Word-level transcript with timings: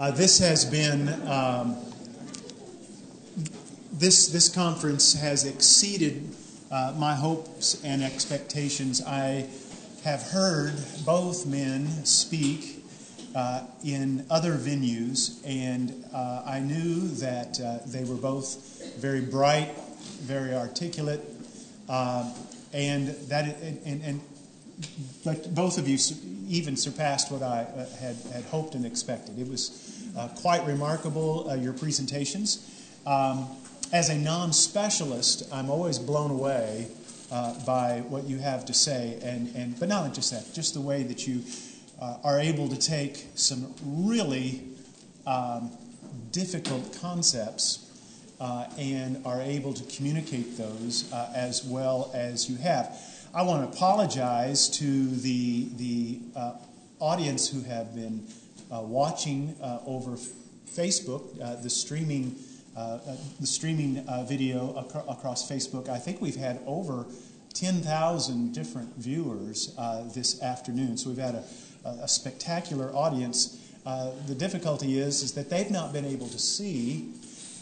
Uh, 0.00 0.12
this 0.12 0.38
has 0.38 0.64
been 0.64 1.08
um, 1.28 1.76
this 3.94 4.28
this 4.28 4.48
conference 4.48 5.14
has 5.14 5.44
exceeded 5.44 6.24
uh, 6.70 6.94
my 6.96 7.16
hopes 7.16 7.82
and 7.82 8.04
expectations. 8.04 9.02
I 9.04 9.48
have 10.04 10.22
heard 10.22 10.74
both 11.04 11.46
men 11.46 11.88
speak 12.04 12.84
uh, 13.34 13.64
in 13.82 14.24
other 14.30 14.54
venues, 14.54 15.44
and 15.44 16.04
uh, 16.14 16.42
I 16.46 16.60
knew 16.60 17.08
that 17.16 17.60
uh, 17.60 17.78
they 17.84 18.04
were 18.04 18.14
both 18.14 18.94
very 18.98 19.22
bright, 19.22 19.76
very 20.20 20.54
articulate, 20.54 21.24
uh, 21.88 22.32
and 22.72 23.08
that 23.28 23.60
and, 23.60 23.80
and, 23.84 24.02
and 24.04 24.20
but 25.24 25.54
both 25.54 25.78
of 25.78 25.88
you 25.88 25.98
even 26.48 26.76
surpassed 26.76 27.30
what 27.30 27.42
I 27.42 27.62
uh, 27.62 27.86
had, 27.96 28.16
had 28.32 28.44
hoped 28.44 28.74
and 28.74 28.86
expected. 28.86 29.38
It 29.38 29.48
was 29.48 30.04
uh, 30.16 30.28
quite 30.28 30.66
remarkable, 30.66 31.50
uh, 31.50 31.54
your 31.54 31.72
presentations. 31.72 32.64
Um, 33.06 33.46
as 33.92 34.08
a 34.08 34.16
non 34.16 34.52
specialist, 34.52 35.48
I'm 35.52 35.70
always 35.70 35.98
blown 35.98 36.30
away 36.30 36.88
uh, 37.30 37.54
by 37.64 38.00
what 38.08 38.24
you 38.24 38.38
have 38.38 38.64
to 38.66 38.74
say, 38.74 39.18
and, 39.22 39.54
and, 39.54 39.78
but 39.78 39.88
not 39.88 40.14
just 40.14 40.30
that, 40.30 40.54
just 40.54 40.74
the 40.74 40.80
way 40.80 41.02
that 41.02 41.26
you 41.26 41.42
uh, 42.00 42.18
are 42.24 42.40
able 42.40 42.68
to 42.68 42.76
take 42.76 43.26
some 43.34 43.74
really 43.84 44.62
um, 45.26 45.70
difficult 46.32 46.98
concepts. 47.00 47.84
And 48.40 49.26
are 49.26 49.42
able 49.42 49.72
to 49.74 49.96
communicate 49.96 50.56
those 50.56 51.12
as 51.12 51.64
well 51.64 52.08
as 52.14 52.48
you 52.48 52.56
have. 52.58 52.96
I 53.34 53.42
want 53.42 53.70
to 53.70 53.76
apologize 53.76 54.70
to 54.78 55.06
the, 55.06 55.68
the 55.76 56.20
uh, 56.34 56.52
audience 56.98 57.46
who 57.46 57.60
have 57.62 57.94
been 57.94 58.26
uh, 58.72 58.80
watching 58.80 59.54
uh, 59.62 59.80
over 59.84 60.16
Facebook, 60.66 61.38
uh, 61.42 61.56
the 61.56 61.68
streaming, 61.68 62.36
uh, 62.74 62.80
uh, 63.06 63.16
the 63.38 63.46
streaming 63.46 64.02
video 64.26 64.82
ac- 64.82 65.04
across 65.08 65.48
Facebook. 65.48 65.90
I 65.90 65.98
think 65.98 66.22
we've 66.22 66.36
had 66.36 66.60
over 66.66 67.04
10,000 67.52 68.54
different 68.54 68.96
viewers 68.96 69.76
this 70.14 70.42
afternoon, 70.42 70.96
so 70.96 71.10
we've 71.10 71.18
had 71.18 71.34
a, 71.34 71.44
a 72.02 72.08
spectacular 72.08 72.90
audience. 72.94 73.58
the 73.84 74.34
difficulty 74.34 74.98
is, 74.98 75.22
is 75.22 75.32
that 75.34 75.50
they've 75.50 75.70
not 75.70 75.92
been 75.92 76.06
able 76.06 76.28
to 76.28 76.38
see 76.38 77.12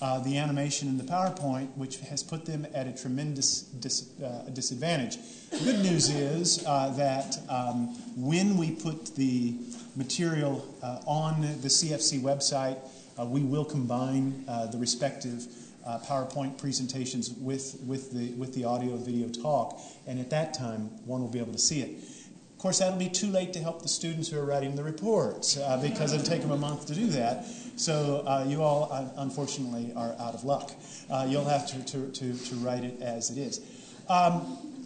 uh, 0.02 0.18
the 0.20 0.36
animation 0.36 0.88
in 0.88 0.98
the 0.98 1.04
PowerPoint, 1.04 1.68
which 1.76 1.98
has 2.00 2.22
put 2.22 2.44
them 2.44 2.66
at 2.74 2.86
a 2.86 2.92
tremendous 2.92 3.62
dis, 3.62 4.10
uh, 4.22 4.48
disadvantage. 4.52 5.16
The 5.50 5.64
good 5.64 5.80
news 5.80 6.10
is 6.10 6.64
uh, 6.66 6.90
that 6.90 7.38
um, 7.48 7.88
when 8.16 8.56
we 8.56 8.72
put 8.72 9.14
the 9.16 9.56
material 9.94 10.66
uh, 10.82 11.00
on 11.06 11.40
the 11.40 11.68
CFC 11.68 12.20
website, 12.20 12.78
uh, 13.18 13.24
we 13.24 13.40
will 13.40 13.64
combine 13.64 14.44
uh, 14.46 14.66
the 14.66 14.78
respective 14.78 15.46
PowerPoint 15.86 16.58
presentations 16.58 17.30
with, 17.30 17.78
with, 17.86 18.10
the, 18.10 18.32
with 18.32 18.52
the 18.54 18.64
audio 18.64 18.96
video 18.96 19.28
talk, 19.28 19.80
and 20.08 20.18
at 20.18 20.30
that 20.30 20.52
time, 20.52 20.90
one 21.06 21.20
will 21.20 21.28
be 21.28 21.38
able 21.38 21.52
to 21.52 21.60
see 21.60 21.80
it. 21.80 21.90
Of 21.90 22.58
course, 22.58 22.80
that'll 22.80 22.98
be 22.98 23.08
too 23.08 23.28
late 23.28 23.52
to 23.52 23.60
help 23.60 23.82
the 23.82 23.88
students 23.88 24.28
who 24.28 24.36
are 24.40 24.44
writing 24.44 24.74
the 24.74 24.82
reports 24.82 25.54
because 25.80 26.12
it'll 26.12 26.26
take 26.26 26.42
them 26.42 26.50
a 26.50 26.56
month 26.56 26.88
to 26.88 26.94
do 26.96 27.06
that. 27.08 27.46
So 27.76 28.24
uh, 28.26 28.46
you 28.48 28.62
all, 28.62 28.88
uh, 28.90 29.04
unfortunately, 29.18 29.92
are 29.94 30.16
out 30.18 30.34
of 30.34 30.44
luck. 30.44 30.72
Uh, 31.10 31.26
you'll 31.28 31.44
have 31.44 31.66
to, 31.68 31.84
to, 31.84 32.10
to, 32.10 32.32
to, 32.34 32.54
write 32.56 32.84
it 32.84 33.02
as 33.02 33.30
it 33.30 33.38
is. 33.38 33.60
Um, 34.08 34.84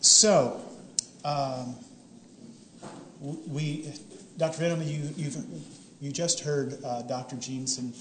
so, 0.00 0.60
um, 1.24 1.76
we, 3.20 3.92
Dr. 4.36 4.62
Venema, 4.62 4.84
you, 4.84 5.10
you've, 5.16 5.36
you 6.00 6.10
just 6.10 6.40
heard 6.40 6.76
uh, 6.84 7.02
Dr. 7.02 7.36
Jeanson 7.36 7.94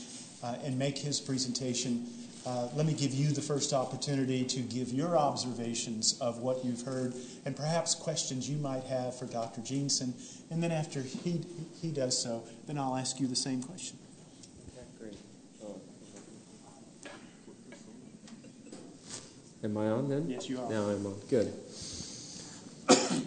uh, 0.43 0.55
and 0.63 0.79
make 0.79 0.97
his 0.97 1.19
presentation. 1.19 2.07
Uh, 2.50 2.67
let 2.73 2.88
me 2.88 2.94
give 2.94 3.14
you 3.14 3.27
the 3.27 3.42
first 3.42 3.73
opportunity 3.73 4.43
to 4.43 4.61
give 4.61 4.89
your 4.89 5.15
observations 5.15 6.17
of 6.20 6.39
what 6.39 6.65
you've 6.65 6.82
heard 6.82 7.14
and 7.45 7.55
perhaps 7.55 7.93
questions 7.93 8.49
you 8.49 8.58
might 8.58 8.83
have 8.86 9.15
for 9.15 9.27
Dr. 9.27 9.61
Jeanson. 9.61 10.15
And 10.49 10.64
then 10.64 10.71
after 10.71 11.04
he, 11.04 11.43
he 11.80 11.92
does 11.92 12.20
so, 12.20 12.43
then 12.65 12.80
I'll 12.80 12.95
ask 12.95 13.20
you 13.20 13.27
the 13.27 13.36
same 13.36 13.61
question. 13.61 13.99
Okay, 14.76 14.83
great. 14.98 15.17
Am 19.64 19.77
I 19.77 19.89
on 19.89 20.09
then? 20.09 20.27
Yes, 20.27 20.49
you 20.49 20.59
are. 20.59 20.71
Now 20.71 20.89
I'm 20.89 21.05
on. 21.05 21.20
Good. 21.30 21.54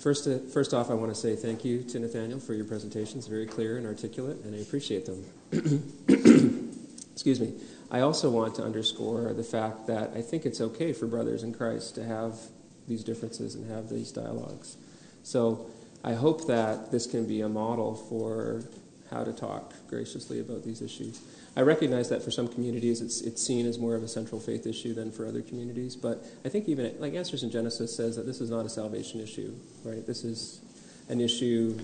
First, 0.00 0.26
uh, 0.28 0.38
first 0.54 0.74
off, 0.74 0.90
I 0.90 0.94
want 0.94 1.12
to 1.12 1.20
say 1.20 1.34
thank 1.34 1.64
you 1.64 1.82
to 1.82 1.98
Nathaniel 1.98 2.38
for 2.38 2.54
your 2.54 2.64
presentations. 2.64 3.26
Very 3.26 3.46
clear 3.46 3.78
and 3.78 3.86
articulate, 3.86 4.38
and 4.44 4.54
I 4.54 4.58
appreciate 4.58 5.06
them. 5.06 5.24
Excuse 7.12 7.40
me. 7.40 7.52
I 7.90 8.00
also 8.00 8.30
want 8.30 8.54
to 8.56 8.64
underscore 8.64 9.32
the 9.32 9.44
fact 9.44 9.86
that 9.86 10.10
I 10.14 10.20
think 10.20 10.44
it's 10.44 10.60
okay 10.60 10.92
for 10.92 11.06
brothers 11.06 11.42
in 11.42 11.54
Christ 11.54 11.94
to 11.94 12.04
have 12.04 12.38
these 12.86 13.02
differences 13.02 13.54
and 13.54 13.70
have 13.70 13.88
these 13.88 14.12
dialogues. 14.12 14.76
So 15.22 15.66
I 16.04 16.14
hope 16.14 16.46
that 16.46 16.90
this 16.90 17.06
can 17.06 17.26
be 17.26 17.40
a 17.40 17.48
model 17.48 17.94
for 17.94 18.62
how 19.10 19.24
to 19.24 19.32
talk 19.32 19.72
graciously 19.88 20.40
about 20.40 20.64
these 20.64 20.82
issues. 20.82 21.20
I 21.56 21.62
recognize 21.62 22.08
that 22.10 22.22
for 22.22 22.30
some 22.30 22.46
communities 22.46 23.00
it's, 23.00 23.20
it's 23.22 23.42
seen 23.42 23.66
as 23.66 23.78
more 23.78 23.94
of 23.94 24.02
a 24.02 24.08
central 24.08 24.40
faith 24.40 24.66
issue 24.66 24.94
than 24.94 25.10
for 25.10 25.26
other 25.26 25.42
communities, 25.42 25.96
but 25.96 26.24
I 26.44 26.50
think 26.50 26.68
even, 26.68 26.94
like 26.98 27.14
Answers 27.14 27.42
in 27.42 27.50
Genesis 27.50 27.96
says 27.96 28.16
that 28.16 28.26
this 28.26 28.40
is 28.40 28.50
not 28.50 28.66
a 28.66 28.68
salvation 28.68 29.20
issue, 29.20 29.54
right? 29.82 30.06
This 30.06 30.24
is 30.24 30.60
an 31.08 31.20
issue, 31.20 31.78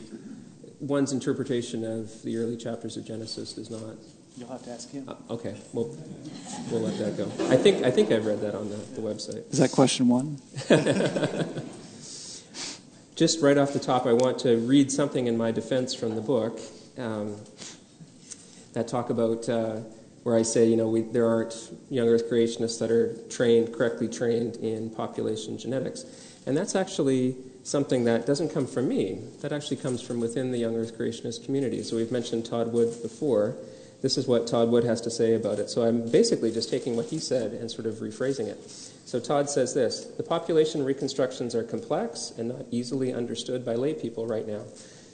one's 0.81 1.13
interpretation 1.13 1.83
of 1.83 2.23
the 2.23 2.37
early 2.37 2.57
chapters 2.57 2.97
of 2.97 3.07
Genesis 3.07 3.55
does 3.55 3.71
not. 3.71 3.97
You'll 4.37 4.49
have 4.49 4.65
to 4.65 4.71
ask 4.71 4.91
him. 4.91 5.09
Uh, 5.09 5.15
okay, 5.31 5.55
we'll, 5.73 5.97
we'll 6.71 6.81
let 6.81 6.99
that 6.99 7.17
go. 7.17 7.25
I 7.53 7.57
think, 7.57 7.85
I 7.85 7.91
think 7.91 8.11
I've 8.11 8.27
read 8.27 8.41
that 8.41 8.55
on 8.57 8.69
the, 8.69 8.77
the 8.77 9.01
website. 9.01 9.51
Is 9.53 9.59
that 9.59 9.71
question 9.71 10.09
one? 10.09 10.41
Just 13.15 13.41
right 13.41 13.57
off 13.57 13.73
the 13.73 13.79
top, 13.79 14.07
I 14.07 14.13
want 14.13 14.41
to 14.41 14.57
read 14.57 14.91
something 14.91 15.29
in 15.29 15.37
my 15.37 15.53
defense 15.53 15.95
from 15.95 16.17
the 16.17 16.21
book 16.21 16.59
um, 16.99 17.37
that 18.73 18.89
talk 18.89 19.11
about 19.11 19.49
uh, 19.49 19.77
where 20.25 20.37
I 20.37 20.43
say, 20.43 20.67
you 20.69 20.77
know, 20.77 20.89
we, 20.89 21.03
there 21.03 21.29
aren't 21.29 21.73
young 21.89 22.09
Earth 22.09 22.29
creationists 22.29 22.81
that 22.81 22.91
are 22.91 23.15
trained, 23.29 23.73
correctly 23.73 24.09
trained 24.09 24.57
in 24.57 24.91
population 24.91 25.57
genetics. 25.59 26.05
And 26.47 26.57
that's 26.57 26.75
actually 26.75 27.37
something 27.63 28.05
that 28.05 28.27
doesn't 28.27 28.49
come 28.49 28.67
from 28.67 28.89
me. 28.89 29.21
That 29.43 29.53
actually 29.53 29.77
comes 29.77 30.03
from 30.03 30.19
within 30.21 30.51
the 30.51 30.59
young 30.59 30.77
Earth 30.77 30.99
creationist 30.99 31.45
community. 31.45 31.85
So 31.85 31.97
we've 31.97 32.11
mentioned 32.11 32.47
Todd 32.47 32.73
Wood 32.73 33.01
before. 33.01 33.57
This 34.05 34.19
is 34.19 34.27
what 34.27 34.47
Todd 34.47 34.69
Wood 34.69 34.85
has 34.85 35.01
to 35.01 35.11
say 35.11 35.33
about 35.33 35.59
it. 35.59 35.71
So 35.71 35.83
I'm 35.83 36.07
basically 36.11 36.53
just 36.53 36.69
taking 36.69 36.95
what 36.95 37.07
he 37.07 37.19
said 37.19 37.53
and 37.53 37.71
sort 37.71 37.87
of 37.87 37.95
rephrasing 37.95 38.49
it. 38.49 38.63
So 38.69 39.19
Todd 39.19 39.49
says 39.49 39.73
this 39.73 40.05
The 40.05 40.23
population 40.23 40.85
reconstructions 40.85 41.55
are 41.55 41.63
complex 41.63 42.31
and 42.37 42.49
not 42.49 42.67
easily 42.71 43.15
understood 43.15 43.65
by 43.65 43.77
lay 43.77 43.95
people 43.95 44.27
right 44.27 44.47
now. 44.47 44.65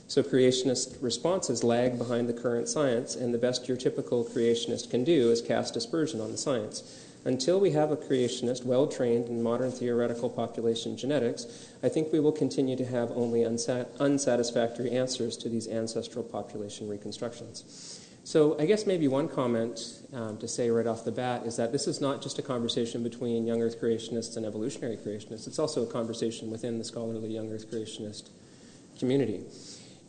So 0.09 0.25
creationist 0.25 1.01
responses 1.01 1.63
lag 1.63 1.99
behind 1.99 2.29
the 2.29 2.33
current 2.33 2.69
science, 2.69 3.15
and 3.15 3.33
the 3.33 3.39
best 3.39 3.69
your 3.69 3.77
typical 3.77 4.25
creationist 4.25 4.91
can 4.91 5.05
do 5.05 5.31
is 5.31 5.41
cast 5.41 5.77
aspersion 5.77 6.21
on 6.21 6.33
the 6.33 6.37
science. 6.37 7.07
Until 7.25 7.61
we 7.61 7.71
have 7.71 7.93
a 7.93 7.97
creationist 7.97 8.65
well 8.65 8.89
trained 8.89 9.29
in 9.29 9.41
modern 9.41 9.71
theoretical 9.71 10.29
population 10.29 10.97
genetics, 10.97 11.69
I 11.81 11.89
think 11.89 12.13
we 12.13 12.19
will 12.19 12.33
continue 12.33 12.75
to 12.75 12.87
have 12.87 13.13
only 13.13 13.43
unsat- 13.43 13.87
unsatisfactory 14.01 14.91
answers 14.91 15.37
to 15.37 15.49
these 15.49 15.69
ancestral 15.69 16.25
population 16.25 16.89
reconstructions. 16.89 18.00
So, 18.23 18.59
I 18.61 18.67
guess 18.67 18.87
maybe 18.87 19.09
one 19.09 19.29
comment 19.29 19.81
um, 20.13 20.37
to 20.39 20.47
say 20.47 20.71
right 20.71 20.87
off 20.87 21.05
the 21.05 21.13
bat 21.13 21.47
is 21.47 21.57
that 21.57 21.73
this 21.73 21.87
is 21.87 22.01
not 22.01 22.23
just 22.23 22.39
a 22.39 22.43
conversation 22.43 23.03
between 23.03 23.47
young 23.47 23.63
Earth 23.63 23.81
creationists 23.81 24.37
and 24.37 24.45
evolutionary 24.45 24.97
creationists, 24.97 25.47
it's 25.47 25.59
also 25.59 25.83
a 25.83 25.87
conversation 25.87 26.51
within 26.51 26.79
the 26.79 26.85
scholarly 26.85 27.31
young 27.31 27.51
Earth 27.51 27.71
creationist 27.71 28.29
community. 28.99 29.43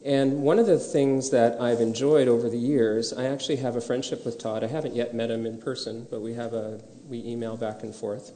And 0.04 0.42
one 0.42 0.58
of 0.58 0.66
the 0.66 0.80
things 0.80 1.30
that 1.30 1.62
I've 1.62 1.80
enjoyed 1.80 2.28
over 2.28 2.50
the 2.50 2.58
years, 2.58 3.14
I 3.14 3.26
actually 3.26 3.58
have 3.58 3.76
a 3.76 3.82
friendship 3.82 4.26
with 4.26 4.40
Todd. 4.40 4.64
I 4.64 4.68
haven't 4.68 4.96
yet 4.96 5.14
met 5.14 5.30
him 5.30 5.46
in 5.46 5.60
person, 5.60 6.08
but 6.10 6.22
we 6.22 6.34
have 6.34 6.54
a 6.54 6.82
we 7.08 7.24
email 7.24 7.56
back 7.56 7.84
and 7.84 7.94
forth. 7.94 8.32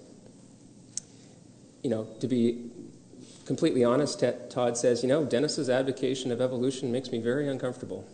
You 1.82 1.90
know, 1.90 2.08
to 2.20 2.28
be 2.28 2.70
completely 3.46 3.84
honest, 3.84 4.24
Todd 4.50 4.78
says, 4.78 5.02
you 5.02 5.10
know, 5.10 5.26
Dennis's 5.26 5.70
advocacy 5.70 6.30
of 6.30 6.40
evolution 6.40 6.92
makes 6.92 7.12
me 7.12 7.20
very 7.20 7.48
uncomfortable. 7.48 8.08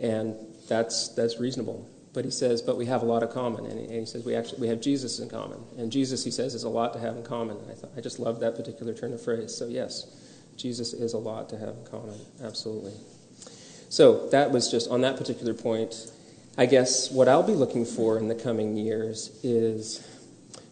And 0.00 0.34
that's, 0.72 1.08
that's 1.08 1.38
reasonable. 1.38 1.88
But 2.14 2.24
he 2.24 2.30
says, 2.30 2.62
but 2.62 2.76
we 2.76 2.86
have 2.86 3.02
a 3.02 3.06
lot 3.06 3.22
of 3.22 3.30
common. 3.30 3.66
And 3.66 3.90
he, 3.90 4.06
says, 4.06 4.24
we 4.24 4.34
actually 4.34 4.60
we 4.60 4.68
have 4.68 4.80
Jesus 4.80 5.18
in 5.18 5.28
common. 5.28 5.62
And 5.76 5.92
Jesus, 5.92 6.24
he 6.24 6.30
says, 6.30 6.54
is 6.54 6.64
a 6.64 6.68
lot 6.68 6.92
to 6.94 6.98
have 6.98 7.16
in 7.16 7.22
common. 7.22 7.58
I, 7.70 7.74
thought, 7.74 7.90
I 7.96 8.00
just 8.00 8.18
love 8.18 8.40
that 8.40 8.56
particular 8.56 8.94
turn 8.94 9.12
of 9.12 9.22
phrase. 9.22 9.54
So, 9.54 9.68
yes, 9.68 10.06
Jesus 10.56 10.92
is 10.94 11.12
a 11.12 11.18
lot 11.18 11.48
to 11.50 11.58
have 11.58 11.76
in 11.76 11.84
common. 11.84 12.18
Absolutely. 12.42 12.92
So, 13.88 14.28
that 14.28 14.50
was 14.50 14.70
just 14.70 14.90
on 14.90 15.02
that 15.02 15.16
particular 15.16 15.54
point. 15.54 16.12
I 16.56 16.66
guess 16.66 17.10
what 17.10 17.28
I'll 17.28 17.42
be 17.42 17.54
looking 17.54 17.84
for 17.84 18.18
in 18.18 18.28
the 18.28 18.34
coming 18.34 18.76
years 18.76 19.38
is 19.42 20.06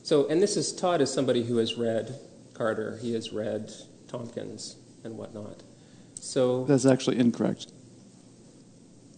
so, 0.03 0.29
and 0.29 0.43
this 0.43 0.57
is 0.57 0.73
Todd 0.73 1.01
is 1.01 1.13
somebody 1.13 1.45
who 1.45 1.59
has 1.59 1.77
read 1.77 2.19
Carter, 2.53 2.99
he 3.01 3.15
has 3.15 3.33
read 3.33 3.73
Tomkins 4.09 4.77
and 5.05 5.17
whatnot. 5.17 5.63
So 6.15 6.65
that's 6.65 6.85
actually 6.85 7.19
incorrect. 7.19 7.73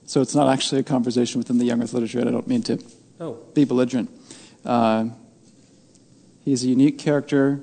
So 0.07 0.21
it's 0.21 0.35
not 0.35 0.49
actually 0.49 0.81
a 0.81 0.85
conversation 0.85 1.39
within 1.39 1.59
the 1.59 1.65
young 1.65 1.83
earth 1.83 1.93
literature, 1.93 2.21
and 2.21 2.29
I 2.29 2.33
don't 2.33 2.49
mean 2.49 2.63
to 2.65 2.79
Oh, 3.21 3.39
be 3.55 3.65
belligerent. 3.65 4.11
Uh, 4.65 5.11
he's 6.45 6.65
a 6.65 6.67
unique 6.69 6.99
character. 6.99 7.61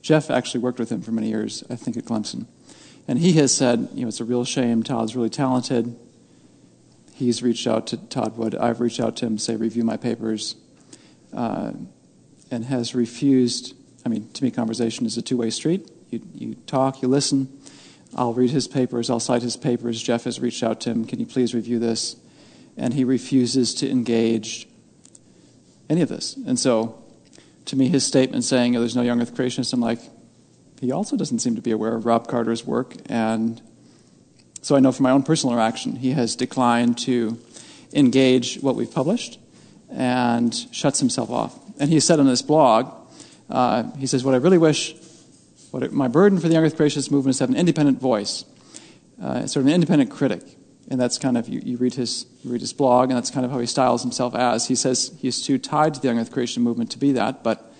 Jeff 0.00 0.30
actually 0.30 0.60
worked 0.60 0.78
with 0.78 0.92
him 0.92 1.02
for 1.02 1.10
many 1.10 1.28
years, 1.28 1.64
I 1.68 1.76
think, 1.76 1.96
at 1.96 2.04
Clemson. 2.04 2.46
And 3.08 3.18
he 3.18 3.32
has 3.32 3.52
said, 3.52 3.88
you 3.94 4.02
know, 4.02 4.08
it's 4.08 4.20
a 4.20 4.24
real 4.24 4.44
shame. 4.44 4.82
Todd's 4.82 5.16
really 5.16 5.30
talented. 5.30 5.96
He's 7.14 7.42
reached 7.42 7.66
out 7.66 7.86
to 7.88 7.96
Todd 7.96 8.36
Wood. 8.36 8.54
I've 8.54 8.80
reached 8.80 9.00
out 9.00 9.16
to 9.16 9.26
him, 9.26 9.38
say, 9.38 9.56
review 9.56 9.84
my 9.84 9.96
papers, 9.96 10.56
uh, 11.32 11.72
and 12.50 12.64
has 12.66 12.94
refused. 12.94 13.74
I 14.06 14.08
mean, 14.08 14.28
to 14.34 14.44
me, 14.44 14.50
conversation 14.50 15.04
is 15.06 15.16
a 15.16 15.22
two 15.22 15.36
way 15.36 15.50
street. 15.50 15.90
You, 16.10 16.20
you 16.34 16.54
talk, 16.66 17.02
you 17.02 17.08
listen. 17.08 17.48
I'll 18.16 18.34
read 18.34 18.50
his 18.50 18.68
papers, 18.68 19.10
I'll 19.10 19.20
cite 19.20 19.42
his 19.42 19.56
papers. 19.56 20.02
Jeff 20.02 20.24
has 20.24 20.40
reached 20.40 20.62
out 20.62 20.80
to 20.82 20.90
him, 20.90 21.04
can 21.04 21.20
you 21.20 21.26
please 21.26 21.54
review 21.54 21.78
this? 21.78 22.16
And 22.76 22.94
he 22.94 23.04
refuses 23.04 23.74
to 23.76 23.90
engage 23.90 24.68
any 25.88 26.00
of 26.00 26.08
this. 26.08 26.36
And 26.46 26.58
so, 26.58 27.02
to 27.66 27.76
me, 27.76 27.88
his 27.88 28.04
statement 28.04 28.44
saying 28.44 28.76
oh, 28.76 28.80
there's 28.80 28.96
no 28.96 29.02
young 29.02 29.20
earth 29.20 29.34
creationists, 29.34 29.72
I'm 29.72 29.80
like, 29.80 30.00
he 30.80 30.92
also 30.92 31.16
doesn't 31.16 31.38
seem 31.38 31.56
to 31.56 31.62
be 31.62 31.70
aware 31.70 31.94
of 31.94 32.04
Rob 32.04 32.28
Carter's 32.28 32.66
work. 32.66 32.94
And 33.06 33.62
so 34.60 34.76
I 34.76 34.80
know 34.80 34.92
from 34.92 35.04
my 35.04 35.10
own 35.10 35.22
personal 35.22 35.54
interaction, 35.54 35.96
he 35.96 36.12
has 36.12 36.36
declined 36.36 36.98
to 36.98 37.38
engage 37.92 38.56
what 38.56 38.76
we've 38.76 38.92
published 38.92 39.38
and 39.90 40.54
shuts 40.72 40.98
himself 40.98 41.30
off. 41.30 41.58
And 41.78 41.90
he 41.90 42.00
said 42.00 42.20
on 42.20 42.26
this 42.26 42.42
blog, 42.42 42.92
uh, 43.48 43.84
he 43.98 44.06
says, 44.06 44.24
What 44.24 44.34
I 44.34 44.38
really 44.38 44.58
wish 44.58 44.94
what 45.74 45.92
my 45.92 46.06
burden 46.06 46.38
for 46.38 46.46
the 46.46 46.54
Young 46.54 46.64
Earth 46.64 46.78
Creationist 46.78 47.10
movement 47.10 47.32
is 47.32 47.38
to 47.38 47.42
have 47.42 47.50
an 47.50 47.56
independent 47.56 48.00
voice, 48.00 48.44
uh, 49.20 49.44
sort 49.48 49.62
of 49.62 49.66
an 49.66 49.72
independent 49.72 50.08
critic. 50.08 50.56
And 50.88 51.00
that's 51.00 51.18
kind 51.18 51.36
of, 51.36 51.48
you, 51.48 51.60
you, 51.64 51.78
read 51.78 51.94
his, 51.94 52.26
you 52.44 52.52
read 52.52 52.60
his 52.60 52.72
blog, 52.72 53.08
and 53.08 53.16
that's 53.16 53.28
kind 53.28 53.44
of 53.44 53.50
how 53.50 53.58
he 53.58 53.66
styles 53.66 54.02
himself 54.02 54.36
as. 54.36 54.68
He 54.68 54.76
says 54.76 55.12
he's 55.18 55.44
too 55.44 55.58
tied 55.58 55.94
to 55.94 56.00
the 56.00 56.06
Young 56.06 56.20
Earth 56.20 56.30
Creation 56.30 56.62
movement 56.62 56.92
to 56.92 56.98
be 56.98 57.10
that, 57.12 57.42
but 57.42 57.74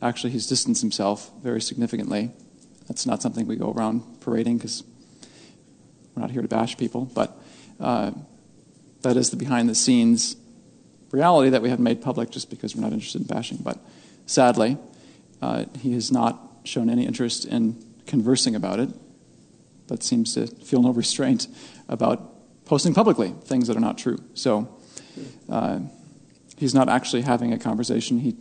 actually 0.00 0.30
he's 0.30 0.46
distanced 0.46 0.80
himself 0.80 1.30
very 1.42 1.60
significantly. 1.60 2.30
That's 2.86 3.04
not 3.04 3.20
something 3.20 3.46
we 3.46 3.56
go 3.56 3.72
around 3.72 4.20
parading 4.20 4.56
because 4.56 4.82
we're 6.14 6.22
not 6.22 6.30
here 6.30 6.40
to 6.40 6.48
bash 6.48 6.78
people, 6.78 7.10
but 7.14 7.38
uh, 7.78 8.12
that 9.02 9.18
is 9.18 9.28
the 9.28 9.36
behind 9.36 9.68
the 9.68 9.74
scenes 9.74 10.34
reality 11.10 11.50
that 11.50 11.60
we 11.60 11.68
haven't 11.68 11.84
made 11.84 12.00
public 12.00 12.30
just 12.30 12.48
because 12.48 12.74
we're 12.74 12.82
not 12.82 12.92
interested 12.92 13.20
in 13.20 13.26
bashing. 13.26 13.58
But 13.58 13.78
sadly, 14.24 14.78
uh, 15.42 15.66
he 15.78 15.92
has 15.92 16.10
not 16.10 16.47
shown 16.68 16.90
any 16.90 17.06
interest 17.06 17.44
in 17.44 17.82
conversing 18.06 18.54
about 18.54 18.78
it, 18.80 18.90
but 19.86 20.02
seems 20.02 20.34
to 20.34 20.46
feel 20.46 20.82
no 20.82 20.90
restraint 20.90 21.48
about 21.88 22.64
posting 22.64 22.94
publicly 22.94 23.34
things 23.44 23.68
that 23.68 23.76
are 23.76 23.80
not 23.80 23.98
true. 23.98 24.18
So 24.34 24.68
uh, 25.48 25.80
he's 26.56 26.74
not 26.74 26.88
actually 26.88 27.22
having 27.22 27.52
a 27.52 27.58
conversation. 27.58 28.20
He 28.20 28.36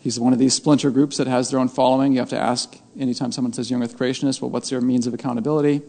he's 0.00 0.20
one 0.20 0.32
of 0.32 0.38
these 0.38 0.54
splinter 0.54 0.90
groups 0.90 1.16
that 1.16 1.26
has 1.26 1.50
their 1.50 1.58
own 1.58 1.68
following. 1.68 2.12
You 2.12 2.20
have 2.20 2.30
to 2.30 2.38
ask 2.38 2.76
anytime 2.98 3.32
someone 3.32 3.52
says 3.52 3.70
young 3.70 3.82
earth 3.82 3.98
creationist, 3.98 4.40
well, 4.40 4.50
what's 4.50 4.70
their 4.70 4.80
means 4.80 5.06
of 5.06 5.14
accountability? 5.14 5.82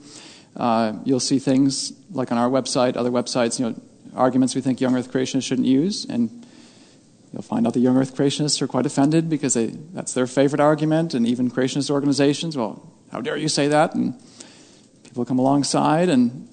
Uh, 0.55 0.93
you'll 1.05 1.19
see 1.19 1.37
things 1.37 1.93
like 2.11 2.31
on 2.31 2.37
our 2.37 2.49
website, 2.49 2.97
other 2.97 3.11
websites, 3.11 3.59
you 3.59 3.69
know, 3.69 3.81
arguments 4.15 4.55
we 4.55 4.61
think 4.61 4.81
young 4.81 4.95
earth 4.97 5.11
creationists 5.11 5.43
shouldn't 5.43 5.67
use, 5.67 6.05
and 6.05 6.36
You'll 7.33 7.41
find 7.41 7.67
out 7.67 7.73
the 7.73 7.79
young 7.79 7.97
earth 7.97 8.15
creationists 8.15 8.61
are 8.61 8.67
quite 8.67 8.85
offended 8.85 9.29
because 9.29 9.53
they, 9.53 9.67
that's 9.93 10.13
their 10.13 10.27
favorite 10.27 10.61
argument, 10.61 11.13
and 11.13 11.27
even 11.27 11.51
creationist 11.51 11.89
organizations, 11.89 12.55
well, 12.55 12.93
how 13.11 13.21
dare 13.21 13.37
you 13.37 13.49
say 13.49 13.67
that? 13.67 13.95
And 13.95 14.19
people 15.03 15.25
come 15.25 15.39
alongside 15.39 16.09
and 16.09 16.47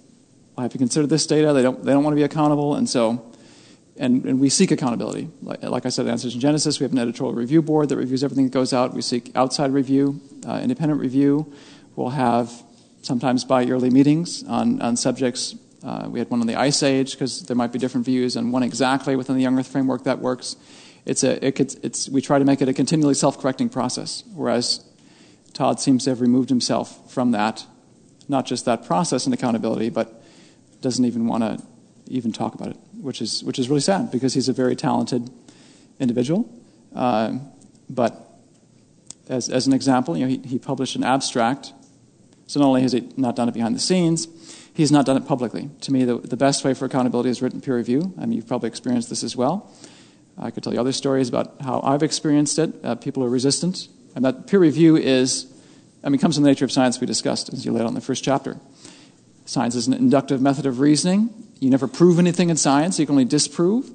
I 0.56 0.62
have 0.62 0.72
to 0.72 0.78
consider 0.78 1.06
this 1.06 1.26
data. 1.26 1.52
They 1.52 1.62
don't, 1.62 1.82
they 1.84 1.92
don't 1.92 2.04
want 2.04 2.12
to 2.12 2.16
be 2.16 2.22
accountable, 2.22 2.74
and 2.74 2.88
so, 2.88 3.32
and, 3.96 4.24
and 4.24 4.40
we 4.40 4.48
seek 4.48 4.70
accountability. 4.70 5.30
Like, 5.42 5.62
like 5.62 5.86
I 5.86 5.88
said, 5.88 6.06
Answers 6.06 6.34
in 6.34 6.40
Genesis, 6.40 6.78
we 6.78 6.84
have 6.84 6.92
an 6.92 6.98
editorial 6.98 7.34
review 7.34 7.62
board 7.62 7.88
that 7.88 7.96
reviews 7.96 8.22
everything 8.22 8.44
that 8.44 8.52
goes 8.52 8.72
out. 8.72 8.94
We 8.94 9.02
seek 9.02 9.32
outside 9.34 9.72
review, 9.72 10.20
uh, 10.46 10.60
independent 10.62 11.00
review. 11.00 11.52
We'll 11.96 12.10
have 12.10 12.52
sometimes 13.02 13.44
bi 13.44 13.62
yearly 13.62 13.90
meetings 13.90 14.44
on, 14.44 14.80
on 14.80 14.96
subjects 14.96 15.54
uh, 15.84 16.08
we 16.08 16.18
had 16.18 16.30
one 16.30 16.40
on 16.40 16.46
the 16.46 16.56
Ice 16.56 16.82
Age 16.82 17.12
because 17.12 17.42
there 17.42 17.56
might 17.56 17.72
be 17.72 17.78
different 17.78 18.06
views, 18.06 18.36
and 18.36 18.52
one 18.52 18.62
exactly 18.62 19.16
within 19.16 19.36
the 19.36 19.42
Young 19.42 19.58
Earth 19.58 19.68
framework 19.68 20.04
that 20.04 20.18
works. 20.18 20.56
It's 21.04 21.22
a, 21.22 21.46
it, 21.46 21.60
it's, 21.84 22.08
we 22.08 22.22
try 22.22 22.38
to 22.38 22.44
make 22.44 22.62
it 22.62 22.68
a 22.68 22.72
continually 22.72 23.14
self 23.14 23.38
correcting 23.38 23.68
process, 23.68 24.24
whereas 24.32 24.82
Todd 25.52 25.80
seems 25.80 26.04
to 26.04 26.10
have 26.10 26.22
removed 26.22 26.48
himself 26.48 27.12
from 27.12 27.32
that, 27.32 27.66
not 28.28 28.46
just 28.46 28.64
that 28.64 28.86
process 28.86 29.26
and 29.26 29.34
accountability, 29.34 29.90
but 29.90 30.22
doesn't 30.80 31.04
even 31.04 31.26
want 31.26 31.42
to 31.42 31.62
even 32.08 32.32
talk 32.32 32.54
about 32.54 32.68
it, 32.68 32.76
which 33.00 33.20
is, 33.20 33.44
which 33.44 33.58
is 33.58 33.68
really 33.68 33.80
sad 33.80 34.10
because 34.10 34.32
he's 34.32 34.48
a 34.48 34.52
very 34.52 34.76
talented 34.76 35.30
individual. 36.00 36.48
Uh, 36.94 37.38
but 37.90 38.20
as, 39.28 39.50
as 39.50 39.66
an 39.66 39.74
example, 39.74 40.16
you 40.16 40.24
know, 40.24 40.30
he, 40.30 40.48
he 40.48 40.58
published 40.58 40.96
an 40.96 41.04
abstract. 41.04 41.72
So 42.46 42.60
not 42.60 42.66
only 42.66 42.82
has 42.82 42.92
he 42.92 43.08
not 43.16 43.36
done 43.36 43.48
it 43.48 43.54
behind 43.54 43.74
the 43.74 43.80
scenes, 43.80 44.28
He's 44.74 44.90
not 44.90 45.06
done 45.06 45.16
it 45.16 45.26
publicly. 45.26 45.70
To 45.82 45.92
me, 45.92 46.04
the, 46.04 46.18
the 46.18 46.36
best 46.36 46.64
way 46.64 46.74
for 46.74 46.84
accountability 46.84 47.30
is 47.30 47.40
written 47.40 47.60
peer 47.60 47.76
review. 47.76 48.12
I 48.18 48.22
mean, 48.22 48.32
you've 48.32 48.48
probably 48.48 48.68
experienced 48.68 49.08
this 49.08 49.22
as 49.22 49.36
well. 49.36 49.72
I 50.36 50.50
could 50.50 50.64
tell 50.64 50.74
you 50.74 50.80
other 50.80 50.92
stories 50.92 51.28
about 51.28 51.54
how 51.60 51.80
I've 51.82 52.02
experienced 52.02 52.58
it. 52.58 52.74
Uh, 52.84 52.96
people 52.96 53.22
are 53.22 53.28
resistant. 53.28 53.86
And 54.16 54.24
that 54.24 54.48
peer 54.48 54.58
review 54.58 54.96
is, 54.96 55.46
I 56.02 56.08
mean, 56.08 56.20
comes 56.20 56.34
from 56.34 56.42
the 56.42 56.50
nature 56.50 56.64
of 56.64 56.72
science 56.72 57.00
we 57.00 57.06
discussed, 57.06 57.52
as 57.52 57.64
you 57.64 57.72
laid 57.72 57.82
out 57.82 57.88
in 57.88 57.94
the 57.94 58.00
first 58.00 58.24
chapter. 58.24 58.58
Science 59.46 59.76
is 59.76 59.86
an 59.86 59.94
inductive 59.94 60.42
method 60.42 60.66
of 60.66 60.80
reasoning. 60.80 61.30
You 61.60 61.70
never 61.70 61.86
prove 61.86 62.18
anything 62.18 62.50
in 62.50 62.56
science, 62.56 62.98
you 62.98 63.06
can 63.06 63.12
only 63.12 63.24
disprove. 63.24 63.90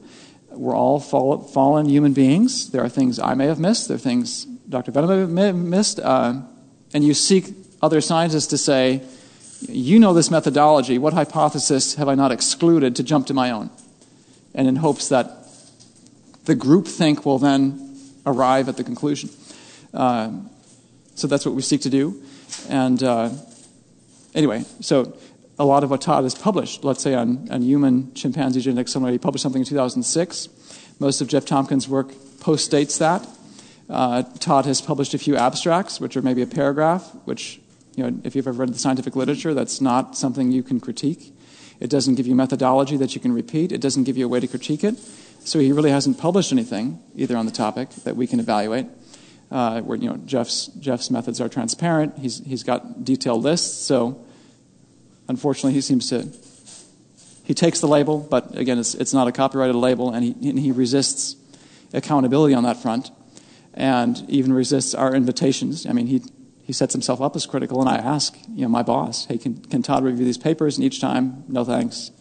We're 0.49 0.75
all 0.75 0.99
fall, 0.99 1.39
fallen 1.39 1.87
human 1.89 2.13
beings. 2.13 2.71
There 2.71 2.83
are 2.83 2.89
things 2.89 3.19
I 3.19 3.33
may 3.33 3.47
have 3.47 3.59
missed, 3.59 3.89
there 3.89 3.95
are 3.95 3.99
things 3.99 4.45
Dr. 4.45 4.91
Venema 4.91 5.27
may 5.27 5.47
have 5.47 5.55
missed. 5.55 5.99
Uh, 5.99 6.41
and 6.93 7.03
you 7.03 7.13
seek 7.13 7.53
other 7.81 8.01
scientists 8.01 8.47
to 8.47 8.57
say, 8.57 9.01
you 9.61 9.99
know 9.99 10.13
this 10.13 10.31
methodology. 10.31 10.97
What 10.97 11.13
hypothesis 11.13 11.95
have 11.95 12.07
I 12.07 12.15
not 12.15 12.31
excluded 12.31 12.95
to 12.97 13.03
jump 13.03 13.27
to 13.27 13.33
my 13.33 13.51
own? 13.51 13.69
And 14.53 14.67
in 14.67 14.77
hopes 14.77 15.09
that 15.09 15.31
the 16.45 16.55
group 16.55 16.87
think 16.87 17.25
will 17.25 17.39
then 17.39 17.97
arrive 18.25 18.69
at 18.69 18.77
the 18.77 18.83
conclusion. 18.83 19.29
Uh, 19.93 20.31
so 21.15 21.27
that's 21.27 21.45
what 21.45 21.55
we 21.55 21.61
seek 21.61 21.81
to 21.81 21.89
do. 21.89 22.21
And 22.69 23.01
uh, 23.03 23.29
anyway, 24.33 24.63
so 24.79 25.17
a 25.57 25.65
lot 25.65 25.83
of 25.83 25.91
what 25.91 26.01
Todd 26.01 26.23
has 26.23 26.35
published, 26.35 26.83
let's 26.83 27.03
say 27.03 27.13
on, 27.13 27.49
on 27.51 27.61
human 27.61 28.13
chimpanzee 28.13 28.61
genetics, 28.61 28.91
somebody 28.91 29.17
published 29.17 29.43
something 29.43 29.61
in 29.61 29.65
2006. 29.65 30.49
Most 30.99 31.21
of 31.21 31.27
Jeff 31.27 31.45
Tomkins' 31.45 31.87
work 31.87 32.11
postdates 32.39 32.97
that. 32.99 33.27
Uh, 33.89 34.23
Todd 34.39 34.65
has 34.65 34.81
published 34.81 35.13
a 35.13 35.17
few 35.17 35.35
abstracts, 35.35 35.99
which 35.99 36.15
are 36.15 36.21
maybe 36.21 36.41
a 36.41 36.47
paragraph, 36.47 37.11
which 37.25 37.59
you 37.99 38.09
know, 38.09 38.21
if 38.23 38.33
you've 38.33 38.47
ever 38.47 38.61
read 38.61 38.73
the 38.73 38.79
scientific 38.79 39.17
literature, 39.17 39.53
that's 39.53 39.81
not 39.81 40.15
something 40.15 40.53
you 40.53 40.63
can 40.63 40.79
critique. 40.79 41.35
It 41.81 41.89
doesn't 41.89 42.15
give 42.15 42.27
you 42.27 42.33
methodology 42.33 42.95
that 42.95 43.13
you 43.13 43.19
can 43.19 43.33
repeat. 43.33 43.73
It 43.73 43.81
doesn't 43.81 44.05
give 44.05 44.15
you 44.15 44.25
a 44.25 44.29
way 44.29 44.39
to 44.39 44.47
critique 44.47 44.85
it. 44.85 44.97
So 45.43 45.59
he 45.59 45.73
really 45.73 45.91
hasn't 45.91 46.17
published 46.17 46.53
anything 46.53 47.01
either 47.13 47.35
on 47.35 47.45
the 47.45 47.51
topic 47.51 47.89
that 48.05 48.15
we 48.15 48.25
can 48.25 48.39
evaluate. 48.39 48.87
Uh, 49.51 49.81
where 49.81 49.97
you 49.97 50.07
know 50.07 50.15
Jeff's 50.25 50.67
Jeff's 50.79 51.09
methods 51.11 51.41
are 51.41 51.49
transparent. 51.49 52.19
He's 52.19 52.37
he's 52.45 52.63
got 52.63 53.03
detailed 53.03 53.43
lists. 53.43 53.83
So 53.85 54.23
unfortunately, 55.27 55.73
he 55.73 55.81
seems 55.81 56.07
to 56.09 56.29
he 57.43 57.53
takes 57.53 57.81
the 57.81 57.87
label, 57.87 58.19
but 58.19 58.55
again, 58.57 58.77
it's 58.77 58.93
it's 58.93 59.13
not 59.13 59.27
a 59.27 59.31
copyrighted 59.31 59.75
label, 59.75 60.13
and 60.13 60.23
he 60.23 60.49
and 60.49 60.59
he 60.59 60.71
resists 60.71 61.35
accountability 61.93 62.53
on 62.53 62.63
that 62.63 62.77
front, 62.77 63.11
and 63.73 64.23
even 64.29 64.53
resists 64.53 64.93
our 64.93 65.15
invitations. 65.15 65.87
I 65.87 65.93
mean, 65.93 66.07
he 66.07 66.21
he 66.69 66.73
sets 66.73 66.93
himself 66.93 67.19
up 67.19 67.35
as 67.35 67.47
critical, 67.47 67.81
and 67.81 67.89
I 67.89 67.95
ask, 67.95 68.37
you 68.53 68.61
know, 68.61 68.67
my 68.67 68.83
boss, 68.83 69.25
hey, 69.25 69.39
can, 69.39 69.57
can 69.57 69.81
Todd 69.81 70.03
review 70.03 70.23
these 70.23 70.37
papers? 70.37 70.77
And 70.77 70.85
each 70.85 71.01
time, 71.01 71.43
no 71.47 71.65
thanks. 71.65 72.11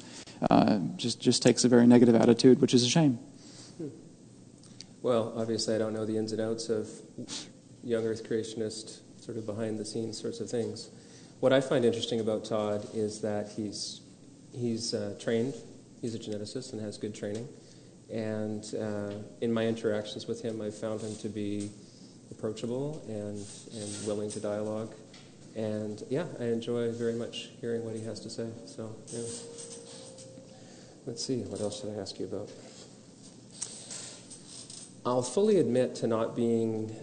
Uh, 0.51 0.79
just 0.97 1.21
just 1.21 1.43
takes 1.43 1.65
a 1.65 1.69
very 1.69 1.87
negative 1.87 2.15
attitude, 2.15 2.63
which 2.63 2.73
is 2.73 2.83
a 2.83 2.89
shame. 2.89 3.19
Well, 5.03 5.35
obviously, 5.37 5.75
I 5.75 5.79
don't 5.79 5.93
know 5.93 6.07
the 6.07 6.17
ins 6.17 6.33
and 6.33 6.41
outs 6.41 6.71
of 6.71 6.89
young 7.85 8.07
Earth 8.07 8.27
creationist 8.27 9.01
sort 9.21 9.37
of 9.37 9.45
behind 9.45 9.79
the 9.79 9.85
scenes 9.85 10.19
sorts 10.19 10.41
of 10.41 10.49
things. 10.49 10.89
What 11.41 11.53
I 11.53 11.61
find 11.61 11.85
interesting 11.85 12.21
about 12.21 12.47
Todd 12.47 12.89
is 12.95 13.21
that 13.21 13.51
he's 13.55 14.01
he's 14.53 14.95
uh, 14.95 15.15
trained. 15.21 15.53
He's 16.01 16.15
a 16.15 16.19
geneticist 16.19 16.73
and 16.73 16.81
has 16.81 16.97
good 16.97 17.15
training. 17.15 17.47
And 18.11 18.65
uh, 18.81 19.13
in 19.43 19.53
my 19.53 19.67
interactions 19.67 20.27
with 20.27 20.41
him, 20.41 20.63
I've 20.63 20.79
found 20.79 21.03
him 21.03 21.15
to 21.17 21.29
be 21.29 21.71
approachable 22.39 23.03
and, 23.09 23.45
and 23.75 24.07
willing 24.07 24.31
to 24.31 24.41
dialogue. 24.41 24.95
And 25.57 26.03
yeah, 26.09 26.27
I 26.39 26.45
enjoy 26.45 26.93
very 26.93 27.15
much 27.15 27.51
hearing 27.61 27.85
what 27.85 27.97
he 27.97 28.05
has 28.05 28.21
to 28.21 28.31
say. 28.31 28.49
So, 28.67 28.95
yeah. 29.09 29.23
Let's 31.05 31.25
see, 31.25 31.41
what 31.41 31.61
else 31.61 31.81
should 31.81 31.91
I 31.91 32.01
ask 32.01 32.19
you 32.21 32.27
about? 32.27 32.49
I'll 35.05 35.23
fully 35.23 35.59
admit 35.59 35.95
to 35.97 36.07
not 36.07 36.37
being 36.37 36.95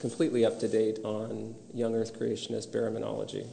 completely 0.00 0.44
up 0.44 0.60
to 0.60 0.68
date 0.68 0.98
on 1.04 1.54
young 1.72 1.94
earth 1.94 2.18
creationist 2.18 2.68
baraminology. 2.68 3.46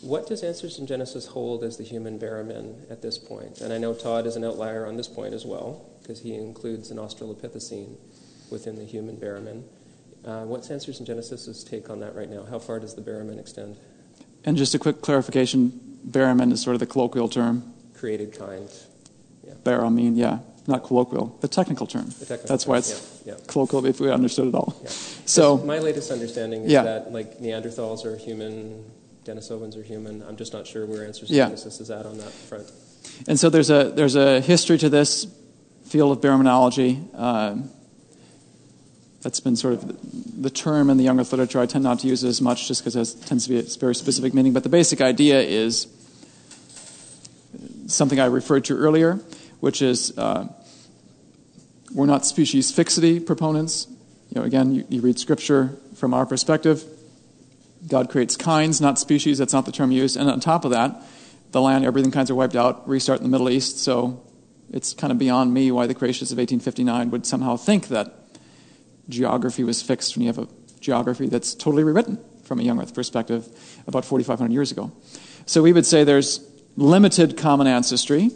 What 0.00 0.26
does 0.26 0.42
Answers 0.42 0.78
in 0.78 0.86
Genesis 0.86 1.26
hold 1.26 1.62
as 1.64 1.76
the 1.76 1.84
human 1.84 2.18
baramin 2.18 2.90
at 2.90 3.02
this 3.02 3.18
point? 3.18 3.60
And 3.60 3.72
I 3.72 3.78
know 3.78 3.94
Todd 3.94 4.26
is 4.26 4.36
an 4.36 4.44
outlier 4.44 4.86
on 4.86 4.96
this 4.96 5.08
point 5.08 5.34
as 5.34 5.44
well, 5.44 5.84
because 6.00 6.20
he 6.20 6.34
includes 6.34 6.90
an 6.90 6.96
Australopithecine 6.98 7.96
within 8.50 8.76
the 8.76 8.84
human 8.84 9.16
baramin. 9.16 9.64
Uh, 10.26 10.42
what's 10.44 10.70
Answers 10.70 10.98
in 10.98 11.06
Genesis' 11.06 11.62
take 11.62 11.88
on 11.88 12.00
that 12.00 12.16
right 12.16 12.28
now? 12.28 12.44
How 12.44 12.58
far 12.58 12.80
does 12.80 12.94
the 12.94 13.02
baramin 13.02 13.38
extend? 13.38 13.76
And 14.44 14.56
just 14.56 14.74
a 14.74 14.78
quick 14.78 15.00
clarification 15.00 15.98
baramin 16.08 16.52
is 16.52 16.60
sort 16.60 16.74
of 16.74 16.80
the 16.80 16.86
colloquial 16.86 17.28
term. 17.28 17.72
Created 17.94 18.36
kind. 18.36 18.68
Yeah. 19.46 19.54
Barrow 19.62 19.88
yeah. 19.90 20.40
Not 20.68 20.82
colloquial, 20.82 21.38
the 21.40 21.48
technical 21.48 21.86
term. 21.86 22.06
The 22.06 22.26
technical 22.26 22.48
That's 22.48 22.64
term, 22.64 22.70
why 22.72 22.78
it's 22.78 23.22
yeah, 23.24 23.34
yeah. 23.34 23.40
colloquial 23.46 23.86
if 23.86 24.00
we 24.00 24.10
understood 24.10 24.48
it 24.48 24.54
all. 24.54 24.76
Yeah. 24.82 24.90
So 25.26 25.56
my 25.58 25.80
latest 25.80 26.12
understanding 26.12 26.62
is 26.62 26.72
that 26.72 27.12
like 27.12 27.40
Neanderthals 27.40 28.04
are 28.04 28.16
human, 28.16 28.84
Denisovans 29.24 29.76
are 29.76 29.82
human. 29.82 30.22
I'm 30.22 30.36
just 30.36 30.52
not 30.52 30.68
sure 30.68 30.86
where 30.86 31.04
Answers 31.04 31.30
in 31.30 31.36
Genesis 31.36 31.80
is 31.80 31.90
at 31.90 32.06
on 32.06 32.18
that 32.18 32.30
front. 32.30 32.70
And 33.26 33.38
so 33.38 33.50
there's 33.50 33.70
a 33.70 33.90
there's 33.90 34.14
a 34.14 34.40
history 34.40 34.78
to 34.78 34.88
this 34.88 35.26
field 35.84 36.16
of 36.16 36.22
baraminology. 36.22 37.02
Um, 37.18 37.70
that's 39.26 39.40
been 39.40 39.56
sort 39.56 39.74
of 39.74 40.40
the 40.40 40.50
term 40.50 40.88
in 40.88 40.98
the 40.98 41.02
young 41.02 41.18
earth 41.18 41.32
literature. 41.32 41.58
I 41.58 41.66
tend 41.66 41.82
not 41.82 41.98
to 41.98 42.06
use 42.06 42.22
it 42.22 42.28
as 42.28 42.40
much 42.40 42.68
just 42.68 42.84
because 42.84 42.94
it 42.94 43.26
tends 43.26 43.48
to 43.48 43.50
be 43.50 43.58
a 43.58 43.62
very 43.62 43.92
specific 43.92 44.32
meaning. 44.32 44.52
But 44.52 44.62
the 44.62 44.68
basic 44.68 45.00
idea 45.00 45.40
is 45.40 45.88
something 47.88 48.20
I 48.20 48.26
referred 48.26 48.66
to 48.66 48.76
earlier, 48.78 49.14
which 49.58 49.82
is 49.82 50.16
uh, 50.16 50.46
we're 51.92 52.06
not 52.06 52.24
species 52.24 52.70
fixity 52.70 53.18
proponents. 53.18 53.88
You 54.30 54.40
know, 54.40 54.46
again, 54.46 54.72
you, 54.72 54.84
you 54.88 55.00
read 55.00 55.18
scripture 55.18 55.76
from 55.96 56.14
our 56.14 56.24
perspective. 56.24 56.84
God 57.88 58.10
creates 58.10 58.36
kinds, 58.36 58.80
not 58.80 58.96
species. 58.96 59.38
That's 59.38 59.52
not 59.52 59.66
the 59.66 59.72
term 59.72 59.90
used. 59.90 60.16
And 60.16 60.30
on 60.30 60.38
top 60.38 60.64
of 60.64 60.70
that, 60.70 61.02
the 61.50 61.60
land, 61.60 61.84
everything 61.84 62.12
kinds 62.12 62.30
are 62.30 62.36
wiped 62.36 62.54
out, 62.54 62.88
restart 62.88 63.18
in 63.18 63.24
the 63.24 63.30
Middle 63.30 63.50
East. 63.50 63.80
So 63.80 64.22
it's 64.70 64.94
kind 64.94 65.10
of 65.10 65.18
beyond 65.18 65.52
me 65.52 65.72
why 65.72 65.88
the 65.88 65.96
creationists 65.96 66.30
of 66.30 66.38
1859 66.38 67.10
would 67.10 67.26
somehow 67.26 67.56
think 67.56 67.88
that 67.88 68.25
geography 69.08 69.64
was 69.64 69.82
fixed 69.82 70.16
when 70.16 70.22
you 70.22 70.28
have 70.28 70.38
a 70.38 70.48
geography 70.80 71.28
that's 71.28 71.54
totally 71.54 71.84
rewritten 71.84 72.18
from 72.44 72.60
a 72.60 72.62
young 72.62 72.80
earth 72.80 72.94
perspective 72.94 73.48
about 73.86 74.04
4,500 74.04 74.52
years 74.52 74.70
ago. 74.70 74.92
So 75.46 75.62
we 75.62 75.72
would 75.72 75.86
say 75.86 76.04
there's 76.04 76.40
limited 76.76 77.36
common 77.36 77.66
ancestry. 77.66 78.30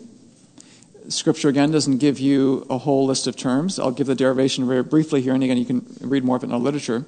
Scripture, 1.08 1.48
again, 1.48 1.70
doesn't 1.70 1.98
give 1.98 2.20
you 2.20 2.66
a 2.70 2.78
whole 2.78 3.06
list 3.06 3.26
of 3.26 3.36
terms. 3.36 3.78
I'll 3.78 3.90
give 3.90 4.06
the 4.06 4.14
derivation 4.14 4.66
very 4.66 4.82
briefly 4.82 5.20
here, 5.20 5.34
and 5.34 5.42
again, 5.42 5.56
you 5.58 5.64
can 5.64 5.84
read 6.00 6.24
more 6.24 6.36
of 6.36 6.42
it 6.42 6.46
in 6.46 6.50
the 6.50 6.58
literature. 6.58 7.04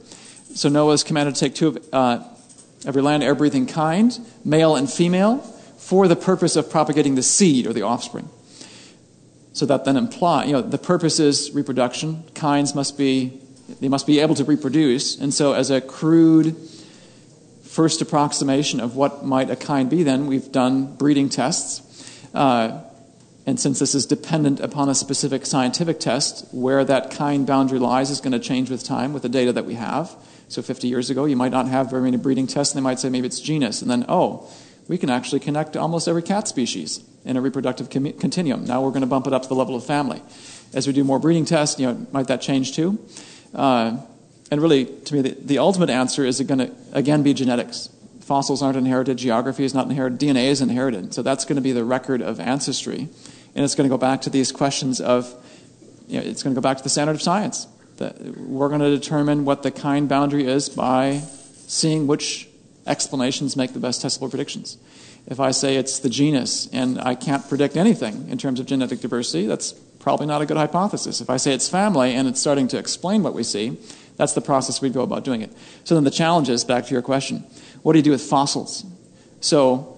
So 0.54 0.69
Noah 0.69 0.95
is 0.95 1.04
commanded 1.04 1.35
to 1.35 1.40
take 1.40 1.54
two 1.54 1.69
of 1.69 1.88
uh, 1.92 2.25
every 2.85 3.02
land, 3.02 3.23
air 3.23 3.35
breathing 3.35 3.66
kind, 3.66 4.19
male 4.45 4.76
and 4.76 4.90
female, 4.90 5.38
for 5.38 6.09
the 6.09 6.16
purpose 6.16 6.57
of 6.57 6.71
propagating 6.71 7.14
the 7.14 7.23
seed 7.23 7.66
or 7.66 7.73
the 7.73 7.83
offspring. 7.83 8.28
So 9.52 9.66
that 9.66 9.85
then 9.85 9.97
implies 9.97 10.47
you 10.47 10.54
know, 10.54 10.62
the 10.62 10.78
purpose 10.78 11.21
is 11.21 11.52
reproduction. 11.52 12.25
Kinds 12.35 12.75
must 12.75 12.97
be, 12.97 13.40
they 13.81 13.88
must 13.88 14.07
be 14.07 14.21
able 14.21 14.35
to 14.37 14.45
reproduce. 14.45 15.19
And 15.19 15.33
so, 15.33 15.52
as 15.52 15.71
a 15.71 15.81
crude 15.81 16.57
first 17.62 18.02
approximation 18.02 18.81
of 18.81 18.97
what 18.97 19.25
might 19.25 19.50
a 19.50 19.57
kind 19.57 19.88
be, 19.88 20.02
then 20.02 20.26
we've 20.26 20.52
done 20.52 20.95
breeding 20.97 21.31
tests. 21.31 21.81
Uh, 22.35 22.83
and 23.47 23.59
since 23.59 23.79
this 23.79 23.95
is 23.95 24.07
dependent 24.07 24.61
upon 24.61 24.88
a 24.88 24.95
specific 24.95 25.47
scientific 25.47 25.99
test, 25.99 26.47
where 26.52 26.85
that 26.85 27.11
kind 27.11 27.47
boundary 27.47 27.79
lies 27.79 28.11
is 28.11 28.21
going 28.21 28.33
to 28.33 28.38
change 28.38 28.71
with 28.71 28.85
time 28.85 29.12
with 29.12 29.23
the 29.23 29.29
data 29.29 29.52
that 29.52 29.64
we 29.64 29.75
have. 29.75 30.14
So 30.49 30.61
50 30.61 30.87
years 30.87 31.09
ago, 31.09 31.25
you 31.25 31.35
might 31.35 31.50
not 31.50 31.67
have 31.67 31.91
very 31.91 32.02
many 32.02 32.19
breeding 32.19 32.47
tests, 32.47 32.75
and 32.75 32.81
they 32.81 32.85
might 32.85 33.00
say 33.00 33.09
maybe 33.09 33.26
it's 33.26 33.41
genus. 33.41 33.81
And 33.81 33.91
then, 33.91 34.05
oh, 34.09 34.49
we 34.87 34.99
can 34.99 35.11
actually 35.11 35.41
connect 35.41 35.76
almost 35.76 36.07
every 36.07 36.23
cat 36.23 36.47
species 36.47 37.02
in 37.25 37.37
a 37.37 37.41
reproductive 37.41 37.88
com- 37.88 38.12
continuum. 38.12 38.64
Now 38.64 38.83
we're 38.83 38.91
going 38.91 39.00
to 39.00 39.07
bump 39.07 39.26
it 39.26 39.33
up 39.33 39.43
to 39.43 39.49
the 39.49 39.55
level 39.55 39.75
of 39.75 39.85
family. 39.85 40.23
As 40.75 40.87
we 40.87 40.93
do 40.93 41.05
more 41.05 41.19
breeding 41.19 41.47
tests, 41.47 41.81
you 41.81 41.87
know, 41.87 42.07
might 42.12 42.29
that 42.29 42.43
change 42.43 42.75
too? 42.75 42.99
Uh, 43.55 43.99
and 44.51 44.61
really, 44.61 44.85
to 44.85 45.15
me, 45.15 45.23
the, 45.23 45.37
the 45.41 45.59
ultimate 45.59 45.91
answer 45.91 46.25
is 46.25 46.41
going 46.41 46.59
to, 46.59 46.71
again, 46.93 47.23
be 47.23 47.35
genetics. 47.35 47.89
Fossils 48.21 48.63
aren't 48.63 48.77
inherited, 48.77 49.17
geography 49.17 49.65
is 49.65 49.75
not 49.75 49.89
inherited, 49.89 50.21
DNA 50.21 50.47
is 50.47 50.61
inherited. 50.61 51.13
So 51.15 51.23
that's 51.23 51.45
going 51.45 51.57
to 51.57 51.63
be 51.63 51.73
the 51.73 51.85
record 51.85 52.23
of 52.23 52.39
ancestry. 52.39 53.09
And 53.55 53.65
it's 53.65 53.75
going 53.75 53.89
to 53.89 53.93
go 53.93 53.99
back 53.99 54.23
to 54.23 54.31
these 54.31 54.53
questions 54.53 55.01
of, 55.01 55.33
you 56.07 56.21
know, 56.21 56.27
it's 56.27 56.43
going 56.43 56.55
to 56.55 56.61
go 56.61 56.63
back 56.63 56.79
to 56.79 56.83
the 56.83 56.89
standard 56.89 57.15
of 57.15 57.23
science. 57.23 57.67
That 57.99 58.21
we're 58.39 58.69
going 58.69 58.81
to 58.81 58.91
determine 58.91 59.45
what 59.45 59.63
the 59.63 59.71
kind 59.71 60.09
boundary 60.09 60.47
is 60.47 60.69
by 60.69 61.21
seeing 61.67 62.07
which 62.07 62.49
explanations 62.87 63.57
make 63.57 63.73
the 63.73 63.81
best 63.81 64.05
testable 64.05 64.31
predictions. 64.31 64.79
If 65.27 65.39
I 65.41 65.53
say 65.53 65.77
it's 65.77 66.01
the 66.01 66.11
genus 66.11 66.69
and 66.73 67.01
I 67.01 67.15
can't 67.15 67.49
predict 67.49 67.77
anything 67.77 68.29
in 68.29 68.39
terms 68.39 68.61
of 68.61 68.67
genetic 68.67 69.01
diversity, 69.01 69.47
that's 69.47 69.73
probably 70.03 70.27
not 70.27 70.43
a 70.43 70.47
good 70.47 70.57
hypothesis. 70.57 71.21
If 71.21 71.31
I 71.31 71.39
say 71.39 71.55
it's 71.55 71.69
family 71.69 72.15
and 72.15 72.29
it's 72.29 72.41
starting 72.41 72.69
to 72.69 72.79
explain 72.79 73.23
what 73.23 73.33
we 73.33 73.45
see, 73.45 73.79
that's 74.17 74.35
the 74.35 74.41
process 74.41 74.83
we'd 74.83 74.93
go 74.93 75.03
about 75.03 75.25
doing 75.25 75.41
it. 75.41 75.51
So 75.85 75.95
then 75.95 76.05
the 76.05 76.11
challenge 76.11 76.51
is 76.51 76.65
back 76.65 76.85
to 76.87 76.93
your 76.93 77.03
question 77.03 77.45
what 77.83 77.95
do 77.95 77.99
you 77.99 78.03
do 78.03 78.11
with 78.11 78.23
fossils? 78.23 78.85
So 79.41 79.97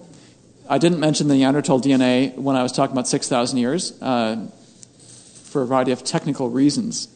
I 0.67 0.77
didn't 0.79 0.99
mention 0.99 1.27
the 1.27 1.35
Neanderthal 1.35 1.79
DNA 1.79 2.35
when 2.35 2.55
I 2.55 2.63
was 2.63 2.71
talking 2.71 2.93
about 2.93 3.07
6,000 3.07 3.57
years 3.59 4.01
uh, 4.01 4.47
for 5.43 5.61
a 5.61 5.67
variety 5.67 5.91
of 5.91 6.03
technical 6.03 6.49
reasons. 6.49 7.07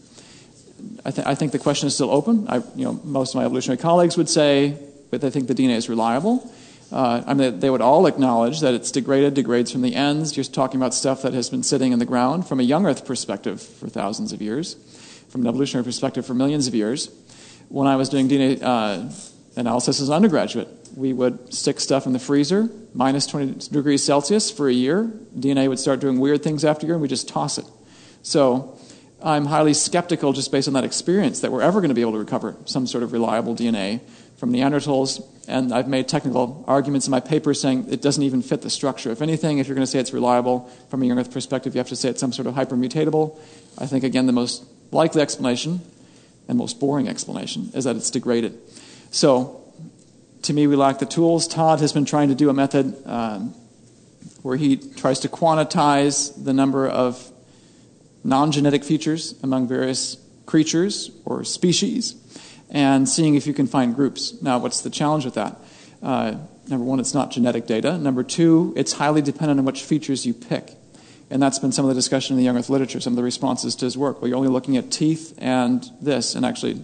I, 1.03 1.12
th- 1.12 1.25
I, 1.25 1.34
think 1.36 1.51
the 1.51 1.60
question 1.60 1.88
is 1.88 1.96
still 1.96 2.12
open. 2.12 2.48
I, 2.48 2.58
you 2.75 2.86
know, 2.86 2.93
most 3.03 3.34
of 3.34 3.39
my 3.39 3.46
evolutionary 3.46 3.79
colleagues 3.81 4.15
would 4.15 4.29
say 4.29 4.77
that 5.10 5.22
they 5.22 5.29
think 5.29 5.48
the 5.48 5.55
DNA 5.55 5.75
is 5.75 5.89
reliable. 5.89 6.50
Uh, 6.91 7.24
I 7.25 7.34
mean, 7.36 7.60
they 7.60 7.69
would 7.69 7.81
all 7.81 8.08
acknowledge 8.08 8.62
that 8.62 8.74
it's 8.74 8.91
degraded, 8.91 9.36
degrades 9.36 9.72
from 9.72 9.81
the 9.81 9.96
ends. 9.96 10.36
You're 10.36 10.43
talking 10.43 10.79
about 10.79 10.93
stuff 10.93 11.22
that 11.22 11.34
has 11.34 11.50
been 11.50 11.62
sitting 11.62 11.91
in 11.91 12.00
the 12.00 12.05
ground 12.05 12.48
from 12.48 12.60
a 12.60 12.63
young 12.63 12.86
Earth 12.88 13.05
perspective 13.05 13.62
for 13.62 13.88
thousands 13.88 14.34
of 14.34 14.41
years, 14.41 14.75
from 15.29 15.41
an 15.41 15.48
evolutionary 15.48 15.84
perspective 15.84 16.25
for 16.25 16.34
millions 16.34 16.67
of 16.67 16.74
years. 16.74 17.12
When 17.67 17.88
I 17.88 17.96
was 17.96 18.10
doing 18.10 18.27
DNA 18.27 18.60
uh, 18.63 19.12
analysis 19.55 20.01
as 20.01 20.10
an 20.10 20.15
undergraduate, 20.15 20.67
we 20.96 21.13
would 21.13 21.53
stick 21.53 21.79
stuff 21.79 22.08
in 22.08 22.13
the 22.13 22.19
freezer, 22.19 22.69
minus 22.96 23.27
20 23.27 23.69
degrees 23.72 24.03
Celsius 24.03 24.50
for 24.50 24.67
a 24.67 24.74
year. 24.74 25.12
DNA 25.38 25.69
would 25.69 25.79
start 25.79 26.00
doing 26.00 26.19
weird 26.19 26.41
things 26.41 26.65
after 26.65 26.86
a 26.86 26.88
year, 26.88 26.96
and 26.96 27.01
we 27.03 27.08
just 27.08 27.29
toss 27.29 27.60
it. 27.60 27.65
So 28.24 28.79
I'm 29.24 29.46
highly 29.46 29.75
skeptical, 29.75 30.34
just 30.34 30.51
based 30.51 30.67
on 30.67 30.74
that 30.74 30.84
experience, 30.84 31.41
that 31.41 31.51
we're 31.51 31.62
ever 31.62 31.81
going 31.81 31.89
to 31.89 31.96
be 31.96 32.01
able 32.01 32.13
to 32.13 32.19
recover 32.19 32.55
some 32.65 32.88
sort 32.88 33.03
of 33.03 33.13
reliable 33.13 33.55
DNA 33.55 34.01
from 34.39 34.53
Neanderthals, 34.53 35.22
and 35.50 35.74
I've 35.74 35.89
made 35.89 36.08
technical 36.08 36.63
arguments 36.65 37.08
in 37.08 37.12
my 37.12 37.19
paper 37.19 37.53
saying 37.53 37.88
it 37.91 38.01
doesn't 38.01 38.24
even 38.24 38.41
fit 38.41 38.62
the 38.62 38.69
structure. 38.69 39.12
If 39.12 39.22
anything, 39.22 39.58
if 39.58 39.67
you're 39.67 39.75
going 39.75 39.86
to 39.86 39.91
say 39.91 40.00
it's 40.00 40.13
reliable 40.13 40.62
from 40.89 41.03
a 41.03 41.05
young 41.05 41.19
Earth 41.19 41.31
perspective, 41.34 41.75
you 41.75 41.79
have 41.79 41.89
to 41.89 41.96
say 41.98 42.10
it's 42.10 42.22
some 42.22 42.31
sort 42.31 42.48
of 42.48 42.53
hypermutatable. 42.53 43.38
I 43.77 43.86
think, 43.86 44.05
again, 44.05 44.27
the 44.27 44.31
most 44.31 44.63
likely 44.91 45.22
explanation 45.22 45.81
and 46.48 46.58
most 46.58 46.79
boring 46.79 47.10
explanation 47.10 47.69
is 47.74 47.84
that 47.84 47.98
it's 47.98 48.10
degraded. 48.10 48.58
So, 49.12 49.62
to 50.43 50.53
me, 50.53 50.67
we 50.67 50.77
lack 50.77 51.00
the 51.00 51.05
tools. 51.05 51.46
Todd 51.46 51.81
has 51.81 51.91
been 51.91 52.05
trying 52.05 52.29
to 52.29 52.36
do 52.36 52.50
a 52.50 52.53
method 52.53 52.96
um, 53.05 53.53
where 54.41 54.55
he 54.55 54.77
tries 54.77 55.19
to 55.19 55.27
quantize 55.27 56.31
the 56.41 56.53
number 56.53 56.88
of 56.88 57.29
non 58.24 58.53
genetic 58.53 58.86
features 58.86 59.36
among 59.43 59.67
various 59.67 60.15
creatures 60.46 61.12
or 61.25 61.43
species 61.43 62.13
and 62.69 63.07
seeing 63.07 63.35
if 63.35 63.47
you 63.47 63.53
can 63.53 63.67
find 63.67 63.95
groups. 63.95 64.41
Now, 64.41 64.59
what's 64.59 64.81
the 64.81 64.89
challenge 64.89 65.25
with 65.25 65.35
that? 65.35 65.57
Uh, 66.01 66.35
number 66.67 66.85
one, 66.85 66.99
it's 66.99 67.13
not 67.13 67.31
genetic 67.31 67.65
data. 67.65 67.97
Number 67.97 68.23
two, 68.23 68.73
it's 68.75 68.93
highly 68.93 69.21
dependent 69.21 69.59
on 69.59 69.65
which 69.65 69.83
features 69.83 70.25
you 70.25 70.33
pick. 70.33 70.73
And 71.31 71.41
that's 71.41 71.59
been 71.59 71.71
some 71.71 71.85
of 71.85 71.89
the 71.89 71.95
discussion 71.95 72.33
in 72.33 72.38
the 72.38 72.43
young 72.43 72.57
earth 72.57 72.69
literature, 72.69 72.99
some 72.99 73.13
of 73.13 73.17
the 73.17 73.23
responses 73.23 73.75
to 73.75 73.85
his 73.85 73.97
work. 73.97 74.21
Well, 74.21 74.29
you're 74.29 74.38
only 74.38 74.49
looking 74.49 74.77
at 74.77 74.91
teeth 74.91 75.38
and 75.38 75.88
this. 76.01 76.33
And 76.33 76.45
actually, 76.45 76.83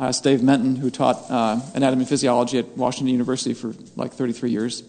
I 0.00 0.08
asked 0.08 0.24
Dave 0.24 0.42
Menton, 0.42 0.76
who 0.76 0.90
taught 0.90 1.30
uh, 1.30 1.60
anatomy 1.74 2.02
and 2.02 2.08
physiology 2.08 2.58
at 2.58 2.68
Washington 2.76 3.12
University 3.12 3.54
for 3.54 3.74
like 3.94 4.12
33 4.12 4.50
years. 4.50 4.82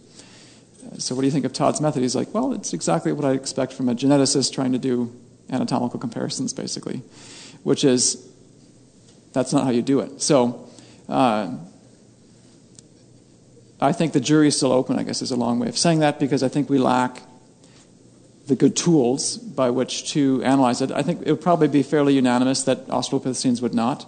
So, 0.97 1.15
what 1.15 1.21
do 1.21 1.27
you 1.27 1.31
think 1.31 1.45
of 1.45 1.53
Todd's 1.53 1.81
method? 1.81 2.01
He's 2.01 2.15
like, 2.15 2.33
well, 2.33 2.53
it's 2.53 2.73
exactly 2.73 3.11
what 3.13 3.25
I'd 3.25 3.35
expect 3.35 3.73
from 3.73 3.89
a 3.89 3.95
geneticist 3.95 4.53
trying 4.53 4.71
to 4.73 4.79
do 4.79 5.15
anatomical 5.49 5.99
comparisons, 5.99 6.51
basically, 6.51 7.03
which 7.63 7.83
is 7.83 8.27
that's 9.33 9.51
not 9.51 9.63
how 9.63 9.71
you 9.71 9.81
do 9.81 9.99
it. 9.99 10.21
So, 10.21 10.67
uh, 11.09 11.55
I 13.81 13.91
think 13.91 14.13
the 14.13 14.21
jury 14.21 14.47
is 14.47 14.55
still 14.55 14.71
open, 14.71 14.97
I 14.97 15.03
guess, 15.03 15.21
is 15.21 15.31
a 15.31 15.35
long 15.35 15.59
way 15.59 15.67
of 15.67 15.77
saying 15.77 15.99
that 15.99 16.19
because 16.19 16.41
I 16.41 16.47
think 16.47 16.69
we 16.69 16.77
lack 16.77 17.21
the 18.47 18.55
good 18.55 18.75
tools 18.75 19.37
by 19.37 19.69
which 19.69 20.11
to 20.11 20.41
analyze 20.43 20.81
it. 20.81 20.91
I 20.91 21.01
think 21.01 21.21
it 21.25 21.31
would 21.31 21.41
probably 21.41 21.67
be 21.67 21.83
fairly 21.83 22.13
unanimous 22.13 22.63
that 22.63 22.87
Australopithecines 22.87 23.61
would 23.61 23.73
not, 23.73 24.05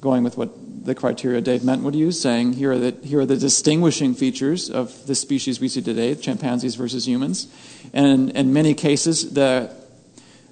going 0.00 0.22
with 0.24 0.36
what 0.36 0.50
the 0.84 0.94
criteria 0.94 1.40
Dave 1.40 1.64
Menton 1.64 1.84
would 1.84 1.94
use, 1.94 2.20
saying 2.20 2.54
here 2.54 2.72
are 2.72 2.78
the, 2.78 3.06
here 3.06 3.20
are 3.20 3.26
the 3.26 3.36
distinguishing 3.36 4.14
features 4.14 4.68
of 4.68 5.06
the 5.06 5.14
species 5.14 5.60
we 5.60 5.68
see 5.68 5.82
today, 5.82 6.14
chimpanzees 6.14 6.74
versus 6.74 7.06
humans. 7.06 7.46
And 7.92 8.30
in, 8.30 8.36
in 8.36 8.52
many 8.52 8.74
cases, 8.74 9.32
the, 9.34 9.74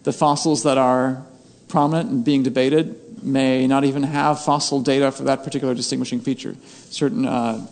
the 0.04 0.12
fossils 0.12 0.62
that 0.62 0.78
are 0.78 1.24
prominent 1.68 2.10
and 2.10 2.24
being 2.24 2.42
debated 2.42 3.09
may 3.22 3.66
not 3.66 3.84
even 3.84 4.02
have 4.02 4.42
fossil 4.42 4.80
data 4.80 5.12
for 5.12 5.24
that 5.24 5.44
particular 5.44 5.74
distinguishing 5.74 6.20
feature. 6.20 6.56
Certain 6.90 7.26
uh, 7.26 7.66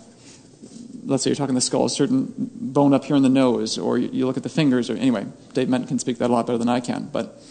let's 1.08 1.24
say 1.24 1.30
you're 1.30 1.36
talking 1.36 1.54
the 1.54 1.60
skull, 1.60 1.86
a 1.86 1.90
certain 1.90 2.32
bone 2.36 2.92
up 2.92 3.04
here 3.04 3.16
in 3.16 3.22
the 3.22 3.28
nose, 3.28 3.78
or 3.78 3.98
you, 3.98 4.08
you 4.12 4.26
look 4.26 4.36
at 4.36 4.42
the 4.42 4.48
fingers, 4.48 4.90
or 4.90 4.96
anyway, 4.96 5.26
Dave 5.54 5.68
Ment 5.68 5.88
can 5.88 5.98
speak 5.98 6.18
that 6.18 6.30
a 6.30 6.32
lot 6.32 6.46
better 6.46 6.58
than 6.58 6.68
I 6.68 6.80
can. 6.80 7.08
But 7.10 7.42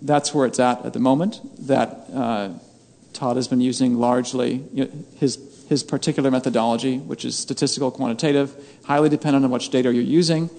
that's 0.00 0.34
where 0.34 0.46
it's 0.46 0.58
at 0.58 0.84
at 0.84 0.94
the 0.94 0.98
moment. 0.98 1.40
That 1.66 2.06
uh, 2.12 2.50
Todd 3.12 3.36
has 3.36 3.46
been 3.46 3.60
using 3.60 3.98
largely 3.98 4.64
you 4.72 4.84
know, 4.84 4.90
his 5.16 5.38
his 5.68 5.84
particular 5.84 6.30
methodology, 6.32 6.98
which 6.98 7.24
is 7.24 7.38
statistical 7.38 7.92
quantitative, 7.92 8.52
highly 8.84 9.08
dependent 9.08 9.44
on 9.44 9.52
which 9.52 9.70
data 9.70 9.92
you're 9.92 10.02
using, 10.02 10.50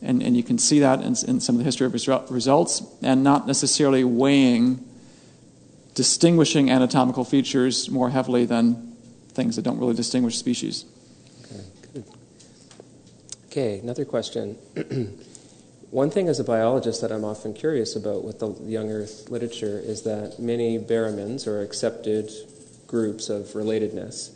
and, 0.00 0.22
and 0.22 0.36
you 0.36 0.44
can 0.44 0.58
see 0.58 0.78
that 0.78 1.00
in, 1.00 1.16
in 1.26 1.40
some 1.40 1.56
of 1.56 1.58
the 1.58 1.64
history 1.64 1.86
of 1.86 1.92
resu- 1.92 2.30
results, 2.30 2.82
and 3.02 3.24
not 3.24 3.48
necessarily 3.48 4.04
weighing, 4.04 4.78
distinguishing 6.00 6.70
anatomical 6.70 7.24
features 7.24 7.90
more 7.90 8.08
heavily 8.08 8.46
than 8.46 8.96
things 9.32 9.56
that 9.56 9.60
don't 9.60 9.78
really 9.78 9.92
distinguish 9.92 10.38
species. 10.38 10.86
Okay. 11.44 12.04
Okay, 13.48 13.78
another 13.80 14.06
question. 14.06 14.56
One 15.90 16.08
thing 16.08 16.26
as 16.28 16.40
a 16.40 16.44
biologist 16.44 17.02
that 17.02 17.12
I'm 17.12 17.22
often 17.22 17.52
curious 17.52 17.96
about 17.96 18.24
with 18.24 18.38
the 18.38 18.56
young 18.64 18.90
Earth 18.90 19.28
literature 19.28 19.78
is 19.78 20.00
that 20.04 20.38
many 20.38 20.78
baramins, 20.78 21.46
or 21.46 21.60
accepted 21.60 22.30
groups 22.86 23.28
of 23.28 23.48
relatedness, 23.48 24.30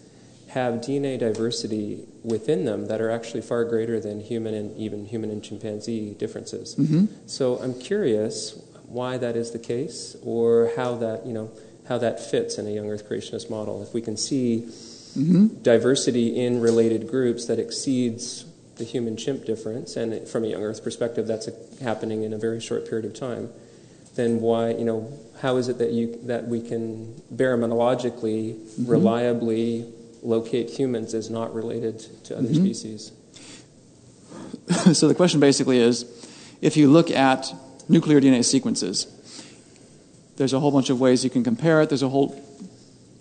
have 0.49 0.75
DNA 0.75 1.19
diversity 1.19 2.05
within 2.23 2.67
them 2.67 2.89
that 2.89 3.01
are 3.01 3.11
actually 3.11 3.41
far 3.41 3.65
greater 3.65 3.99
than 3.99 4.21
human 4.21 4.53
and 4.53 4.77
even 4.77 5.07
human 5.07 5.31
and 5.31 5.43
chimpanzee 5.43 6.13
differences. 6.13 6.75
Mm-hmm. 6.75 7.07
So 7.25 7.57
I'm 7.57 7.73
curious 7.81 8.63
why 8.95 9.19
that 9.19 9.35
is 9.37 9.51
the 9.51 9.59
case, 9.59 10.17
or 10.23 10.71
how 10.77 10.95
that 11.05 11.27
you 11.27 11.33
know 11.35 11.51
how 11.89 11.99
that 11.99 12.17
fits 12.31 12.57
in 12.59 12.67
a 12.67 12.71
young 12.71 12.89
Earth 12.91 13.05
creationist 13.09 13.51
model. 13.51 13.83
If 13.83 13.93
we 13.95 14.01
can 14.01 14.17
see 14.17 14.69
Mm-hmm. 15.15 15.63
diversity 15.63 16.27
in 16.45 16.61
related 16.61 17.07
groups 17.09 17.47
that 17.47 17.61
exceeds 17.61 18.47
the 18.79 18.83
human 18.85 19.17
chimp 19.17 19.45
difference, 19.45 19.95
and 19.95 20.27
from 20.27 20.43
a 20.43 20.49
young 20.49 20.65
Earth 20.65 20.83
perspective, 20.83 21.29
that's 21.29 21.47
a, 21.47 21.53
happening 21.85 22.25
in 22.25 22.33
a 22.33 22.37
very 22.47 22.61
short 22.61 22.83
period 22.91 23.05
of 23.07 23.15
time. 23.15 23.49
Then 24.17 24.41
why, 24.41 24.71
you 24.71 24.85
know, 24.85 25.13
how 25.41 25.55
is 25.57 25.69
it 25.69 25.79
that 25.79 25.93
you 25.93 26.19
that 26.25 26.49
we 26.49 26.61
can 26.61 27.15
baraminologically 27.33 28.55
Mm-hmm. 28.59 28.91
reliably 28.91 29.87
locate 30.23 30.71
humans 30.71 31.15
as 31.15 31.31
not 31.31 31.55
related 31.55 32.01
to 32.27 32.37
other 32.37 32.49
Mhm. 32.49 32.57
species? 32.65 33.13
so 34.99 35.07
the 35.07 35.15
question 35.15 35.39
basically 35.39 35.79
is 35.79 36.05
if 36.61 36.77
you 36.77 36.89
look 36.91 37.09
at 37.11 37.55
nuclear 37.89 38.21
DNA 38.21 38.45
sequences, 38.45 39.07
there's 40.37 40.53
a 40.53 40.61
whole 40.61 40.71
bunch 40.71 40.91
of 40.91 41.01
ways 41.01 41.25
you 41.25 41.31
can 41.31 41.45
compare 41.45 41.81
it. 41.83 41.89
There's 41.89 42.03
a 42.03 42.09
whole 42.09 42.41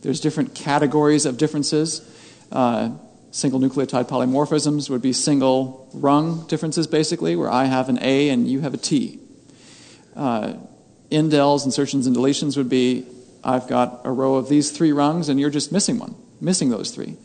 there's 0.01 0.20
different 0.20 0.53
categories 0.53 1.25
of 1.25 1.38
differences. 1.38 2.01
Uh, 2.51 2.91
single 3.32 3.60
nucleotide 3.60 4.08
polymorphisms 4.10 4.89
would 4.89 5.01
be 5.01 5.13
single 5.13 5.89
rung 5.93 6.46
differences, 6.48 6.88
basically, 6.88 7.36
where 7.36 7.50
I 7.50 7.65
have 7.65 7.89
an 7.89 8.00
A 8.01 8.29
and 8.29 8.48
you 8.48 8.60
have 8.60 8.74
a 8.74 8.77
T. 8.77 9.20
Uh, 10.15 10.55
indels, 11.10 11.65
insertions, 11.65 12.05
and 12.05 12.15
deletions 12.15 12.58
would 12.58 12.70
be 12.70 13.05
I've 13.43 13.67
got 13.67 14.01
a 14.03 14.12
row 14.12 14.36
of 14.36 14.50
these 14.50 14.72
three 14.72 14.91
rungs 14.91 15.29
and 15.29 15.39
you're 15.39 15.50
just 15.50 15.72
missing 15.72 16.00
one, 16.00 16.15
missing 16.41 16.70
those 16.70 16.91
three. 16.91 17.17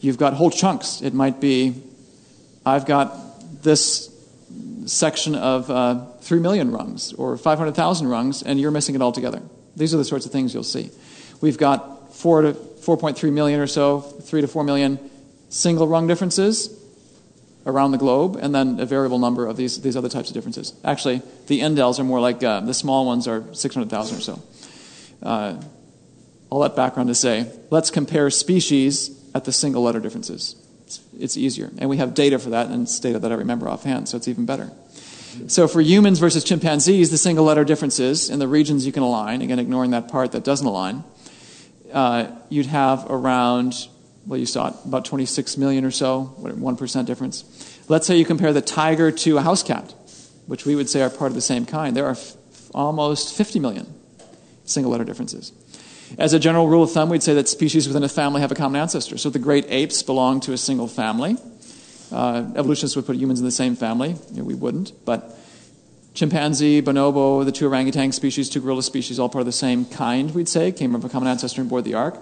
You've 0.00 0.18
got 0.18 0.34
whole 0.34 0.50
chunks. 0.50 1.02
It 1.02 1.14
might 1.14 1.40
be 1.40 1.82
I've 2.64 2.86
got 2.86 3.62
this 3.62 4.10
section 4.86 5.34
of 5.34 5.70
uh, 5.70 6.06
3 6.22 6.40
million 6.40 6.70
rungs 6.70 7.12
or 7.14 7.36
500,000 7.36 8.08
rungs, 8.08 8.42
and 8.42 8.60
you're 8.60 8.70
missing 8.70 8.94
it 8.94 9.02
altogether. 9.02 9.42
These 9.76 9.94
are 9.94 9.98
the 9.98 10.04
sorts 10.04 10.24
of 10.26 10.32
things 10.32 10.54
you'll 10.54 10.62
see. 10.62 10.90
We've 11.40 11.58
got 11.58 12.14
4 12.14 12.42
to 12.42 12.52
4.3 12.52 13.32
million 13.32 13.60
or 13.60 13.66
so, 13.66 14.00
3 14.00 14.40
to 14.42 14.48
4 14.48 14.64
million 14.64 14.98
single 15.48 15.86
rung 15.86 16.06
differences 16.06 16.78
around 17.66 17.92
the 17.92 17.98
globe, 17.98 18.36
and 18.40 18.54
then 18.54 18.80
a 18.80 18.86
variable 18.86 19.18
number 19.18 19.46
of 19.46 19.56
these, 19.56 19.80
these 19.82 19.96
other 19.96 20.08
types 20.08 20.28
of 20.28 20.34
differences. 20.34 20.74
Actually, 20.84 21.22
the 21.46 21.60
indels 21.60 22.00
are 22.00 22.04
more 22.04 22.20
like 22.20 22.42
uh, 22.42 22.60
the 22.60 22.74
small 22.74 23.06
ones 23.06 23.28
are 23.28 23.44
600,000 23.54 24.16
or 24.16 24.20
so. 24.20 24.42
Uh, 25.22 25.62
all 26.50 26.60
that 26.60 26.74
background 26.74 27.08
to 27.08 27.14
say, 27.14 27.50
let's 27.70 27.90
compare 27.90 28.30
species 28.30 29.16
at 29.34 29.44
the 29.44 29.52
single 29.52 29.82
letter 29.82 30.00
differences. 30.00 30.56
It's, 30.84 31.00
it's 31.18 31.36
easier. 31.36 31.70
And 31.78 31.88
we 31.88 31.98
have 31.98 32.14
data 32.14 32.38
for 32.38 32.50
that, 32.50 32.66
and 32.66 32.82
it's 32.82 32.98
data 32.98 33.18
that 33.20 33.30
I 33.30 33.36
remember 33.36 33.68
offhand, 33.68 34.08
so 34.08 34.16
it's 34.16 34.28
even 34.28 34.44
better. 34.44 34.72
So 35.48 35.66
for 35.68 35.80
humans 35.80 36.18
versus 36.18 36.44
chimpanzees, 36.44 37.10
the 37.10 37.18
single 37.18 37.44
letter 37.44 37.64
differences 37.64 38.30
in 38.30 38.38
the 38.38 38.48
regions 38.48 38.86
you 38.86 38.92
can 38.92 39.02
align, 39.02 39.42
again, 39.42 39.58
ignoring 39.58 39.92
that 39.92 40.08
part 40.08 40.32
that 40.32 40.44
doesn't 40.44 40.66
align, 40.66 41.04
uh, 41.92 42.26
you'd 42.48 42.66
have 42.66 43.06
around, 43.10 43.74
well, 44.26 44.38
you 44.38 44.46
saw 44.46 44.68
it, 44.68 44.74
about 44.84 45.04
26 45.04 45.56
million 45.56 45.84
or 45.84 45.90
so, 45.90 46.34
1% 46.40 47.06
difference. 47.06 47.80
Let's 47.88 48.06
say 48.06 48.16
you 48.16 48.24
compare 48.24 48.52
the 48.52 48.62
tiger 48.62 49.10
to 49.10 49.38
a 49.38 49.42
house 49.42 49.62
cat, 49.62 49.94
which 50.46 50.64
we 50.64 50.74
would 50.74 50.88
say 50.88 51.02
are 51.02 51.10
part 51.10 51.30
of 51.30 51.34
the 51.34 51.40
same 51.40 51.66
kind. 51.66 51.96
There 51.96 52.06
are 52.06 52.12
f- 52.12 52.36
almost 52.74 53.34
50 53.36 53.58
million 53.60 53.86
single 54.64 54.92
letter 54.92 55.04
differences. 55.04 55.52
As 56.18 56.34
a 56.34 56.38
general 56.38 56.68
rule 56.68 56.82
of 56.82 56.92
thumb, 56.92 57.08
we'd 57.08 57.22
say 57.22 57.34
that 57.34 57.48
species 57.48 57.86
within 57.86 58.02
a 58.02 58.08
family 58.08 58.42
have 58.42 58.52
a 58.52 58.54
common 58.54 58.80
ancestor. 58.80 59.16
So 59.16 59.30
the 59.30 59.38
great 59.38 59.64
apes 59.68 60.02
belong 60.02 60.40
to 60.40 60.52
a 60.52 60.58
single 60.58 60.88
family. 60.88 61.36
Uh, 62.12 62.44
evolutionists 62.56 62.94
would 62.96 63.06
put 63.06 63.16
humans 63.16 63.40
in 63.40 63.44
the 63.44 63.50
same 63.50 63.74
family. 63.74 64.10
You 64.32 64.38
know, 64.38 64.44
we 64.44 64.54
wouldn't. 64.54 64.92
But 65.04 65.36
chimpanzee, 66.14 66.82
bonobo, 66.82 67.44
the 67.44 67.52
two 67.52 67.66
orangutan 67.66 68.12
species, 68.12 68.50
two 68.50 68.60
gorilla 68.60 68.82
species, 68.82 69.18
all 69.18 69.28
part 69.28 69.40
of 69.40 69.46
the 69.46 69.52
same 69.52 69.86
kind, 69.86 70.34
we'd 70.34 70.48
say, 70.48 70.72
came 70.72 70.92
from 70.92 71.04
a 71.04 71.08
common 71.08 71.28
ancestor 71.28 71.62
on 71.62 71.68
board 71.68 71.84
the 71.84 71.94
ark. 71.94 72.18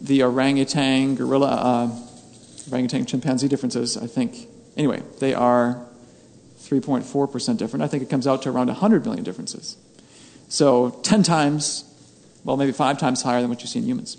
The 0.00 0.22
orangutan, 0.22 1.16
gorilla, 1.16 1.48
uh, 1.48 2.70
orangutan, 2.70 3.06
chimpanzee 3.06 3.48
differences, 3.48 3.96
I 3.96 4.06
think, 4.06 4.46
anyway, 4.76 5.02
they 5.18 5.34
are 5.34 5.84
3.4% 6.60 7.56
different. 7.56 7.82
I 7.82 7.88
think 7.88 8.02
it 8.02 8.10
comes 8.10 8.26
out 8.26 8.42
to 8.42 8.50
around 8.50 8.68
100 8.68 9.04
million 9.04 9.24
differences. 9.24 9.76
So 10.48 10.90
10 11.02 11.22
times, 11.22 11.84
well, 12.44 12.56
maybe 12.56 12.72
five 12.72 12.98
times 12.98 13.22
higher 13.22 13.40
than 13.40 13.50
what 13.50 13.62
you 13.62 13.66
see 13.66 13.80
in 13.80 13.84
humans. 13.86 14.16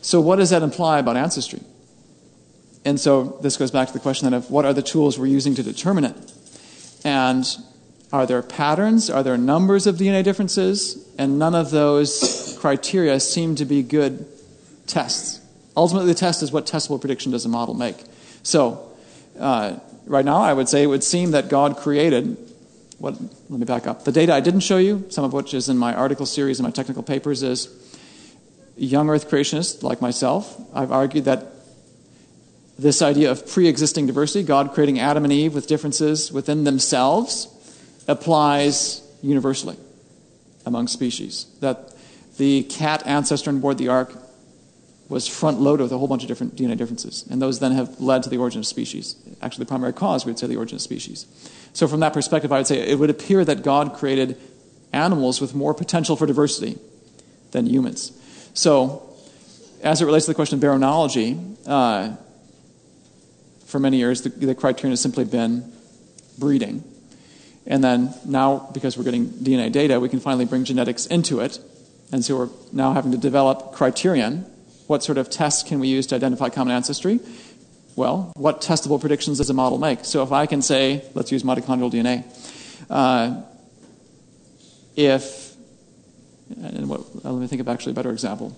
So, 0.00 0.20
what 0.20 0.36
does 0.36 0.50
that 0.50 0.62
imply 0.62 0.98
about 0.98 1.16
ancestry? 1.16 1.60
And 2.84 3.00
so, 3.00 3.38
this 3.40 3.56
goes 3.56 3.70
back 3.70 3.88
to 3.88 3.94
the 3.94 4.00
question 4.00 4.26
then 4.26 4.34
of 4.34 4.50
what 4.50 4.64
are 4.64 4.74
the 4.74 4.82
tools 4.82 5.18
we're 5.18 5.26
using 5.26 5.54
to 5.54 5.62
determine 5.62 6.04
it? 6.04 6.32
And 7.04 7.46
are 8.12 8.26
there 8.26 8.42
patterns? 8.42 9.10
Are 9.10 9.22
there 9.22 9.38
numbers 9.38 9.86
of 9.86 9.96
DNA 9.96 10.22
differences? 10.22 11.08
And 11.18 11.38
none 11.38 11.54
of 11.54 11.70
those 11.70 12.56
criteria 12.60 13.18
seem 13.20 13.56
to 13.56 13.64
be 13.64 13.82
good 13.82 14.26
tests. 14.86 15.40
Ultimately, 15.76 16.12
the 16.12 16.18
test 16.18 16.42
is 16.42 16.52
what 16.52 16.66
testable 16.66 17.00
prediction 17.00 17.32
does 17.32 17.44
a 17.44 17.48
model 17.48 17.74
make. 17.74 17.96
So, 18.42 18.92
uh, 19.38 19.78
right 20.06 20.24
now, 20.24 20.42
I 20.42 20.52
would 20.52 20.68
say 20.68 20.82
it 20.82 20.86
would 20.86 21.02
seem 21.02 21.32
that 21.32 21.48
God 21.48 21.76
created 21.76 22.36
what, 22.98 23.20
let 23.50 23.58
me 23.58 23.64
back 23.66 23.86
up. 23.86 24.04
The 24.04 24.12
data 24.12 24.32
I 24.32 24.40
didn't 24.40 24.60
show 24.60 24.78
you, 24.78 25.04
some 25.10 25.24
of 25.24 25.32
which 25.32 25.52
is 25.52 25.68
in 25.68 25.76
my 25.76 25.94
article 25.94 26.26
series 26.26 26.58
and 26.58 26.64
my 26.66 26.70
technical 26.70 27.02
papers, 27.02 27.42
is 27.42 27.68
young 28.76 29.10
Earth 29.10 29.28
creationists 29.28 29.82
like 29.82 30.00
myself. 30.00 30.58
I've 30.72 30.92
argued 30.92 31.24
that 31.24 31.53
this 32.78 33.02
idea 33.02 33.30
of 33.30 33.48
pre 33.48 33.68
existing 33.68 34.06
diversity, 34.06 34.44
God 34.44 34.72
creating 34.72 34.98
Adam 34.98 35.24
and 35.24 35.32
Eve 35.32 35.54
with 35.54 35.66
differences 35.66 36.32
within 36.32 36.64
themselves, 36.64 37.48
applies 38.08 39.02
universally 39.22 39.76
among 40.66 40.88
species. 40.88 41.46
That 41.60 41.94
the 42.36 42.64
cat 42.64 43.02
ancestor 43.06 43.50
on 43.50 43.60
board 43.60 43.78
the 43.78 43.88
ark 43.88 44.12
was 45.08 45.28
front 45.28 45.60
loaded 45.60 45.82
with 45.82 45.92
a 45.92 45.98
whole 45.98 46.08
bunch 46.08 46.22
of 46.22 46.28
different 46.28 46.56
DNA 46.56 46.76
differences, 46.76 47.26
and 47.30 47.40
those 47.40 47.60
then 47.60 47.72
have 47.72 48.00
led 48.00 48.22
to 48.22 48.30
the 48.30 48.38
origin 48.38 48.60
of 48.60 48.66
species. 48.66 49.16
Actually, 49.42 49.64
the 49.64 49.68
primary 49.68 49.92
cause, 49.92 50.24
we 50.24 50.32
would 50.32 50.38
say, 50.38 50.46
the 50.46 50.56
origin 50.56 50.76
of 50.76 50.82
species. 50.82 51.26
So, 51.74 51.86
from 51.86 52.00
that 52.00 52.12
perspective, 52.12 52.52
I 52.52 52.58
would 52.58 52.66
say 52.66 52.78
it 52.78 52.98
would 52.98 53.10
appear 53.10 53.44
that 53.44 53.62
God 53.62 53.94
created 53.94 54.38
animals 54.92 55.40
with 55.40 55.54
more 55.54 55.74
potential 55.74 56.16
for 56.16 56.26
diversity 56.26 56.78
than 57.50 57.66
humans. 57.66 58.12
So, 58.54 59.02
as 59.82 60.00
it 60.00 60.06
relates 60.06 60.24
to 60.24 60.30
the 60.30 60.34
question 60.34 60.58
of 60.58 60.64
baraminology, 60.64 61.56
uh, 61.66 62.16
for 63.74 63.80
many 63.80 63.96
years 63.96 64.22
the, 64.22 64.28
the 64.28 64.54
criterion 64.54 64.92
has 64.92 65.00
simply 65.00 65.24
been 65.24 65.68
breeding. 66.38 66.84
And 67.66 67.82
then 67.82 68.14
now, 68.24 68.70
because 68.72 68.96
we're 68.96 69.02
getting 69.02 69.26
DNA 69.26 69.72
data, 69.72 69.98
we 69.98 70.08
can 70.08 70.20
finally 70.20 70.44
bring 70.44 70.62
genetics 70.64 71.06
into 71.06 71.40
it. 71.40 71.58
And 72.12 72.24
so 72.24 72.38
we're 72.38 72.50
now 72.70 72.92
having 72.92 73.10
to 73.10 73.18
develop 73.18 73.72
criterion. 73.72 74.46
What 74.86 75.02
sort 75.02 75.18
of 75.18 75.28
tests 75.28 75.68
can 75.68 75.80
we 75.80 75.88
use 75.88 76.06
to 76.08 76.14
identify 76.14 76.50
common 76.50 76.72
ancestry? 76.72 77.18
Well, 77.96 78.30
what 78.36 78.60
testable 78.60 79.00
predictions 79.00 79.38
does 79.38 79.50
a 79.50 79.54
model 79.54 79.78
make? 79.78 80.04
So 80.04 80.22
if 80.22 80.30
I 80.30 80.46
can 80.46 80.62
say, 80.62 81.04
let's 81.14 81.32
use 81.32 81.42
mitochondrial 81.42 81.90
DNA, 81.90 82.22
uh, 82.88 83.42
if, 84.94 85.56
and 86.62 86.88
what, 86.88 87.24
let 87.24 87.34
me 87.34 87.48
think 87.48 87.60
of 87.60 87.68
actually 87.68 87.90
a 87.90 87.96
better 87.96 88.12
example. 88.12 88.56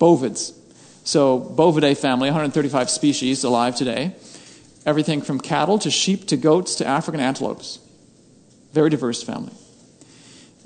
Bovids. 0.00 0.58
So, 1.04 1.38
Bovidae 1.38 1.96
family, 1.96 2.28
135 2.28 2.88
species 2.88 3.44
alive 3.44 3.76
today. 3.76 4.16
Everything 4.86 5.20
from 5.20 5.38
cattle 5.38 5.78
to 5.80 5.90
sheep 5.90 6.26
to 6.28 6.36
goats 6.38 6.76
to 6.76 6.86
African 6.86 7.20
antelopes. 7.20 7.78
Very 8.72 8.88
diverse 8.88 9.22
family. 9.22 9.52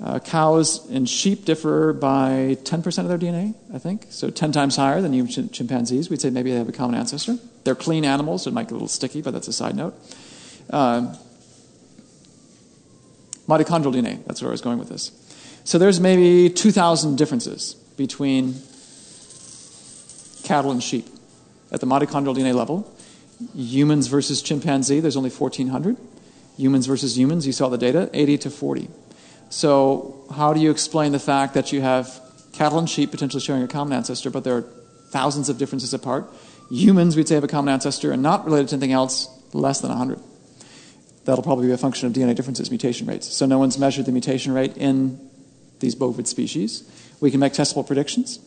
Uh, 0.01 0.17
cows 0.19 0.89
and 0.89 1.09
sheep 1.09 1.43
differ 1.43 1.91
by 1.91 2.57
10% 2.63 2.99
of 2.99 3.09
their 3.09 3.17
DNA, 3.17 3.53
I 3.73 3.79
think. 3.79 4.05
So 4.11 4.29
10 4.29 4.53
times 4.53 4.77
higher 4.77 5.01
than 5.01 5.11
human 5.11 5.29
ch- 5.29 5.51
chimpanzees. 5.51 6.09
We'd 6.09 6.21
say 6.21 6.29
maybe 6.29 6.51
they 6.51 6.57
have 6.57 6.69
a 6.69 6.73
common 6.73 6.95
ancestor. 6.95 7.37
They're 7.65 7.75
clean 7.75 8.05
animals. 8.05 8.47
It 8.47 8.53
might 8.53 8.63
get 8.63 8.71
a 8.71 8.75
little 8.75 8.87
sticky, 8.87 9.21
but 9.21 9.31
that's 9.31 9.49
a 9.49 9.53
side 9.53 9.75
note. 9.75 9.93
Uh, 10.69 11.15
mitochondrial 13.45 13.93
DNA, 13.93 14.25
that's 14.25 14.41
where 14.41 14.49
I 14.49 14.53
was 14.53 14.61
going 14.61 14.79
with 14.79 14.87
this. 14.87 15.11
So 15.65 15.77
there's 15.77 15.99
maybe 15.99 16.49
2,000 16.49 17.17
differences 17.17 17.73
between 17.97 18.53
cattle 20.49 20.71
and 20.71 20.81
sheep 20.81 21.05
at 21.71 21.79
the 21.79 21.85
mitochondrial 21.85 22.35
DNA 22.35 22.55
level. 22.55 22.91
Humans 23.55 24.07
versus 24.07 24.41
chimpanzee, 24.41 24.99
there's 24.99 25.15
only 25.15 25.29
1,400. 25.29 25.95
Humans 26.57 26.87
versus 26.87 27.15
humans, 27.15 27.45
you 27.45 27.53
saw 27.53 27.69
the 27.69 27.77
data, 27.77 28.09
80 28.13 28.37
to 28.39 28.49
40. 28.49 28.89
So, 29.51 30.25
how 30.35 30.53
do 30.53 30.59
you 30.59 30.71
explain 30.71 31.11
the 31.11 31.19
fact 31.19 31.53
that 31.53 31.71
you 31.71 31.81
have 31.81 32.19
cattle 32.51 32.79
and 32.79 32.89
sheep 32.89 33.11
potentially 33.11 33.41
sharing 33.41 33.61
a 33.61 33.67
common 33.67 33.93
ancestor, 33.93 34.31
but 34.31 34.43
there 34.43 34.57
are 34.57 34.65
thousands 35.11 35.49
of 35.49 35.59
differences 35.59 35.93
apart? 35.93 36.27
Humans, 36.71 37.15
we'd 37.15 37.27
say, 37.27 37.35
have 37.35 37.43
a 37.43 37.47
common 37.47 37.71
ancestor 37.71 38.11
and 38.11 38.23
not 38.23 38.43
related 38.45 38.69
to 38.69 38.75
anything 38.75 38.91
else, 38.91 39.29
less 39.53 39.81
than 39.81 39.89
100. 39.89 40.19
That'll 41.25 41.43
probably 41.43 41.67
be 41.67 41.73
a 41.73 41.77
function 41.77 42.07
of 42.07 42.13
DNA 42.13 42.35
differences, 42.35 42.71
mutation 42.71 43.05
rates. 43.05 43.27
So, 43.31 43.45
no 43.45 43.59
one's 43.59 43.77
measured 43.77 44.05
the 44.07 44.11
mutation 44.11 44.51
rate 44.51 44.75
in 44.77 45.19
these 45.79 45.93
bovid 45.93 46.27
species. 46.27 46.89
We 47.21 47.29
can 47.29 47.39
make 47.39 47.53
testable 47.53 47.85
predictions. 47.85 48.39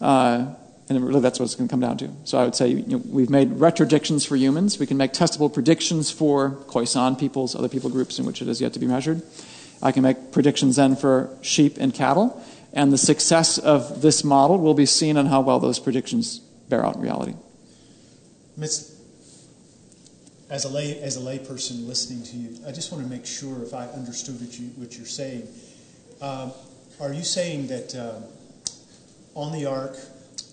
Uh, 0.00 0.54
and 0.90 1.06
really, 1.06 1.20
that's 1.20 1.38
what 1.38 1.44
it's 1.44 1.54
going 1.54 1.68
to 1.68 1.72
come 1.72 1.80
down 1.80 1.96
to. 1.98 2.10
So 2.24 2.38
I 2.38 2.44
would 2.44 2.56
say 2.56 2.68
you 2.68 2.98
know, 2.98 3.02
we've 3.06 3.30
made 3.30 3.50
retrodictions 3.52 4.26
for 4.26 4.36
humans. 4.36 4.78
We 4.78 4.86
can 4.86 4.96
make 4.96 5.12
testable 5.12 5.52
predictions 5.52 6.10
for 6.10 6.50
Khoisan 6.66 7.18
peoples, 7.18 7.54
other 7.54 7.68
people 7.68 7.90
groups 7.90 8.18
in 8.18 8.26
which 8.26 8.42
it 8.42 8.48
has 8.48 8.60
yet 8.60 8.72
to 8.72 8.80
be 8.80 8.86
measured. 8.86 9.22
I 9.82 9.92
can 9.92 10.02
make 10.02 10.32
predictions 10.32 10.76
then 10.76 10.96
for 10.96 11.34
sheep 11.42 11.76
and 11.78 11.94
cattle, 11.94 12.42
and 12.72 12.92
the 12.92 12.98
success 12.98 13.56
of 13.56 14.02
this 14.02 14.24
model 14.24 14.58
will 14.58 14.74
be 14.74 14.84
seen 14.84 15.16
on 15.16 15.26
how 15.26 15.40
well 15.40 15.60
those 15.60 15.78
predictions 15.78 16.40
bear 16.68 16.84
out 16.84 16.96
in 16.96 17.02
reality. 17.02 17.34
As 20.50 20.64
a 20.64 20.68
lay 20.68 21.00
as 21.00 21.16
a 21.16 21.20
layperson 21.20 21.86
listening 21.86 22.24
to 22.24 22.36
you, 22.36 22.66
I 22.66 22.72
just 22.72 22.90
want 22.90 23.04
to 23.04 23.08
make 23.08 23.24
sure 23.24 23.62
if 23.62 23.72
I 23.72 23.86
understood 23.86 24.40
what 24.40 24.58
you 24.58 24.66
what 24.70 24.96
you're 24.96 25.06
saying. 25.06 25.46
Um, 26.20 26.52
are 27.00 27.12
you 27.12 27.22
saying 27.22 27.68
that 27.68 27.94
uh, 27.94 28.20
on 29.34 29.52
the 29.52 29.66
ark 29.66 29.96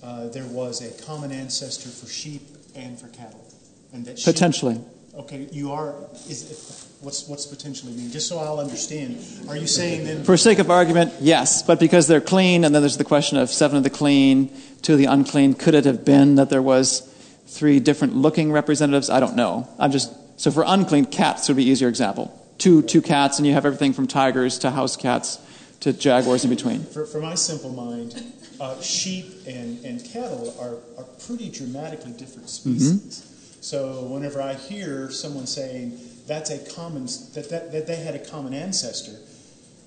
uh, 0.03 0.27
there 0.29 0.45
was 0.45 0.81
a 0.81 1.05
common 1.05 1.31
ancestor 1.31 1.89
for 1.89 2.07
sheep 2.07 2.41
and 2.75 2.99
for 2.99 3.07
cattle, 3.07 3.45
and 3.93 4.05
that 4.05 4.19
sheep, 4.19 4.33
potentially 4.33 4.79
Okay, 5.17 5.47
you 5.51 5.71
are. 5.71 5.95
Is 6.29 6.95
what's 7.01 7.27
what's 7.27 7.47
potentially 7.47 7.91
mean? 7.93 8.11
Just 8.11 8.27
so 8.27 8.37
I'll 8.37 8.59
understand. 8.59 9.17
Are 9.49 9.57
you 9.57 9.65
saying 9.65 10.05
then? 10.05 10.23
For 10.23 10.37
sake 10.37 10.59
of 10.59 10.69
argument, 10.69 11.11
yes, 11.19 11.63
but 11.63 11.79
because 11.79 12.07
they're 12.07 12.21
clean, 12.21 12.63
and 12.63 12.73
then 12.73 12.83
there's 12.83 12.97
the 12.97 13.03
question 13.03 13.39
of 13.39 13.49
seven 13.49 13.77
of 13.77 13.83
the 13.83 13.89
clean, 13.89 14.55
two 14.83 14.93
of 14.93 14.99
the 14.99 15.05
unclean. 15.05 15.55
Could 15.55 15.73
it 15.73 15.85
have 15.85 16.05
been 16.05 16.35
that 16.35 16.51
there 16.51 16.61
was 16.61 17.01
three 17.47 17.79
different 17.79 18.15
looking 18.15 18.51
representatives? 18.51 19.09
I 19.09 19.19
don't 19.19 19.35
know. 19.35 19.67
I'm 19.79 19.91
just 19.91 20.13
so 20.39 20.51
for 20.51 20.63
unclean 20.67 21.05
cats 21.05 21.47
would 21.47 21.57
be 21.57 21.63
easier 21.63 21.89
example. 21.89 22.31
Two 22.59 22.83
two 22.83 23.01
cats, 23.01 23.39
and 23.39 23.47
you 23.47 23.53
have 23.53 23.65
everything 23.65 23.93
from 23.93 24.05
tigers 24.05 24.59
to 24.59 24.69
house 24.69 24.95
cats 24.95 25.39
to 25.79 25.93
jaguars 25.93 26.43
in 26.43 26.51
between. 26.51 26.83
For, 26.83 27.07
for 27.07 27.21
my 27.21 27.33
simple 27.33 27.71
mind, 27.71 28.21
uh, 28.59 28.81
sheep 28.81 29.25
and, 29.47 29.83
and 29.85 30.03
cattle 30.05 30.55
are, 30.59 30.77
are 30.97 31.07
pretty 31.25 31.49
dramatically 31.49 32.11
different 32.13 32.49
species. 32.49 32.91
Mm-hmm. 32.91 33.61
So 33.61 34.03
whenever 34.03 34.41
I 34.41 34.53
hear 34.53 35.09
someone 35.11 35.47
saying 35.47 35.99
that's 36.27 36.49
a 36.49 36.59
common 36.73 37.05
that, 37.33 37.47
that, 37.49 37.71
that 37.71 37.87
they 37.87 37.97
had 37.97 38.15
a 38.15 38.25
common 38.25 38.53
ancestor, 38.53 39.19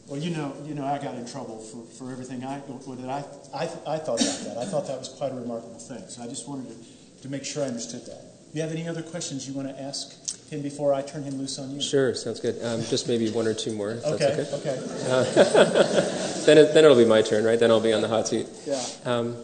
well, 0.07 0.19
you 0.19 0.31
know, 0.31 0.55
you 0.67 0.75
know, 0.75 0.85
I 0.85 0.99
got 0.99 1.15
in 1.15 1.25
trouble 1.25 1.59
for, 1.59 1.85
for 1.97 2.11
everything 2.11 2.45
I 2.45 2.59
that 2.59 3.09
I, 3.09 3.25
I, 3.55 3.95
I 3.95 3.99
thought 3.99 4.21
about 4.21 4.41
that. 4.45 4.59
I 4.59 4.65
thought 4.65 4.89
that 4.89 4.99
was 4.99 5.09
quite 5.09 5.31
a 5.31 5.37
remarkable 5.37 5.79
thing. 5.79 6.03
So 6.09 6.23
I 6.23 6.27
just 6.27 6.49
wanted 6.49 6.69
to, 6.69 7.23
to 7.23 7.29
make 7.29 7.45
sure 7.45 7.63
I 7.63 7.69
understood 7.69 8.07
that. 8.07 8.53
Do 8.53 8.59
you 8.59 8.63
have 8.63 8.73
any 8.73 8.89
other 8.89 9.03
questions 9.03 9.47
you 9.47 9.55
want 9.55 9.69
to 9.69 9.81
ask 9.81 10.20
him 10.51 10.63
before 10.63 10.93
I 10.93 11.03
turn 11.03 11.23
him 11.23 11.39
loose 11.39 11.59
on 11.59 11.71
you? 11.71 11.81
Sure, 11.81 12.15
sounds 12.15 12.41
good. 12.41 12.63
Um, 12.63 12.83
just 12.85 13.09
maybe 13.09 13.31
one 13.31 13.47
or 13.47 13.55
two 13.55 13.73
more. 13.73 13.91
okay, 13.91 14.33
okay. 14.33 14.47
okay. 14.53 14.79
Uh, 15.07 15.25
then, 16.47 16.59
it, 16.59 16.75
then 16.75 16.85
it'll 16.85 16.97
be 16.97 17.05
my 17.05 17.23
turn, 17.23 17.45
right? 17.45 17.59
Then 17.59 17.71
I'll 17.71 17.81
be 17.81 17.93
on 17.93 18.03
the 18.03 18.09
hot 18.09 18.29
seat. 18.29 18.47
Yeah. 18.67 18.83
Um, 19.05 19.37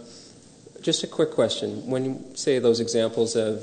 just 0.83 1.03
a 1.03 1.07
quick 1.07 1.31
question. 1.31 1.89
When 1.89 2.05
you 2.05 2.25
say 2.35 2.59
those 2.59 2.81
examples 2.81 3.35
of 3.37 3.61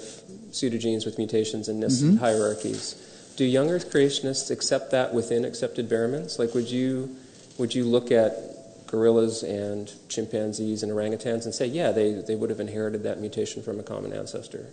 pseudogenes 0.54 1.06
with 1.06 1.18
mutations 1.18 1.68
in 1.68 1.80
nested 1.80 2.10
mm-hmm. 2.10 2.18
hierarchies. 2.18 2.96
Do 3.36 3.44
young 3.44 3.70
Earth 3.72 3.92
creationists 3.92 4.52
accept 4.52 4.92
that 4.92 5.14
within 5.14 5.44
accepted 5.44 5.90
baramins? 5.90 6.38
Like, 6.38 6.54
would 6.54 6.70
you 6.70 7.16
would 7.58 7.74
you 7.74 7.84
look 7.84 8.12
at 8.12 8.88
gorillas 8.88 9.42
and 9.44 9.92
chimpanzees 10.08 10.84
and 10.84 10.92
orangutans 10.92 11.46
and 11.46 11.54
say, 11.54 11.66
yeah, 11.66 11.92
they, 11.92 12.14
they 12.14 12.36
would 12.36 12.52
have 12.52 12.60
inherited 12.60 13.04
that 13.04 13.20
mutation 13.20 13.64
from 13.64 13.80
a 13.80 13.84
common 13.84 14.14
ancestor? 14.14 14.68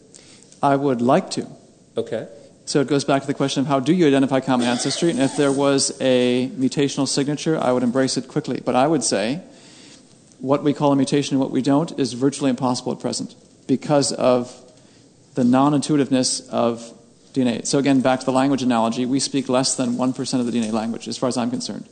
I 0.63 0.77
would 0.77 1.01
like 1.01 1.31
to. 1.31 1.47
Okay. 1.97 2.29
So 2.65 2.81
it 2.81 2.89
goes 2.89 3.05
back 3.05 3.23
to 3.23 3.27
the 3.27 3.35
question 3.35 3.63
of 3.63 3.67
how 3.67 3.81
do 3.81 3.93
you 3.93 4.07
identify 4.07 4.41
common 4.41 4.67
ancestry? 4.67 5.11
And 5.11 5.21
if 5.21 5.37
there 5.37 5.51
was 5.51 5.97
a 6.01 6.49
mutational 6.51 7.09
signature, 7.09 7.59
I 7.59 7.73
would 7.73 7.83
embrace 7.83 8.17
it 8.17 8.29
quickly. 8.29 8.61
But 8.65 8.77
I 8.77 8.87
would 8.87 9.03
say 9.03 9.43
what 10.39 10.63
we 10.63 10.73
call 10.73 10.93
a 10.93 10.97
mutation 10.97 11.35
and 11.35 11.41
what 11.41 11.51
we 11.51 11.63
don't 11.63 11.99
is 11.99 12.13
virtually 12.13 12.51
impossible 12.51 12.93
at 12.93 13.01
present 13.01 13.35
because 13.67 14.13
of 14.13 14.55
the 15.35 15.45
non 15.45 15.75
intuitiveness 15.75 16.49
of 16.49 16.93
DNA. 17.33 17.67
So, 17.67 17.79
again, 17.79 18.01
back 18.01 18.21
to 18.21 18.27
the 18.27 18.33
language 18.33 18.63
analogy, 18.63 19.07
we 19.07 19.21
speak 19.21 19.49
less 19.49 19.77
than 19.77 19.91
1% 19.91 20.41
of 20.41 20.47
the 20.47 20.53
DNA 20.53 20.73
language, 20.73 21.07
as 21.07 21.17
far 21.17 21.29
as 21.29 21.37
I'm 21.37 21.51
concerned. 21.51 21.89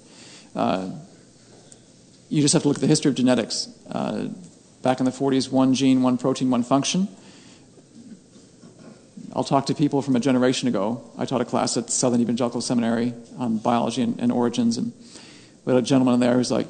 Uh, 0.55 0.91
you 2.29 2.43
just 2.43 2.53
have 2.53 2.63
to 2.63 2.69
look 2.69 2.77
at 2.77 2.81
the 2.81 2.89
history 2.89 3.11
of 3.11 3.15
genetics. 3.15 3.69
Uh, 3.91 4.29
back 4.83 4.99
in 5.01 5.07
the 5.07 5.13
40s, 5.13 5.51
one 5.51 5.75
gene, 5.75 6.03
one 6.03 6.19
protein, 6.19 6.51
one 6.51 6.63
function. 6.63 7.09
I'll 9.39 9.45
talk 9.45 9.67
to 9.67 9.75
people 9.75 10.03
from 10.03 10.17
a 10.17 10.21
generation 10.21 10.69
ago. 10.69 11.11
I 11.17 11.25
taught 11.25 11.41
a 11.41 11.45
class 11.45 11.77
at 11.77 11.91
Southern 11.91 12.21
Evangelical 12.21 12.61
Seminary 12.61 13.15
on 13.39 13.59
biology 13.59 14.03
and, 14.03 14.19
and 14.19 14.33
origins, 14.33 14.77
and 14.77 14.93
we 15.65 15.73
had 15.73 15.83
a 15.83 15.87
gentleman 15.87 16.15
in 16.15 16.21
there 16.21 16.35
who's 16.35 16.51
like, 16.51 16.67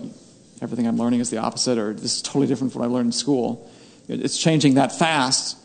everything 0.60 0.86
I'm 0.86 0.98
learning 0.98 1.20
is 1.20 1.30
the 1.30 1.38
opposite, 1.38 1.78
or 1.78 1.94
this 1.94 2.16
is 2.16 2.22
totally 2.22 2.46
different 2.46 2.72
from 2.72 2.82
what 2.82 2.88
I 2.88 2.92
learned 2.92 3.06
in 3.06 3.12
school. 3.12 3.70
It's 4.08 4.36
changing 4.36 4.74
that 4.74 4.92
fast 4.92 5.56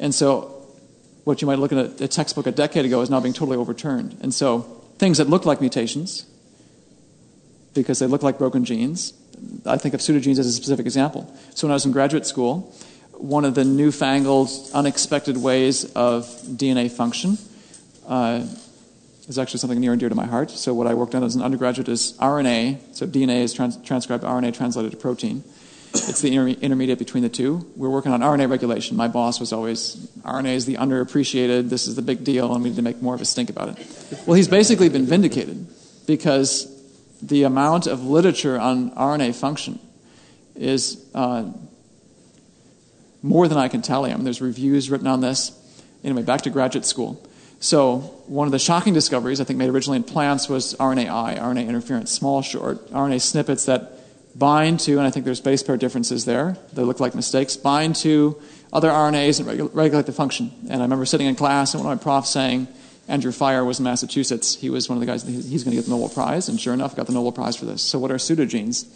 and 0.00 0.14
so 0.14 0.54
what 1.24 1.42
you 1.42 1.46
might 1.46 1.58
look 1.58 1.72
at 1.72 2.00
a, 2.00 2.08
textbook 2.08 2.46
a 2.46 2.52
decade 2.52 2.84
ago 2.84 3.00
is 3.00 3.10
now 3.10 3.20
being 3.20 3.34
totally 3.34 3.56
overturned. 3.56 4.16
And 4.22 4.32
so 4.32 4.60
things 4.98 5.18
that 5.18 5.28
look 5.28 5.44
like 5.44 5.60
mutations, 5.60 6.24
because 7.74 7.98
they 7.98 8.06
look 8.06 8.22
like 8.22 8.38
broken 8.38 8.64
genes, 8.64 9.12
I 9.66 9.76
think 9.76 9.94
of 9.94 10.00
pseudogenes 10.00 10.38
as 10.38 10.46
a 10.46 10.52
specific 10.52 10.86
example. 10.86 11.32
So 11.54 11.66
when 11.66 11.72
I 11.72 11.74
was 11.74 11.84
in 11.84 11.92
graduate 11.92 12.26
school, 12.26 12.74
one 13.18 13.44
of 13.44 13.54
the 13.54 13.64
newfangled, 13.64 14.50
unexpected 14.72 15.36
ways 15.36 15.84
of 15.92 16.24
DNA 16.44 16.90
function 16.90 17.36
uh, 18.06 18.46
is 19.28 19.38
actually 19.38 19.60
something 19.60 19.80
near 19.80 19.92
and 19.92 20.00
dear 20.00 20.08
to 20.08 20.14
my 20.14 20.26
heart. 20.26 20.50
So 20.50 20.72
what 20.72 20.86
I 20.86 20.94
worked 20.94 21.14
on 21.14 21.22
as 21.22 21.34
an 21.34 21.42
undergraduate 21.42 21.88
is 21.88 22.14
RNA. 22.18 22.94
So 22.96 23.06
DNA 23.06 23.42
is 23.42 23.52
trans- 23.52 23.76
transcribed 23.82 24.24
RNA 24.24 24.54
translated 24.54 24.92
to 24.92 24.96
protein. 24.96 25.44
It's 25.92 26.20
the 26.20 26.34
inter- 26.34 26.60
intermediate 26.60 26.98
between 26.98 27.22
the 27.22 27.28
two. 27.28 27.66
We're 27.76 27.88
working 27.88 28.12
on 28.12 28.20
RNA 28.20 28.50
regulation. 28.50 28.96
My 28.96 29.08
boss 29.08 29.40
was 29.40 29.52
always, 29.52 29.96
RNA 30.22 30.54
is 30.54 30.66
the 30.66 30.76
underappreciated, 30.76 31.70
this 31.70 31.86
is 31.86 31.96
the 31.96 32.02
big 32.02 32.24
deal, 32.24 32.52
and 32.54 32.62
we 32.62 32.70
need 32.70 32.76
to 32.76 32.82
make 32.82 33.02
more 33.02 33.14
of 33.14 33.20
a 33.20 33.24
stink 33.24 33.50
about 33.50 33.70
it. 33.70 33.86
Well, 34.26 34.34
he's 34.34 34.48
basically 34.48 34.88
been 34.88 35.06
vindicated 35.06 35.66
because 36.06 36.74
the 37.20 37.42
amount 37.42 37.86
of 37.86 38.04
literature 38.04 38.58
on 38.58 38.90
RNA 38.92 39.34
function 39.34 39.80
is 40.54 41.04
uh, 41.14 41.50
more 43.22 43.48
than 43.48 43.58
I 43.58 43.68
can 43.68 43.82
tell 43.82 44.06
you. 44.06 44.12
I 44.12 44.16
mean, 44.16 44.24
there's 44.24 44.40
reviews 44.40 44.90
written 44.90 45.06
on 45.06 45.20
this. 45.20 45.52
Anyway, 46.04 46.22
back 46.22 46.42
to 46.42 46.50
graduate 46.50 46.84
school. 46.84 47.24
So, 47.60 47.98
one 48.26 48.46
of 48.46 48.52
the 48.52 48.58
shocking 48.58 48.94
discoveries, 48.94 49.40
I 49.40 49.44
think 49.44 49.58
made 49.58 49.68
originally 49.68 49.96
in 49.96 50.04
plants, 50.04 50.48
was 50.48 50.74
RNAi, 50.74 51.40
RNA 51.40 51.66
interference, 51.66 52.12
small, 52.12 52.40
short 52.40 52.88
RNA 52.90 53.20
snippets 53.20 53.64
that 53.64 53.98
bind 54.38 54.78
to, 54.80 54.98
and 54.98 55.06
I 55.06 55.10
think 55.10 55.24
there's 55.24 55.40
base 55.40 55.62
pair 55.64 55.76
differences 55.76 56.24
there, 56.24 56.56
they 56.72 56.82
look 56.82 57.00
like 57.00 57.16
mistakes, 57.16 57.56
bind 57.56 57.96
to 57.96 58.40
other 58.72 58.88
RNAs 58.88 59.40
and 59.40 59.48
regu- 59.48 59.70
regulate 59.74 60.06
the 60.06 60.12
function. 60.12 60.52
And 60.68 60.80
I 60.80 60.84
remember 60.84 61.04
sitting 61.04 61.26
in 61.26 61.34
class 61.34 61.74
and 61.74 61.82
one 61.82 61.92
of 61.92 61.98
my 61.98 62.02
profs 62.02 62.30
saying, 62.30 62.68
Andrew 63.08 63.32
Fire 63.32 63.64
was 63.64 63.78
in 63.78 63.84
Massachusetts. 63.84 64.54
He 64.54 64.70
was 64.70 64.88
one 64.88 64.98
of 64.98 65.00
the 65.00 65.06
guys, 65.06 65.24
he's 65.24 65.64
going 65.64 65.74
to 65.74 65.82
get 65.82 65.86
the 65.86 65.90
Nobel 65.90 66.10
Prize, 66.10 66.48
and 66.48 66.60
sure 66.60 66.74
enough, 66.74 66.94
got 66.94 67.06
the 67.06 67.12
Nobel 67.12 67.32
Prize 67.32 67.56
for 67.56 67.64
this. 67.64 67.82
So, 67.82 67.98
what 67.98 68.10
are 68.10 68.16
pseudogenes? 68.16 68.86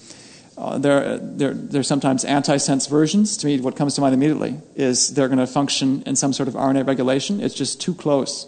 Uh, 0.56 0.78
they're, 0.78 1.18
they're, 1.18 1.54
they're 1.54 1.82
sometimes 1.82 2.24
antisense 2.24 2.88
versions. 2.88 3.36
To 3.38 3.46
me, 3.46 3.60
what 3.60 3.74
comes 3.74 3.94
to 3.94 4.00
mind 4.00 4.14
immediately 4.14 4.60
is 4.76 5.14
they're 5.14 5.28
going 5.28 5.38
to 5.38 5.46
function 5.46 6.02
in 6.04 6.14
some 6.14 6.32
sort 6.32 6.48
of 6.48 6.54
RNA 6.54 6.86
regulation. 6.86 7.40
It's 7.40 7.54
just 7.54 7.80
too 7.80 7.94
close. 7.94 8.46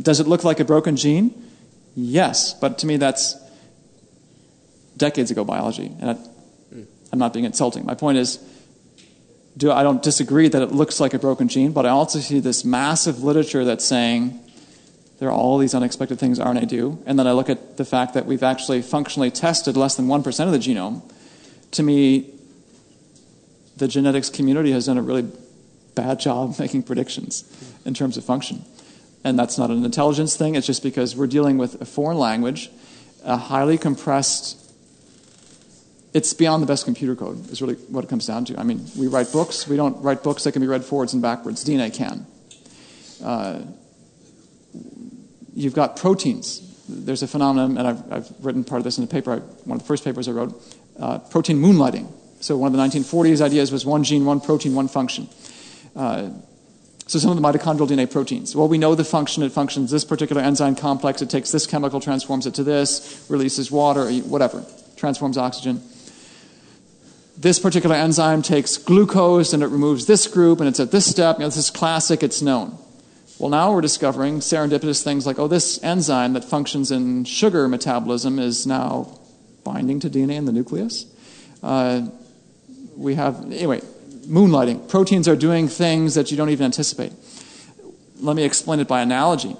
Does 0.00 0.20
it 0.20 0.26
look 0.26 0.44
like 0.44 0.60
a 0.60 0.64
broken 0.64 0.96
gene? 0.96 1.34
Yes, 1.94 2.54
but 2.54 2.78
to 2.78 2.86
me, 2.86 2.96
that's 2.96 3.36
decades 4.96 5.30
ago 5.30 5.44
biology. 5.44 5.94
And 6.00 6.10
I, 6.10 6.16
I'm 7.12 7.18
not 7.18 7.32
being 7.32 7.44
insulting. 7.44 7.84
My 7.84 7.94
point 7.94 8.18
is, 8.18 8.38
do, 9.56 9.72
I 9.72 9.82
don't 9.82 10.02
disagree 10.02 10.48
that 10.48 10.62
it 10.62 10.72
looks 10.72 11.00
like 11.00 11.14
a 11.14 11.18
broken 11.18 11.48
gene, 11.48 11.72
but 11.72 11.86
I 11.86 11.90
also 11.90 12.18
see 12.18 12.40
this 12.40 12.64
massive 12.64 13.22
literature 13.22 13.64
that's 13.64 13.84
saying 13.84 14.38
there 15.18 15.28
are 15.28 15.32
all 15.32 15.56
these 15.58 15.74
unexpected 15.74 16.18
things 16.18 16.38
RNA 16.38 16.68
do. 16.68 17.02
And 17.06 17.18
then 17.18 17.26
I 17.26 17.32
look 17.32 17.48
at 17.48 17.78
the 17.78 17.84
fact 17.84 18.14
that 18.14 18.26
we've 18.26 18.42
actually 18.42 18.82
functionally 18.82 19.30
tested 19.30 19.76
less 19.76 19.96
than 19.96 20.06
1% 20.06 20.46
of 20.46 20.52
the 20.52 20.58
genome. 20.58 21.02
To 21.76 21.82
me, 21.82 22.32
the 23.76 23.86
genetics 23.86 24.30
community 24.30 24.72
has 24.72 24.86
done 24.86 24.96
a 24.96 25.02
really 25.02 25.30
bad 25.94 26.18
job 26.18 26.56
making 26.58 26.84
predictions 26.84 27.44
in 27.84 27.92
terms 27.92 28.16
of 28.16 28.24
function. 28.24 28.64
And 29.24 29.38
that's 29.38 29.58
not 29.58 29.70
an 29.70 29.84
intelligence 29.84 30.36
thing, 30.36 30.54
it's 30.54 30.66
just 30.66 30.82
because 30.82 31.14
we're 31.14 31.26
dealing 31.26 31.58
with 31.58 31.82
a 31.82 31.84
foreign 31.84 32.16
language, 32.16 32.70
a 33.24 33.36
highly 33.36 33.76
compressed 33.76 34.62
it's 36.14 36.32
beyond 36.32 36.62
the 36.62 36.66
best 36.66 36.86
computer 36.86 37.14
code 37.14 37.50
is 37.50 37.60
really 37.60 37.74
what 37.74 38.02
it 38.02 38.08
comes 38.08 38.26
down 38.26 38.46
to. 38.46 38.58
I 38.58 38.62
mean 38.62 38.86
we 38.96 39.06
write 39.06 39.30
books 39.32 39.68
we 39.68 39.76
don't 39.76 40.00
write 40.02 40.22
books 40.22 40.44
that 40.44 40.52
can 40.52 40.62
be 40.62 40.66
read 40.66 40.82
forwards 40.82 41.12
and 41.12 41.20
backwards. 41.20 41.62
Dna 41.62 41.92
can. 41.92 42.26
Uh, 43.22 43.60
you've 45.54 45.74
got 45.74 45.96
proteins. 45.98 46.62
There's 46.88 47.22
a 47.22 47.28
phenomenon 47.28 47.76
and 47.76 47.86
I've, 47.86 48.12
I've, 48.12 48.32
written 48.40 48.64
part 48.64 48.78
of 48.78 48.84
this 48.84 48.96
in 48.96 49.04
the 49.04 49.10
paper. 49.10 49.30
I, 49.30 49.36
one 49.66 49.76
of 49.76 49.82
the 49.82 49.86
first 49.86 50.04
papers 50.04 50.26
i 50.26 50.30
wrote 50.30 50.54
uh, 50.98 51.18
protein 51.18 51.58
moonlighting 51.58 52.10
so 52.40 52.56
one 52.56 52.74
of 52.74 52.78
the 52.78 52.98
1940s 52.98 53.40
ideas 53.40 53.72
was 53.72 53.86
one 53.86 54.04
gene 54.04 54.24
one 54.24 54.40
protein 54.40 54.74
one 54.74 54.88
function 54.88 55.28
uh, 55.94 56.30
so 57.08 57.20
some 57.20 57.30
of 57.30 57.40
the 57.40 57.42
mitochondrial 57.42 57.88
DNA 57.88 58.10
proteins. 58.10 58.56
Well, 58.56 58.66
we 58.66 58.78
know 58.78 58.96
the 58.96 59.04
function. 59.04 59.44
It 59.44 59.52
functions 59.52 59.92
this 59.92 60.04
particular 60.04 60.42
enzyme 60.42 60.74
complex. 60.74 61.22
It 61.22 61.30
takes 61.30 61.52
this 61.52 61.64
chemical, 61.64 62.00
transforms 62.00 62.46
it 62.46 62.54
to 62.54 62.64
this, 62.64 63.24
releases 63.28 63.70
water, 63.70 64.10
whatever, 64.10 64.64
transforms 64.96 65.38
oxygen. 65.38 65.82
This 67.38 67.60
particular 67.60 67.94
enzyme 67.94 68.42
takes 68.42 68.76
glucose 68.76 69.52
and 69.52 69.62
it 69.62 69.68
removes 69.68 70.06
this 70.06 70.26
group, 70.26 70.58
and 70.58 70.68
it's 70.68 70.80
at 70.80 70.90
this 70.90 71.08
step. 71.08 71.36
You 71.36 71.40
know, 71.42 71.48
this 71.48 71.58
is 71.58 71.70
classic. 71.70 72.24
It's 72.24 72.42
known. 72.42 72.76
Well, 73.38 73.50
now 73.50 73.72
we're 73.72 73.82
discovering 73.82 74.40
serendipitous 74.40 75.04
things 75.04 75.26
like, 75.26 75.38
oh, 75.38 75.46
this 75.46 75.80
enzyme 75.84 76.32
that 76.32 76.44
functions 76.44 76.90
in 76.90 77.24
sugar 77.24 77.68
metabolism 77.68 78.40
is 78.40 78.66
now 78.66 79.16
binding 79.66 79.98
to 79.98 80.08
DNA 80.08 80.36
in 80.36 80.44
the 80.44 80.52
nucleus. 80.52 81.06
Uh, 81.60 82.08
we 82.96 83.16
have, 83.16 83.42
anyway, 83.46 83.80
moonlighting. 84.28 84.88
Proteins 84.88 85.26
are 85.26 85.34
doing 85.34 85.66
things 85.66 86.14
that 86.14 86.30
you 86.30 86.36
don't 86.36 86.50
even 86.50 86.64
anticipate. 86.64 87.12
Let 88.20 88.36
me 88.36 88.44
explain 88.44 88.78
it 88.78 88.86
by 88.86 89.02
analogy. 89.02 89.56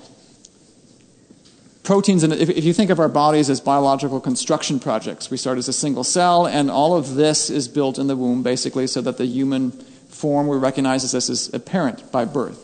Proteins, 1.83 2.23
and 2.23 2.33
if, 2.33 2.49
if 2.49 2.65
you 2.65 2.73
think 2.73 2.91
of 2.91 3.01
our 3.01 3.09
bodies 3.09 3.51
as 3.51 3.61
biological 3.61 4.21
construction 4.21 4.79
projects, 4.79 5.29
we 5.29 5.37
start 5.37 5.59
as 5.59 5.67
a 5.67 5.73
single 5.73 6.05
cell, 6.05 6.47
and 6.47 6.71
all 6.71 6.97
of 6.97 7.17
this 7.17 7.51
is 7.51 7.67
built 7.67 7.99
in 7.99 8.07
the 8.07 8.17
womb, 8.17 8.45
basically, 8.45 8.87
so 8.87 9.01
that 9.01 9.19
the 9.19 9.27
human 9.27 9.73
form 9.73 10.47
we 10.47 10.57
recognize 10.57 11.03
as 11.03 11.13
this 11.13 11.29
is 11.29 11.53
apparent 11.53 12.13
by 12.13 12.25
birth. 12.25 12.63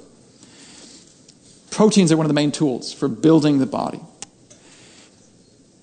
Proteins 1.72 2.12
are 2.12 2.16
one 2.16 2.26
of 2.26 2.30
the 2.30 2.34
main 2.34 2.52
tools 2.52 2.92
for 2.92 3.08
building 3.08 3.58
the 3.58 3.66
body. 3.66 4.00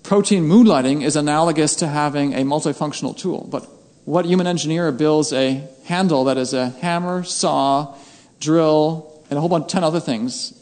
Protein 0.09 0.49
moonlighting 0.49 1.03
is 1.03 1.15
analogous 1.15 1.75
to 1.75 1.87
having 1.87 2.33
a 2.33 2.37
multifunctional 2.37 3.15
tool, 3.15 3.47
but 3.51 3.69
what 4.05 4.25
human 4.25 4.47
engineer 4.47 4.91
builds 4.91 5.31
a 5.31 5.63
handle 5.85 6.23
that 6.23 6.35
is 6.35 6.51
a 6.51 6.69
hammer, 6.81 7.23
saw, 7.23 7.95
drill, 8.39 9.23
and 9.29 9.37
a 9.37 9.39
whole 9.39 9.49
bunch, 9.49 9.65
of 9.65 9.69
ten 9.69 9.83
other 9.83 9.99
things 9.99 10.59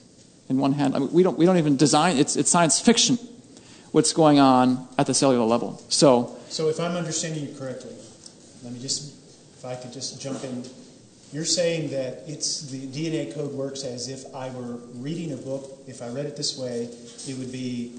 in 0.50 0.58
one 0.58 0.74
hand. 0.74 0.98
I 0.98 1.00
mean, 1.00 1.14
we 1.14 1.24
don't 1.24 1.38
we 1.38 1.46
don't 1.46 1.56
even 1.56 1.78
design. 1.78 2.18
It's 2.18 2.36
it's 2.36 2.52
science 2.52 2.82
fiction. 2.82 3.18
What's 3.94 4.12
going 4.12 4.38
on 4.38 4.86
at 4.98 5.08
the 5.08 5.14
cellular 5.14 5.46
level? 5.46 5.82
So. 5.88 6.36
So 6.50 6.68
if 6.68 6.82
I'm 6.82 6.98
understanding 6.98 7.48
you 7.48 7.56
correctly, 7.58 7.96
let 8.66 8.74
me 8.74 8.82
just, 8.82 9.16
if 9.58 9.64
I 9.64 9.76
could 9.76 9.94
just 9.94 10.20
jump 10.20 10.44
in. 10.44 10.66
You're 11.32 11.46
saying 11.46 11.92
that 11.92 12.24
it's 12.28 12.70
the 12.70 12.86
DNA 12.88 13.34
code 13.34 13.54
works 13.54 13.86
as 13.86 14.10
if 14.10 14.26
I 14.36 14.50
were 14.50 14.76
reading 14.96 15.32
a 15.32 15.38
book. 15.38 15.72
If 15.88 16.02
I 16.02 16.10
read 16.10 16.26
it 16.26 16.36
this 16.36 16.58
way, 16.58 16.90
it 17.30 17.38
would 17.38 17.54
be 17.54 17.94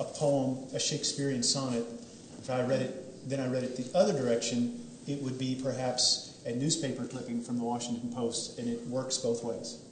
a 0.00 0.04
poem, 0.04 0.66
a 0.74 0.80
Shakespearean 0.80 1.42
sonnet. 1.42 1.84
If 2.40 2.50
I 2.50 2.62
read 2.62 2.82
it 2.82 3.08
then 3.28 3.40
I 3.40 3.48
read 3.48 3.62
it 3.62 3.76
the 3.76 3.96
other 3.96 4.12
direction, 4.12 4.80
it 5.06 5.22
would 5.22 5.38
be 5.38 5.58
perhaps 5.62 6.40
a 6.46 6.52
newspaper 6.52 7.04
clipping 7.04 7.42
from 7.42 7.58
the 7.58 7.64
Washington 7.64 8.10
Post, 8.12 8.58
and 8.58 8.68
it 8.68 8.86
works 8.86 9.18
both 9.18 9.44
ways. 9.44 9.82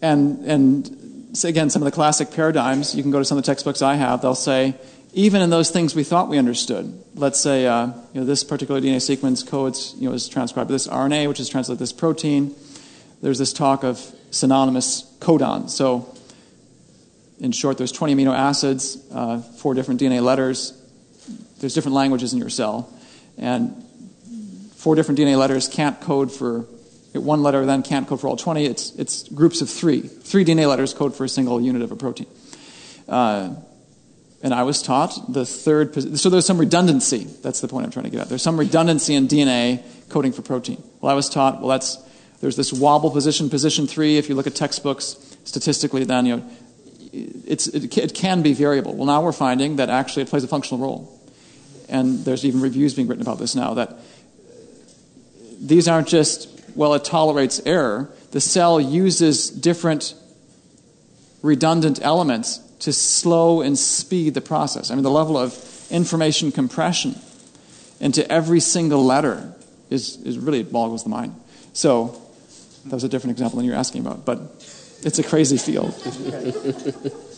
And, 0.00 0.44
and 0.44 1.36
so 1.36 1.48
again, 1.48 1.70
some 1.70 1.82
of 1.82 1.86
the 1.86 1.92
classic 1.92 2.30
paradigms, 2.30 2.94
you 2.94 3.02
can 3.02 3.10
go 3.10 3.18
to 3.18 3.24
some 3.24 3.36
of 3.36 3.44
the 3.44 3.46
textbooks 3.46 3.82
I 3.82 3.94
have, 3.94 4.22
they'll 4.22 4.34
say, 4.34 4.76
even 5.12 5.42
in 5.42 5.50
those 5.50 5.70
things 5.70 5.94
we 5.94 6.04
thought 6.04 6.28
we 6.28 6.38
understood, 6.38 7.02
let's 7.14 7.40
say 7.40 7.66
uh, 7.66 7.86
you 8.12 8.20
know, 8.20 8.24
this 8.24 8.44
particular 8.44 8.80
DNA 8.80 9.02
sequence 9.02 9.42
codes, 9.42 9.94
you 9.98 10.08
know, 10.08 10.14
is 10.14 10.28
transcribed 10.28 10.70
this 10.70 10.86
RNA, 10.86 11.28
which 11.28 11.40
is 11.40 11.48
translated 11.48 11.80
this 11.80 11.92
protein. 11.92 12.54
There's 13.20 13.38
this 13.38 13.52
talk 13.52 13.82
of 13.82 13.98
synonymous 14.30 15.02
codons. 15.18 15.70
So, 15.70 16.14
in 17.40 17.52
short, 17.52 17.78
there's 17.78 17.92
20 17.92 18.14
amino 18.14 18.34
acids, 18.34 18.98
uh, 19.12 19.40
four 19.40 19.74
different 19.74 20.00
DNA 20.00 20.22
letters 20.22 20.78
there's 21.60 21.74
different 21.74 21.94
languages 21.94 22.32
in 22.32 22.38
your 22.38 22.50
cell, 22.50 22.92
and 23.36 23.84
four 24.76 24.94
different 24.94 25.18
DNA 25.18 25.36
letters 25.36 25.68
can't 25.68 26.00
code 26.00 26.30
for 26.32 26.66
one 27.14 27.42
letter, 27.42 27.66
then 27.66 27.82
can't 27.82 28.06
code 28.06 28.20
for 28.20 28.28
all 28.28 28.36
20. 28.36 28.64
It's, 28.64 28.94
it's 28.94 29.28
groups 29.28 29.60
of 29.60 29.68
three. 29.68 30.02
Three 30.02 30.44
DNA 30.44 30.68
letters 30.68 30.94
code 30.94 31.16
for 31.16 31.24
a 31.24 31.28
single 31.28 31.60
unit 31.60 31.82
of 31.82 31.90
a 31.90 31.96
protein. 31.96 32.28
Uh, 33.08 33.56
and 34.40 34.54
I 34.54 34.62
was 34.62 34.82
taught 34.82 35.32
the 35.32 35.44
third, 35.44 36.16
so 36.16 36.30
there's 36.30 36.46
some 36.46 36.58
redundancy. 36.58 37.24
That's 37.24 37.60
the 37.60 37.66
point 37.66 37.86
I'm 37.86 37.90
trying 37.90 38.04
to 38.04 38.10
get 38.10 38.20
at. 38.20 38.28
There's 38.28 38.42
some 38.42 38.58
redundancy 38.58 39.14
in 39.14 39.26
DNA 39.26 39.82
coding 40.10 40.32
for 40.32 40.42
protein. 40.42 40.80
Well, 41.00 41.10
I 41.10 41.16
was 41.16 41.28
taught, 41.28 41.58
well, 41.58 41.70
that's, 41.70 41.96
there's 42.40 42.54
this 42.54 42.72
wobble 42.72 43.10
position, 43.10 43.50
position 43.50 43.88
three. 43.88 44.16
If 44.16 44.28
you 44.28 44.36
look 44.36 44.46
at 44.46 44.54
textbooks, 44.54 45.16
statistically, 45.44 46.04
then, 46.04 46.26
you 46.26 46.36
know, 46.36 46.50
it, 47.12 47.96
it 47.96 48.14
can 48.14 48.42
be 48.42 48.52
variable. 48.52 48.94
Well, 48.94 49.06
now 49.06 49.22
we're 49.22 49.32
finding 49.32 49.76
that 49.76 49.90
actually 49.90 50.22
it 50.22 50.28
plays 50.28 50.44
a 50.44 50.48
functional 50.48 50.80
role 50.80 51.18
and 51.88 52.24
there's 52.24 52.44
even 52.44 52.60
reviews 52.60 52.94
being 52.94 53.08
written 53.08 53.22
about 53.22 53.38
this 53.38 53.54
now, 53.54 53.74
that 53.74 53.98
these 55.60 55.88
aren't 55.88 56.08
just, 56.08 56.48
well, 56.74 56.94
it 56.94 57.04
tolerates 57.04 57.60
error. 57.64 58.10
The 58.30 58.40
cell 58.40 58.80
uses 58.80 59.50
different 59.50 60.14
redundant 61.42 62.00
elements 62.02 62.58
to 62.80 62.92
slow 62.92 63.62
and 63.62 63.78
speed 63.78 64.34
the 64.34 64.40
process. 64.40 64.90
I 64.90 64.94
mean, 64.94 65.02
the 65.02 65.10
level 65.10 65.36
of 65.36 65.86
information 65.90 66.52
compression 66.52 67.16
into 68.00 68.30
every 68.30 68.60
single 68.60 69.04
letter 69.04 69.52
is, 69.90 70.16
is 70.18 70.38
really 70.38 70.62
boggles 70.62 71.02
the 71.02 71.08
mind. 71.08 71.34
So, 71.72 72.20
that 72.84 72.92
was 72.92 73.04
a 73.04 73.08
different 73.08 73.32
example 73.32 73.56
than 73.56 73.66
you're 73.66 73.76
asking 73.76 74.06
about, 74.06 74.24
but 74.24 74.57
it's 75.02 75.18
a 75.18 75.22
crazy 75.22 75.58
field. 75.58 75.94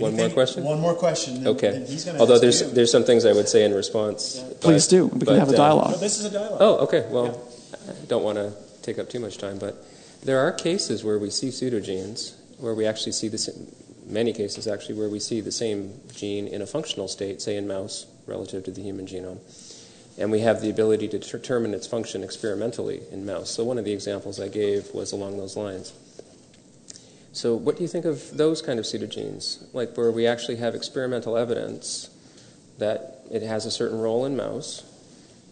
One 0.00 0.16
more 0.16 0.30
question? 0.30 0.64
One 0.64 0.80
more 0.80 0.94
question. 0.94 1.46
okay. 1.46 1.86
Although 2.18 2.38
there's, 2.38 2.72
there's 2.72 2.90
some 2.90 3.04
things 3.04 3.26
I 3.26 3.32
would 3.32 3.48
say 3.48 3.64
in 3.64 3.74
response. 3.74 4.36
Yeah. 4.36 4.48
But, 4.48 4.60
Please 4.60 4.86
do. 4.88 5.06
We 5.06 5.18
but, 5.18 5.26
can 5.26 5.38
have 5.38 5.50
a 5.50 5.54
uh, 5.54 5.56
dialogue. 5.56 5.90
no, 5.92 5.98
this 5.98 6.18
is 6.18 6.24
a 6.24 6.30
dialogue. 6.30 6.58
Oh, 6.60 6.76
okay. 6.84 7.06
Well, 7.10 7.26
yeah. 7.26 7.92
I 7.92 8.06
don't 8.06 8.22
want 8.22 8.38
to 8.38 8.52
take 8.82 8.98
up 8.98 9.10
too 9.10 9.20
much 9.20 9.36
time, 9.38 9.58
but 9.58 9.84
there 10.24 10.38
are 10.38 10.52
cases 10.52 11.04
where 11.04 11.18
we 11.18 11.30
see 11.30 11.48
pseudogenes, 11.48 12.34
where 12.58 12.74
we 12.74 12.86
actually 12.86 13.12
see 13.12 13.28
this, 13.28 13.50
many 14.06 14.32
cases 14.32 14.66
actually, 14.66 14.94
where 14.98 15.08
we 15.08 15.20
see 15.20 15.40
the 15.40 15.52
same 15.52 15.92
gene 16.14 16.46
in 16.48 16.62
a 16.62 16.66
functional 16.66 17.08
state, 17.08 17.42
say 17.42 17.56
in 17.56 17.68
mouse, 17.68 18.06
relative 18.26 18.64
to 18.64 18.70
the 18.70 18.82
human 18.82 19.06
genome. 19.06 19.38
And 20.18 20.30
we 20.30 20.40
have 20.40 20.60
the 20.60 20.70
ability 20.70 21.08
to 21.08 21.18
determine 21.18 21.72
its 21.72 21.86
function 21.86 22.22
experimentally 22.22 23.02
in 23.10 23.24
mouse. 23.24 23.50
So 23.50 23.64
one 23.64 23.78
of 23.78 23.84
the 23.84 23.92
examples 23.92 24.40
I 24.40 24.48
gave 24.48 24.92
was 24.92 25.12
along 25.12 25.38
those 25.38 25.56
lines. 25.56 25.92
So, 27.32 27.54
what 27.54 27.76
do 27.76 27.82
you 27.82 27.88
think 27.88 28.04
of 28.04 28.36
those 28.36 28.60
kind 28.60 28.78
of 28.78 28.84
pseudogenes, 28.84 29.72
like 29.72 29.96
where 29.96 30.10
we 30.10 30.26
actually 30.26 30.56
have 30.56 30.74
experimental 30.74 31.36
evidence 31.36 32.10
that 32.78 33.22
it 33.30 33.42
has 33.42 33.66
a 33.66 33.70
certain 33.70 34.00
role 34.00 34.24
in 34.24 34.36
mouse, 34.36 34.84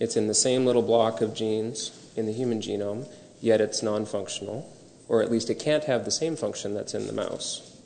it's 0.00 0.16
in 0.16 0.26
the 0.26 0.34
same 0.34 0.66
little 0.66 0.82
block 0.82 1.20
of 1.20 1.34
genes 1.34 1.92
in 2.16 2.26
the 2.26 2.32
human 2.32 2.60
genome, 2.60 3.06
yet 3.40 3.60
it's 3.60 3.82
non 3.82 4.06
functional, 4.06 4.68
or 5.08 5.22
at 5.22 5.30
least 5.30 5.50
it 5.50 5.56
can't 5.56 5.84
have 5.84 6.04
the 6.04 6.10
same 6.10 6.34
function 6.34 6.74
that's 6.74 6.94
in 6.94 7.06
the 7.06 7.12
mouse? 7.12 7.76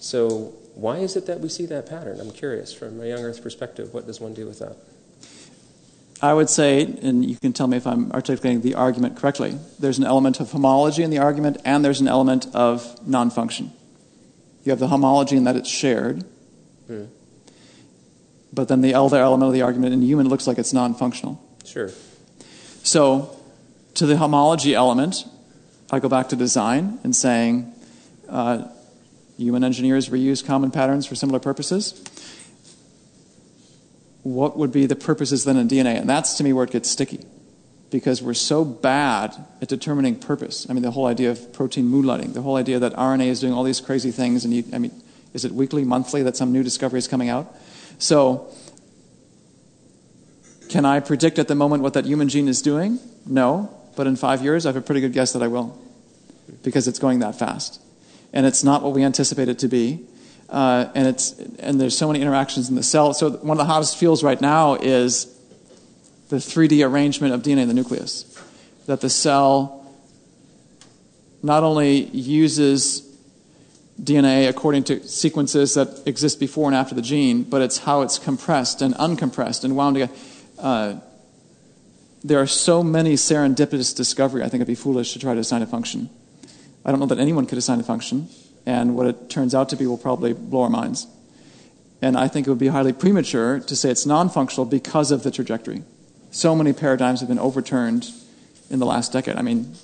So, 0.00 0.54
why 0.74 0.98
is 0.98 1.16
it 1.16 1.26
that 1.26 1.40
we 1.40 1.48
see 1.48 1.66
that 1.66 1.88
pattern? 1.88 2.20
I'm 2.20 2.30
curious, 2.30 2.72
from 2.72 3.00
a 3.00 3.06
young 3.06 3.20
Earth 3.20 3.42
perspective, 3.42 3.94
what 3.94 4.06
does 4.06 4.20
one 4.20 4.34
do 4.34 4.46
with 4.46 4.58
that? 4.58 4.76
I 6.22 6.34
would 6.34 6.50
say, 6.50 6.82
and 6.82 7.24
you 7.24 7.36
can 7.36 7.52
tell 7.52 7.66
me 7.66 7.78
if 7.78 7.86
I'm 7.86 8.12
articulating 8.12 8.60
the 8.60 8.74
argument 8.74 9.16
correctly, 9.16 9.58
there's 9.78 9.98
an 9.98 10.04
element 10.04 10.38
of 10.40 10.52
homology 10.52 11.02
in 11.02 11.10
the 11.10 11.18
argument, 11.18 11.58
and 11.64 11.82
there's 11.82 12.00
an 12.00 12.08
element 12.08 12.46
of 12.54 13.06
non 13.06 13.30
function. 13.30 13.72
You 14.64 14.70
have 14.70 14.78
the 14.78 14.88
homology 14.88 15.36
in 15.36 15.44
that 15.44 15.56
it's 15.56 15.70
shared, 15.70 16.24
mm. 16.90 17.08
but 18.52 18.68
then 18.68 18.82
the 18.82 18.92
other 18.92 19.18
element 19.18 19.48
of 19.48 19.54
the 19.54 19.62
argument 19.62 19.94
in 19.94 20.02
human 20.02 20.28
looks 20.28 20.46
like 20.46 20.58
it's 20.58 20.74
non 20.74 20.94
functional. 20.94 21.42
Sure. 21.64 21.90
So, 22.82 23.34
to 23.94 24.04
the 24.04 24.18
homology 24.18 24.74
element, 24.74 25.24
I 25.90 26.00
go 26.00 26.08
back 26.10 26.28
to 26.28 26.36
design 26.36 26.98
and 27.02 27.16
saying 27.16 27.72
uh, 28.28 28.68
human 29.38 29.64
engineers 29.64 30.10
reuse 30.10 30.44
common 30.44 30.70
patterns 30.70 31.06
for 31.06 31.14
similar 31.14 31.38
purposes 31.38 32.04
what 34.22 34.56
would 34.58 34.72
be 34.72 34.86
the 34.86 34.96
purposes 34.96 35.44
then 35.44 35.56
in 35.56 35.68
DNA? 35.68 35.98
And 35.98 36.08
that's 36.08 36.34
to 36.34 36.44
me 36.44 36.52
where 36.52 36.64
it 36.64 36.70
gets 36.70 36.90
sticky. 36.90 37.24
Because 37.90 38.22
we're 38.22 38.34
so 38.34 38.64
bad 38.64 39.34
at 39.60 39.68
determining 39.68 40.16
purpose. 40.16 40.66
I 40.70 40.74
mean, 40.74 40.82
the 40.82 40.92
whole 40.92 41.06
idea 41.06 41.30
of 41.30 41.52
protein 41.52 41.90
moonlighting, 41.90 42.34
the 42.34 42.42
whole 42.42 42.56
idea 42.56 42.78
that 42.78 42.92
RNA 42.94 43.26
is 43.26 43.40
doing 43.40 43.52
all 43.52 43.64
these 43.64 43.80
crazy 43.80 44.12
things, 44.12 44.44
and 44.44 44.54
you, 44.54 44.64
I 44.72 44.78
mean, 44.78 44.92
is 45.34 45.44
it 45.44 45.52
weekly, 45.52 45.84
monthly 45.84 46.22
that 46.22 46.36
some 46.36 46.52
new 46.52 46.62
discovery 46.62 46.98
is 46.98 47.08
coming 47.08 47.28
out? 47.28 47.52
So, 47.98 48.48
can 50.68 50.84
I 50.84 51.00
predict 51.00 51.40
at 51.40 51.48
the 51.48 51.56
moment 51.56 51.82
what 51.82 51.94
that 51.94 52.04
human 52.04 52.28
gene 52.28 52.46
is 52.46 52.62
doing? 52.62 53.00
No. 53.26 53.76
but 53.96 54.06
in 54.06 54.16
five 54.16 54.42
years, 54.42 54.66
I 54.66 54.70
have 54.70 54.76
a 54.76 54.80
pretty 54.80 55.00
good 55.00 55.12
guess 55.12 55.32
that 55.32 55.42
I 55.42 55.48
will, 55.48 55.78
because 56.62 56.88
it's 56.88 56.98
going 56.98 57.18
that 57.18 57.38
fast, 57.38 57.80
and 58.32 58.46
it's 58.46 58.64
not 58.64 58.82
what 58.82 58.92
we 58.92 59.02
anticipate 59.02 59.48
it 59.48 59.58
to 59.58 59.68
be, 59.68 60.06
uh, 60.50 60.90
and 60.94 61.06
it's 61.06 61.38
and 61.60 61.80
there's 61.80 61.96
so 61.96 62.08
many 62.08 62.20
interactions 62.20 62.68
in 62.68 62.74
the 62.74 62.82
cell. 62.82 63.14
So 63.14 63.30
one 63.30 63.52
of 63.52 63.58
the 63.58 63.72
hottest 63.72 63.96
fields 63.96 64.22
right 64.22 64.40
now 64.40 64.74
is 64.74 65.36
the 66.28 66.36
3D 66.36 66.86
arrangement 66.86 67.34
of 67.34 67.42
DNA 67.42 67.62
in 67.62 67.68
the 67.68 67.74
nucleus, 67.74 68.24
that 68.86 69.00
the 69.00 69.10
cell 69.10 69.76
not 71.42 71.62
only 71.62 72.04
uses 72.06 73.06
DNA 74.02 74.48
according 74.48 74.84
to 74.84 75.06
sequences 75.06 75.74
that 75.74 76.02
exist 76.06 76.40
before 76.40 76.66
and 76.66 76.76
after 76.76 76.94
the 76.94 77.02
gene, 77.02 77.42
but 77.42 77.62
it's 77.62 77.78
how 77.78 78.02
it's 78.02 78.18
compressed 78.18 78.82
and 78.82 78.94
uncompressed 78.94 79.64
and 79.64 79.76
wound 79.76 79.96
together. 79.96 80.12
Uh, 80.58 80.94
there 82.22 82.38
are 82.38 82.46
so 82.46 82.82
many 82.82 83.14
serendipitous 83.14 83.96
discovery. 83.96 84.42
I 84.42 84.44
think 84.44 84.56
it'd 84.56 84.66
be 84.66 84.74
foolish 84.74 85.12
to 85.14 85.18
try 85.18 85.34
to 85.34 85.40
assign 85.40 85.62
a 85.62 85.66
function. 85.66 86.10
I 86.84 86.90
don't 86.90 87.00
know 87.00 87.06
that 87.06 87.18
anyone 87.18 87.46
could 87.46 87.58
assign 87.58 87.80
a 87.80 87.82
function, 87.82 88.28
and 88.66 88.96
what 88.96 89.06
it 89.06 89.30
turns 89.30 89.54
out 89.54 89.68
to 89.70 89.76
be 89.76 89.86
will 89.86 89.98
probably 89.98 90.32
blow 90.32 90.62
our 90.62 90.70
minds. 90.70 91.06
And 92.02 92.16
I 92.16 92.28
think 92.28 92.46
it 92.46 92.50
would 92.50 92.58
be 92.58 92.68
highly 92.68 92.92
premature 92.92 93.60
to 93.60 93.76
say 93.76 93.90
it's 93.90 94.06
non-functional 94.06 94.64
because 94.64 95.10
of 95.10 95.22
the 95.22 95.30
trajectory. 95.30 95.82
So 96.30 96.54
many 96.54 96.72
paradigms 96.72 97.20
have 97.20 97.28
been 97.28 97.38
overturned 97.38 98.08
in 98.70 98.78
the 98.78 98.86
last 98.86 99.12
decade. 99.12 99.36
I 99.36 99.42
mean, 99.42 99.74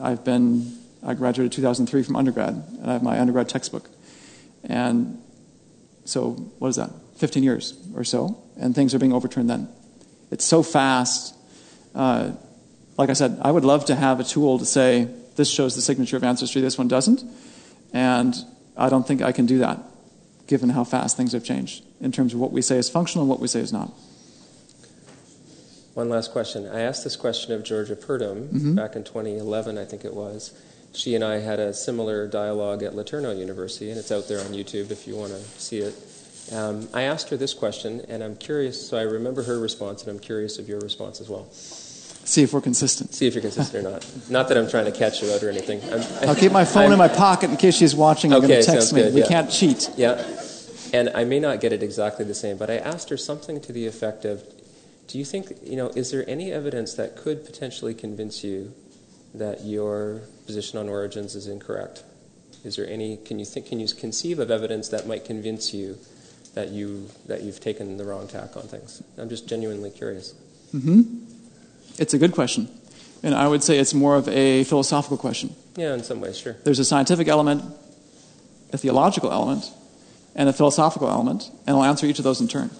I've 0.00 0.24
been 0.24 0.78
I 1.04 1.14
graduated 1.14 1.52
2003 1.52 2.02
from 2.02 2.16
undergrad, 2.16 2.54
and 2.54 2.90
I 2.90 2.94
have 2.94 3.02
my 3.02 3.20
undergrad 3.20 3.48
textbook. 3.48 3.88
And 4.64 5.22
so, 6.04 6.32
what 6.58 6.68
is 6.68 6.76
that? 6.76 6.90
15 7.16 7.42
years 7.42 7.78
or 7.94 8.04
so, 8.04 8.42
and 8.56 8.74
things 8.74 8.94
are 8.94 8.98
being 8.98 9.12
overturned 9.12 9.48
then. 9.48 9.68
It's 10.30 10.44
so 10.44 10.62
fast. 10.62 11.34
Uh, 11.94 12.32
like 12.96 13.10
I 13.10 13.12
said, 13.12 13.38
I 13.42 13.50
would 13.50 13.64
love 13.64 13.86
to 13.86 13.94
have 13.94 14.20
a 14.20 14.24
tool 14.24 14.58
to 14.58 14.66
say, 14.66 15.08
this 15.36 15.50
shows 15.50 15.76
the 15.76 15.82
signature 15.82 16.16
of 16.16 16.24
ancestry, 16.24 16.60
this 16.60 16.76
one 16.76 16.88
doesn't. 16.88 17.22
And 17.92 18.34
I 18.76 18.88
don't 18.88 19.06
think 19.06 19.22
I 19.22 19.32
can 19.32 19.46
do 19.46 19.58
that, 19.58 19.80
given 20.46 20.70
how 20.70 20.84
fast 20.84 21.16
things 21.16 21.32
have 21.32 21.44
changed 21.44 21.84
in 22.00 22.12
terms 22.12 22.34
of 22.34 22.40
what 22.40 22.52
we 22.52 22.62
say 22.62 22.76
is 22.76 22.88
functional 22.88 23.22
and 23.22 23.30
what 23.30 23.40
we 23.40 23.48
say 23.48 23.60
is 23.60 23.72
not. 23.72 23.92
One 25.94 26.08
last 26.08 26.30
question. 26.32 26.68
I 26.68 26.80
asked 26.80 27.02
this 27.02 27.16
question 27.16 27.52
of 27.52 27.64
Georgia 27.64 27.96
Purdom 27.96 28.48
mm-hmm. 28.48 28.74
back 28.74 28.94
in 28.94 29.02
2011, 29.02 29.76
I 29.78 29.84
think 29.84 30.04
it 30.04 30.14
was 30.14 30.52
she 30.92 31.14
and 31.14 31.24
I 31.24 31.38
had 31.38 31.60
a 31.60 31.72
similar 31.72 32.26
dialogue 32.26 32.82
at 32.82 32.92
LeTourneau 32.92 33.38
University, 33.38 33.90
and 33.90 33.98
it's 33.98 34.10
out 34.10 34.28
there 34.28 34.40
on 34.40 34.46
YouTube 34.46 34.90
if 34.90 35.06
you 35.06 35.16
want 35.16 35.32
to 35.32 35.40
see 35.60 35.78
it. 35.78 35.94
Um, 36.52 36.88
I 36.94 37.02
asked 37.02 37.28
her 37.28 37.36
this 37.36 37.52
question, 37.52 38.02
and 38.08 38.22
I'm 38.22 38.36
curious, 38.36 38.88
so 38.88 38.96
I 38.96 39.02
remember 39.02 39.42
her 39.42 39.58
response, 39.60 40.02
and 40.02 40.10
I'm 40.10 40.18
curious 40.18 40.58
of 40.58 40.68
your 40.68 40.80
response 40.80 41.20
as 41.20 41.28
well. 41.28 41.46
See 42.28 42.42
if 42.42 42.52
we're 42.52 42.60
consistent. 42.60 43.14
See 43.14 43.26
if 43.26 43.34
you're 43.34 43.40
consistent 43.40 43.86
or 43.86 43.90
not. 43.90 44.06
Not 44.28 44.48
that 44.48 44.58
I'm 44.58 44.68
trying 44.68 44.84
to 44.84 44.92
catch 44.92 45.22
you 45.22 45.32
out 45.32 45.42
or 45.42 45.48
anything. 45.48 45.80
i 45.90 46.26
will 46.26 46.34
keep 46.44 46.52
my 46.52 46.66
phone 46.66 46.86
I'm, 46.86 46.92
in 46.92 46.98
my 46.98 47.08
pocket 47.08 47.48
in 47.48 47.56
case 47.56 47.74
she's 47.74 47.96
watching 47.96 48.34
and 48.34 48.44
okay, 48.44 48.52
going 48.52 48.64
to 48.64 48.70
text 48.70 48.92
me. 48.92 49.00
Good, 49.00 49.14
we 49.14 49.20
yeah. 49.22 49.28
can't 49.28 49.50
cheat. 49.50 49.88
Yeah. 49.96 50.22
And 50.92 51.08
I 51.14 51.24
may 51.24 51.40
not 51.40 51.62
get 51.62 51.72
it 51.72 51.82
exactly 51.82 52.26
the 52.26 52.34
same, 52.34 52.58
but 52.58 52.68
I 52.68 52.76
asked 52.76 53.08
her 53.08 53.16
something 53.16 53.62
to 53.62 53.72
the 53.72 53.86
effect 53.86 54.26
of 54.26 54.44
Do 55.06 55.18
you 55.18 55.24
think, 55.24 55.52
you 55.64 55.76
know, 55.76 55.88
is 55.96 56.10
there 56.10 56.28
any 56.28 56.52
evidence 56.52 56.92
that 56.94 57.16
could 57.16 57.46
potentially 57.46 57.94
convince 57.94 58.44
you 58.44 58.74
that 59.32 59.64
your 59.64 60.20
position 60.44 60.78
on 60.78 60.86
origins 60.90 61.34
is 61.34 61.46
incorrect? 61.46 62.04
Is 62.62 62.76
there 62.76 62.86
any? 62.86 63.16
Can 63.16 63.38
you 63.38 63.46
think? 63.46 63.68
Can 63.68 63.80
you 63.80 63.88
conceive 63.88 64.38
of 64.38 64.50
evidence 64.50 64.90
that 64.90 65.06
might 65.06 65.24
convince 65.24 65.72
you 65.72 65.96
that 66.52 66.68
you 66.68 67.08
that 67.26 67.42
you've 67.42 67.60
taken 67.60 67.96
the 67.96 68.04
wrong 68.04 68.28
tack 68.28 68.54
on 68.54 68.64
things? 68.64 69.02
I'm 69.16 69.30
just 69.30 69.48
genuinely 69.48 69.90
curious. 69.90 70.34
Hmm. 70.72 71.27
It's 71.98 72.14
a 72.14 72.18
good 72.18 72.32
question, 72.32 72.68
and 73.22 73.34
I 73.34 73.48
would 73.48 73.62
say 73.62 73.78
it's 73.78 73.94
more 73.94 74.16
of 74.16 74.28
a 74.28 74.64
philosophical 74.64 75.16
question. 75.16 75.54
Yeah, 75.76 75.94
in 75.94 76.02
some 76.02 76.20
ways, 76.20 76.38
sure. 76.38 76.56
There's 76.64 76.78
a 76.78 76.84
scientific 76.84 77.28
element, 77.28 77.62
a 78.72 78.78
theological 78.78 79.32
element, 79.32 79.70
and 80.34 80.48
a 80.48 80.52
philosophical 80.52 81.08
element, 81.08 81.50
and 81.66 81.76
I'll 81.76 81.84
answer 81.84 82.06
each 82.06 82.18
of 82.18 82.24
those 82.24 82.40
in 82.40 82.48
turn. 82.48 82.70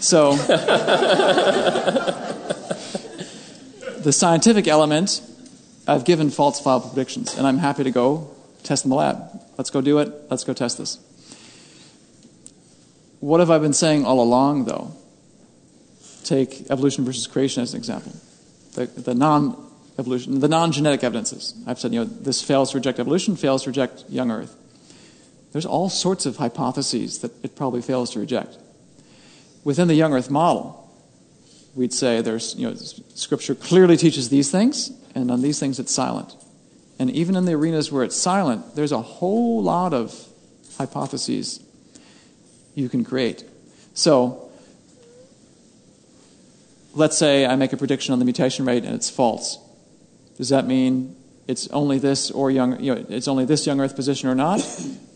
So, 0.00 0.34
the 3.98 4.12
scientific 4.12 4.68
element 4.68 5.20
I've 5.88 6.04
given 6.04 6.28
falsifiable 6.28 6.92
predictions, 6.92 7.34
and 7.38 7.46
I'm 7.46 7.56
happy 7.56 7.82
to 7.82 7.90
go 7.90 8.30
test 8.62 8.84
in 8.84 8.90
the 8.90 8.96
lab. 8.96 9.22
Let's 9.56 9.70
go 9.70 9.80
do 9.80 9.98
it. 10.00 10.12
Let's 10.28 10.44
go 10.44 10.52
test 10.52 10.76
this. 10.76 10.98
What 13.20 13.40
have 13.40 13.50
I 13.50 13.58
been 13.58 13.72
saying 13.72 14.04
all 14.04 14.20
along, 14.20 14.66
though? 14.66 14.92
Take 16.24 16.70
evolution 16.70 17.04
versus 17.04 17.26
creation 17.26 17.62
as 17.62 17.74
an 17.74 17.78
example. 17.78 18.12
The, 18.74 18.86
the 18.86 19.14
non 19.14 19.56
evolution, 19.98 20.40
the 20.40 20.48
non 20.48 20.72
genetic 20.72 21.02
evidences. 21.04 21.54
I've 21.66 21.78
said, 21.78 21.92
you 21.92 22.00
know, 22.00 22.04
this 22.04 22.42
fails 22.42 22.72
to 22.72 22.78
reject 22.78 22.98
evolution, 22.98 23.36
fails 23.36 23.64
to 23.64 23.70
reject 23.70 24.04
young 24.08 24.30
Earth. 24.30 24.54
There's 25.52 25.66
all 25.66 25.88
sorts 25.88 26.26
of 26.26 26.36
hypotheses 26.36 27.20
that 27.20 27.32
it 27.42 27.56
probably 27.56 27.82
fails 27.82 28.10
to 28.10 28.20
reject. 28.20 28.58
Within 29.64 29.88
the 29.88 29.94
young 29.94 30.12
Earth 30.12 30.30
model, 30.30 30.90
we'd 31.74 31.92
say 31.92 32.20
there's, 32.20 32.54
you 32.56 32.68
know, 32.68 32.74
Scripture 32.74 33.54
clearly 33.54 33.96
teaches 33.96 34.28
these 34.28 34.50
things, 34.50 34.90
and 35.14 35.30
on 35.30 35.42
these 35.42 35.58
things 35.58 35.78
it's 35.78 35.92
silent. 35.92 36.34
And 36.98 37.10
even 37.10 37.36
in 37.36 37.44
the 37.44 37.52
arenas 37.52 37.92
where 37.92 38.04
it's 38.04 38.16
silent, 38.16 38.74
there's 38.74 38.92
a 38.92 39.00
whole 39.00 39.62
lot 39.62 39.94
of 39.94 40.26
hypotheses 40.76 41.60
you 42.74 42.88
can 42.88 43.04
create. 43.04 43.44
So, 43.94 44.47
let's 46.98 47.16
say 47.16 47.46
I 47.46 47.56
make 47.56 47.72
a 47.72 47.76
prediction 47.76 48.12
on 48.12 48.18
the 48.18 48.24
mutation 48.24 48.64
rate 48.64 48.84
and 48.84 48.94
it's 48.94 49.08
false. 49.08 49.58
Does 50.36 50.50
that 50.50 50.66
mean 50.66 51.16
it's 51.46 51.68
only 51.68 51.98
this 51.98 52.30
or 52.30 52.50
young, 52.50 52.80
you 52.82 52.94
know, 52.94 53.06
it's 53.08 53.28
only 53.28 53.44
this 53.44 53.66
young 53.66 53.80
Earth 53.80 53.96
position 53.96 54.28
or 54.28 54.34
not? 54.34 54.60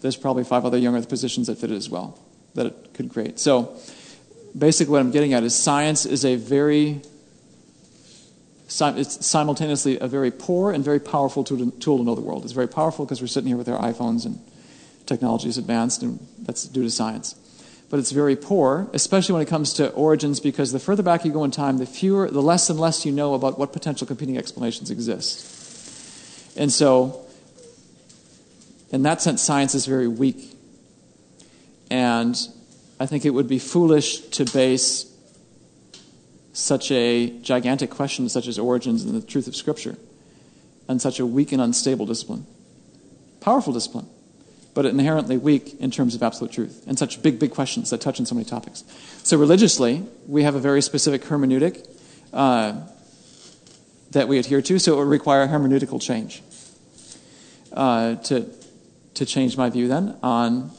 There's 0.01 0.17
probably 0.17 0.45
five 0.45 0.65
other 0.65 0.79
young 0.79 0.97
Earth 0.97 1.09
positions 1.09 1.49
that 1.49 1.59
fit 1.59 1.71
it 1.71 1.77
as 1.77 1.91
well 1.91 2.19
that 2.55 2.67
it 2.67 2.91
could 2.95 3.11
create. 3.11 3.39
So, 3.39 3.77
basically, 4.57 4.93
what 4.93 5.01
I'm 5.01 5.11
getting 5.11 5.33
at 5.33 5.43
is 5.43 5.55
science 5.55 6.05
is 6.05 6.25
a 6.25 6.37
very 6.37 7.01
it's 8.81 9.27
simultaneously 9.27 9.99
a 9.99 10.09
very 10.09 10.31
poor 10.31 10.73
and 10.73 10.83
very 10.83 10.99
powerful 10.99 11.45
tool 11.45 11.59
to 11.59 12.05
know 12.05 12.15
the 12.15 12.23
world. 12.23 12.45
It's 12.45 12.55
very 12.55 12.69
powerful 12.69 13.05
because 13.05 13.21
we're 13.21 13.27
sitting 13.27 13.49
here 13.49 13.59
with 13.59 13.69
our 13.69 13.79
iPhones 13.79 14.25
and 14.25 14.41
technology 15.05 15.49
is 15.49 15.59
advanced, 15.59 16.03
and 16.03 16.27
that's 16.39 16.65
due 16.65 16.83
to 16.83 16.91
science. 16.91 17.35
But 17.93 17.99
it's 17.99 18.11
very 18.11 18.37
poor, 18.37 18.89
especially 18.95 19.35
when 19.35 19.43
it 19.43 19.49
comes 19.49 19.75
to 19.75 19.91
origins, 19.91 20.41
because 20.41 20.73
the 20.73 20.79
further 20.79 21.03
back 21.03 21.27
you 21.27 21.31
go 21.31 21.45
in 21.45 21.51
time, 21.51 21.77
the 21.77 21.85
fewer, 21.85 22.31
the 22.31 22.41
less 22.41 22.71
and 22.71 22.81
less 22.81 23.05
you 23.05 23.13
know 23.13 23.35
about 23.35 23.59
what 23.59 23.75
potential 23.75 24.07
competing 24.07 24.39
explanations 24.39 24.91
exist. 24.91 26.57
And 26.57 26.73
so, 26.73 27.27
in 28.93 29.03
that 29.03 29.21
sense, 29.21 29.43
science 29.43 29.75
is 29.75 29.85
very 29.85 30.09
weak. 30.09 30.57
And 31.91 32.35
I 32.99 33.05
think 33.05 33.27
it 33.27 33.31
would 33.31 33.47
be 33.47 33.59
foolish 33.59 34.21
to 34.21 34.47
base 34.47 35.15
such 36.55 36.91
a 36.93 37.29
gigantic 37.41 37.91
question 37.91 38.27
such 38.31 38.47
as 38.47 38.59
origins 38.59 39.05
and 39.05 39.15
the 39.15 39.27
truth 39.27 39.47
of 39.47 39.55
Scripture 39.55 39.99
on 40.89 40.99
such 40.99 41.21
a 41.21 41.27
weak 41.27 41.53
and 41.53 41.61
unstable 41.61 42.07
discipline. 42.07 42.47
Powerful 43.41 43.75
discipline, 43.75 44.09
but 44.75 44.87
inherently 44.87 45.37
weak 45.37 45.79
in 45.81 45.91
terms 45.91 46.15
of 46.15 46.23
absolute 46.23 46.53
truth, 46.53 46.85
and 46.87 46.99
such 46.99 47.21
big, 47.23 47.39
big 47.39 47.51
questions 47.51 47.91
that 47.91 48.01
touch 48.01 48.19
on 48.19 48.27
so 48.27 48.35
many 48.35 48.45
topics. 48.45 48.85
So, 49.23 49.37
religiously, 49.37 50.05
we 50.27 50.45
have 50.45 50.55
a 50.55 50.61
very 50.61 50.81
specific 50.81 51.23
hermeneutic 51.23 51.87
uh, 52.33 52.81
that 54.13 54.29
we 54.29 54.39
adhere 54.39 54.63
to, 54.63 54.79
so 54.79 54.95
it 54.95 54.97
would 54.97 55.09
require 55.09 55.47
hermeneutical 55.47 56.01
change 56.01 56.43
uh, 57.73 58.17
to, 58.17 58.49
to 59.15 59.27
change 59.27 59.57
my 59.57 59.69
view 59.69 59.89
then 59.89 60.17
on, 60.23 60.71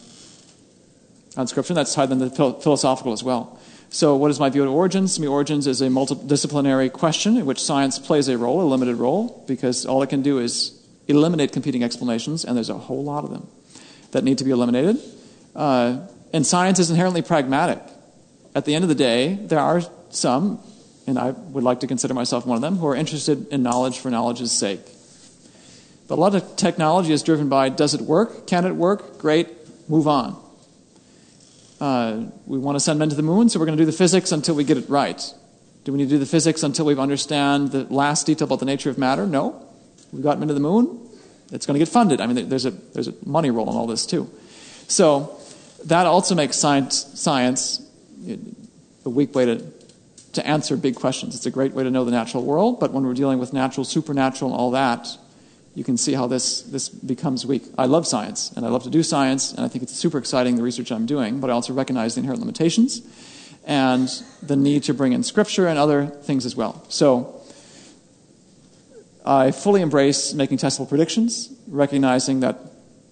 on 1.37 1.47
Scripture. 1.47 1.75
That's 1.75 1.93
tied 1.93 2.09
then 2.09 2.19
to 2.19 2.53
philosophical 2.61 3.13
as 3.13 3.23
well. 3.23 3.59
So, 3.89 4.15
what 4.15 4.31
is 4.31 4.39
my 4.39 4.49
view 4.49 4.63
of 4.63 4.71
origins? 4.71 5.19
My 5.19 5.27
origins 5.27 5.67
is 5.67 5.81
a 5.81 5.87
multidisciplinary 5.87 6.91
question 6.91 7.37
in 7.37 7.45
which 7.45 7.61
science 7.61 7.99
plays 7.99 8.27
a 8.27 8.39
role, 8.39 8.59
a 8.59 8.65
limited 8.65 8.95
role, 8.95 9.43
because 9.47 9.85
all 9.85 10.01
it 10.01 10.09
can 10.09 10.23
do 10.23 10.39
is 10.39 10.79
eliminate 11.07 11.51
competing 11.51 11.83
explanations, 11.83 12.43
and 12.43 12.57
there's 12.57 12.69
a 12.69 12.77
whole 12.77 13.03
lot 13.03 13.23
of 13.23 13.29
them 13.29 13.47
that 14.13 14.23
need 14.23 14.39
to 14.39 14.43
be 14.43 14.51
eliminated. 14.51 14.97
Uh, 15.55 16.07
and 16.31 16.45
science 16.45 16.79
is 16.79 16.89
inherently 16.89 17.21
pragmatic. 17.21 17.79
At 18.55 18.65
the 18.65 18.73
end 18.73 18.83
of 18.83 18.89
the 18.89 18.95
day, 18.95 19.35
there 19.35 19.59
are 19.59 19.81
some, 20.09 20.59
and 21.05 21.19
I 21.19 21.31
would 21.31 21.63
like 21.63 21.81
to 21.81 21.87
consider 21.87 22.13
myself 22.13 22.45
one 22.45 22.55
of 22.55 22.61
them, 22.61 22.77
who 22.77 22.87
are 22.87 22.95
interested 22.95 23.47
in 23.49 23.61
knowledge 23.61 23.99
for 23.99 24.09
knowledge's 24.09 24.51
sake. 24.51 24.81
But 26.07 26.15
a 26.15 26.21
lot 26.21 26.35
of 26.35 26.55
technology 26.55 27.13
is 27.13 27.23
driven 27.23 27.49
by 27.49 27.69
does 27.69 27.93
it 27.93 28.01
work? 28.01 28.47
Can 28.47 28.65
it 28.65 28.75
work? 28.75 29.19
Great, 29.19 29.49
move 29.89 30.07
on. 30.07 30.41
Uh, 31.79 32.25
we 32.45 32.57
want 32.57 32.75
to 32.75 32.79
send 32.79 32.99
men 32.99 33.09
to 33.09 33.15
the 33.15 33.23
moon, 33.23 33.49
so 33.49 33.59
we're 33.59 33.65
going 33.65 33.77
to 33.77 33.81
do 33.81 33.85
the 33.85 33.97
physics 33.97 34.31
until 34.31 34.55
we 34.55 34.63
get 34.63 34.77
it 34.77 34.89
right. 34.89 35.21
Do 35.83 35.91
we 35.91 35.97
need 35.97 36.05
to 36.05 36.11
do 36.11 36.19
the 36.19 36.25
physics 36.25 36.63
until 36.63 36.85
we 36.85 36.95
understand 36.97 37.71
the 37.71 37.83
last 37.85 38.25
detail 38.25 38.45
about 38.45 38.59
the 38.59 38.65
nature 38.65 38.89
of 38.89 38.97
matter? 38.97 39.27
No. 39.27 39.67
We've 40.11 40.23
got 40.23 40.39
men 40.39 40.47
to 40.47 40.53
the 40.53 40.59
moon. 40.59 41.02
It's 41.53 41.65
going 41.65 41.75
to 41.75 41.79
get 41.79 41.87
funded. 41.87 42.19
I 42.19 42.27
mean, 42.27 42.49
there's 42.49 42.65
a, 42.65 42.71
there's 42.71 43.07
a 43.07 43.13
money 43.25 43.51
role 43.51 43.69
in 43.69 43.77
all 43.77 43.87
this, 43.87 44.05
too. 44.05 44.29
So 44.87 45.39
that 45.85 46.05
also 46.05 46.35
makes 46.35 46.57
science, 46.57 47.19
science 47.19 47.81
a 49.05 49.09
weak 49.09 49.33
way 49.33 49.45
to 49.45 49.63
to 50.33 50.45
answer 50.45 50.75
big 50.75 50.95
questions. 50.95 51.35
It's 51.35 51.45
a 51.45 51.51
great 51.51 51.73
way 51.73 51.83
to 51.83 51.91
know 51.91 52.03
the 52.03 52.11
natural 52.11 52.43
world, 52.43 52.79
but 52.79 52.91
when 52.91 53.05
we're 53.05 53.13
dealing 53.13 53.39
with 53.39 53.53
natural, 53.53 53.85
supernatural, 53.85 54.51
and 54.51 54.59
all 54.59 54.71
that, 54.71 55.07
you 55.75 55.83
can 55.83 55.95
see 55.97 56.13
how 56.13 56.27
this, 56.27 56.61
this 56.63 56.89
becomes 56.89 57.45
weak. 57.45 57.63
I 57.77 57.85
love 57.85 58.05
science, 58.05 58.51
and 58.55 58.65
I 58.65 58.69
love 58.69 58.83
to 58.83 58.89
do 58.89 59.03
science, 59.03 59.53
and 59.53 59.63
I 59.63 59.67
think 59.67 59.83
it's 59.83 59.93
super 59.93 60.17
exciting, 60.17 60.55
the 60.55 60.63
research 60.63 60.91
I'm 60.91 61.05
doing, 61.05 61.39
but 61.39 61.49
I 61.49 61.53
also 61.53 61.73
recognize 61.73 62.15
the 62.15 62.19
inherent 62.19 62.41
limitations 62.41 63.01
and 63.65 64.09
the 64.41 64.55
need 64.55 64.83
to 64.83 64.93
bring 64.93 65.13
in 65.13 65.23
scripture 65.23 65.67
and 65.67 65.79
other 65.79 66.07
things 66.07 66.45
as 66.45 66.55
well. 66.55 66.83
So 66.89 67.41
I 69.25 69.51
fully 69.51 69.81
embrace 69.81 70.33
making 70.33 70.57
testable 70.57 70.89
predictions, 70.89 71.49
recognizing 71.67 72.41
that 72.41 72.59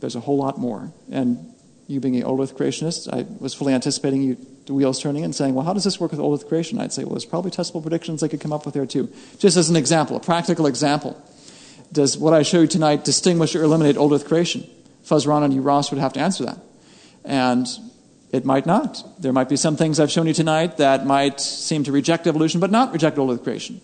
there's 0.01 0.16
a 0.16 0.20
whole 0.20 0.38
lot 0.38 0.57
more. 0.57 0.91
And 1.12 1.53
you 1.88 1.99
being 1.99 2.16
an 2.16 2.24
old 2.24 2.39
earth 2.41 2.57
creationist, 2.57 3.12
I 3.12 3.26
was 3.39 3.53
fully 3.53 3.74
anticipating 3.74 4.22
you 4.22 4.38
the 4.66 4.74
wheels 4.74 5.01
turning 5.01 5.24
and 5.24 5.36
saying, 5.36 5.55
well, 5.55 5.66
how 5.66 5.74
does 5.74 5.84
this 5.84 5.99
work 5.99 6.12
with 6.12 6.20
old 6.20 6.39
earth 6.39 6.47
creation? 6.47 6.80
I'd 6.80 6.93
say, 6.93 7.03
well, 7.03 7.14
there's 7.14 7.26
probably 7.26 7.51
testable 7.51 7.82
predictions 7.82 8.22
I 8.24 8.28
could 8.28 8.39
come 8.39 8.53
up 8.53 8.66
with 8.66 8.74
there 8.74 8.86
too. 8.86 9.09
Just 9.39 9.57
as 9.57 9.70
an 9.70 9.76
example, 9.76 10.16
a 10.16 10.20
practical 10.20 10.68
example. 10.68 11.22
Does 11.91 12.18
what 12.18 12.34
I 12.34 12.43
show 12.43 12.62
you 12.62 12.68
tonight 12.68 13.03
distinguish 13.03 13.55
or 13.55 13.64
eliminate 13.64 13.97
old 13.97 14.14
earth 14.14 14.28
creation? 14.28 14.70
Fuzz 15.03 15.26
Rana 15.28 15.45
and 15.45 15.53
Hugh 15.53 15.62
Ross, 15.62 15.91
would 15.91 15.99
have 15.99 16.14
to 16.14 16.20
answer 16.20 16.45
that. 16.45 16.59
And 17.26 17.68
it 18.32 18.45
might 18.45 18.66
not. 18.66 19.03
There 19.22 19.34
might 19.34 19.49
be 19.49 19.57
some 19.57 19.76
things 19.76 19.99
I've 19.99 20.12
shown 20.12 20.28
you 20.28 20.34
tonight 20.34 20.78
that 20.78 21.05
might 21.05 21.41
seem 21.41 21.84
to 21.86 21.91
reject 21.91 22.28
evolution, 22.28 22.59
but 22.59 22.72
not 22.72 22.93
reject 22.93 23.18
old 23.18 23.32
earth 23.32 23.43
creation. 23.43 23.82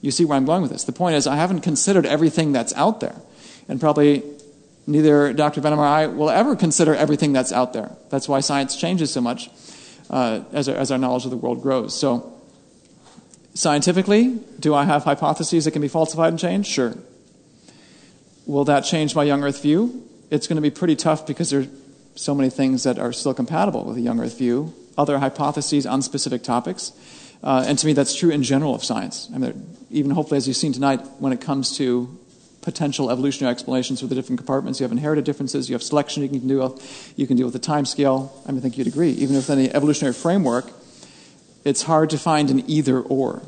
You 0.00 0.10
see 0.10 0.24
where 0.24 0.36
I'm 0.36 0.44
going 0.44 0.62
with 0.62 0.70
this. 0.70 0.84
The 0.84 0.92
point 0.92 1.16
is, 1.16 1.26
I 1.26 1.36
haven't 1.36 1.60
considered 1.60 2.06
everything 2.06 2.52
that's 2.52 2.74
out 2.74 3.00
there. 3.00 3.16
And 3.68 3.80
probably 3.80 4.22
neither 4.86 5.32
Dr. 5.32 5.60
Venema 5.60 5.78
or 5.78 5.84
I 5.84 6.06
will 6.06 6.30
ever 6.30 6.54
consider 6.54 6.94
everything 6.94 7.32
that's 7.32 7.52
out 7.52 7.72
there. 7.72 7.90
That's 8.10 8.28
why 8.28 8.40
science 8.40 8.76
changes 8.76 9.12
so 9.12 9.20
much 9.20 9.50
uh, 10.10 10.40
as, 10.52 10.68
our, 10.68 10.76
as 10.76 10.92
our 10.92 10.98
knowledge 10.98 11.24
of 11.24 11.30
the 11.30 11.36
world 11.36 11.62
grows. 11.62 11.98
So, 11.98 12.32
scientifically, 13.54 14.38
do 14.60 14.74
I 14.74 14.84
have 14.84 15.04
hypotheses 15.04 15.64
that 15.64 15.72
can 15.72 15.82
be 15.82 15.88
falsified 15.88 16.32
and 16.32 16.38
changed? 16.38 16.68
Sure. 16.68 16.94
Will 18.46 18.64
that 18.64 18.82
change 18.82 19.14
my 19.16 19.24
young 19.24 19.42
Earth 19.42 19.62
view? 19.62 20.04
It's 20.30 20.46
going 20.46 20.56
to 20.56 20.62
be 20.62 20.70
pretty 20.70 20.94
tough 20.94 21.26
because 21.26 21.50
there 21.50 21.60
are 21.60 21.66
so 22.14 22.34
many 22.34 22.50
things 22.50 22.84
that 22.84 22.98
are 22.98 23.12
still 23.12 23.34
compatible 23.34 23.84
with 23.84 23.96
a 23.96 24.00
young 24.00 24.20
Earth 24.20 24.38
view, 24.38 24.72
other 24.96 25.18
hypotheses 25.18 25.86
on 25.86 26.02
specific 26.02 26.42
topics. 26.42 26.92
Uh, 27.42 27.64
and 27.66 27.78
to 27.78 27.86
me, 27.86 27.92
that's 27.92 28.14
true 28.14 28.30
in 28.30 28.42
general 28.42 28.74
of 28.74 28.84
science. 28.84 29.28
I 29.34 29.38
mean, 29.38 29.76
even 29.90 30.10
hopefully, 30.10 30.38
as 30.38 30.48
you've 30.48 30.56
seen 30.56 30.72
tonight, 30.72 31.00
when 31.18 31.32
it 31.32 31.40
comes 31.40 31.76
to 31.78 32.18
potential 32.62 33.10
evolutionary 33.10 33.52
explanations 33.52 34.00
for 34.00 34.08
the 34.08 34.14
different 34.14 34.38
compartments, 34.38 34.80
you 34.80 34.84
have 34.84 34.92
inherited 34.92 35.24
differences, 35.24 35.68
you 35.68 35.74
have 35.74 35.82
selection 35.82 36.22
you 36.22 36.28
can 36.28 36.48
do, 36.48 36.78
you 37.14 37.26
can 37.26 37.36
deal 37.36 37.46
with 37.46 37.52
the 37.52 37.60
time 37.60 37.84
scale. 37.84 38.42
I, 38.44 38.50
mean, 38.50 38.58
I 38.58 38.62
think 38.62 38.76
you'd 38.76 38.88
agree. 38.88 39.10
Even 39.10 39.36
within 39.36 39.58
the 39.58 39.74
evolutionary 39.74 40.14
framework, 40.14 40.70
it's 41.64 41.82
hard 41.82 42.10
to 42.10 42.18
find 42.18 42.50
an 42.50 42.68
either 42.68 43.00
or. 43.00 43.42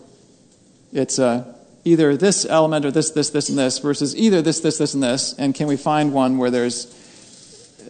It's 0.93 1.18
uh, 1.18 1.53
either 1.84 2.16
this 2.16 2.47
element 2.47 2.84
or 2.84 2.91
this, 2.91 3.11
this, 3.11 3.30
this, 3.30 3.49
and 3.49 3.59
this 3.59 3.78
versus 3.78 4.16
either 4.16 4.41
this, 4.41 4.61
this, 4.61 4.78
this, 4.78 4.95
and 4.95 5.03
this. 5.03 5.34
And 5.39 5.55
can 5.55 5.66
we 5.66 5.76
find 5.76 6.12
one 6.12 6.39
where 6.39 6.51
there's 6.51 6.86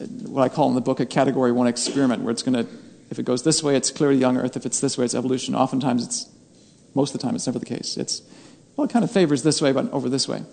uh, 0.01 0.07
what 0.29 0.43
I 0.43 0.49
call 0.49 0.69
in 0.69 0.75
the 0.75 0.81
book 0.81 1.01
a 1.01 1.07
category 1.07 1.53
one 1.53 1.67
experiment, 1.67 2.23
where 2.23 2.31
it's 2.31 2.43
going 2.43 2.65
to 2.65 2.71
if 3.11 3.19
it 3.19 3.25
goes 3.25 3.43
this 3.43 3.63
way, 3.63 3.75
it's 3.77 3.91
clearly 3.91 4.19
young 4.19 4.37
Earth. 4.37 4.57
If 4.57 4.67
it's 4.67 4.81
this 4.81 4.99
way, 4.99 5.05
it's 5.05 5.15
evolution. 5.15 5.55
Oftentimes, 5.55 6.05
it's 6.05 6.29
most 6.95 7.15
of 7.15 7.21
the 7.21 7.27
time, 7.27 7.35
it's 7.35 7.47
never 7.47 7.59
the 7.59 7.67
case. 7.67 7.97
It's 7.97 8.23
well, 8.79 8.85
it 8.85 8.93
kind 8.93 9.05
of 9.05 9.11
favors 9.11 9.43
this 9.43 9.61
way, 9.61 9.72
but 9.72 9.91
over 9.93 10.09
this 10.09 10.29
way. 10.29 10.45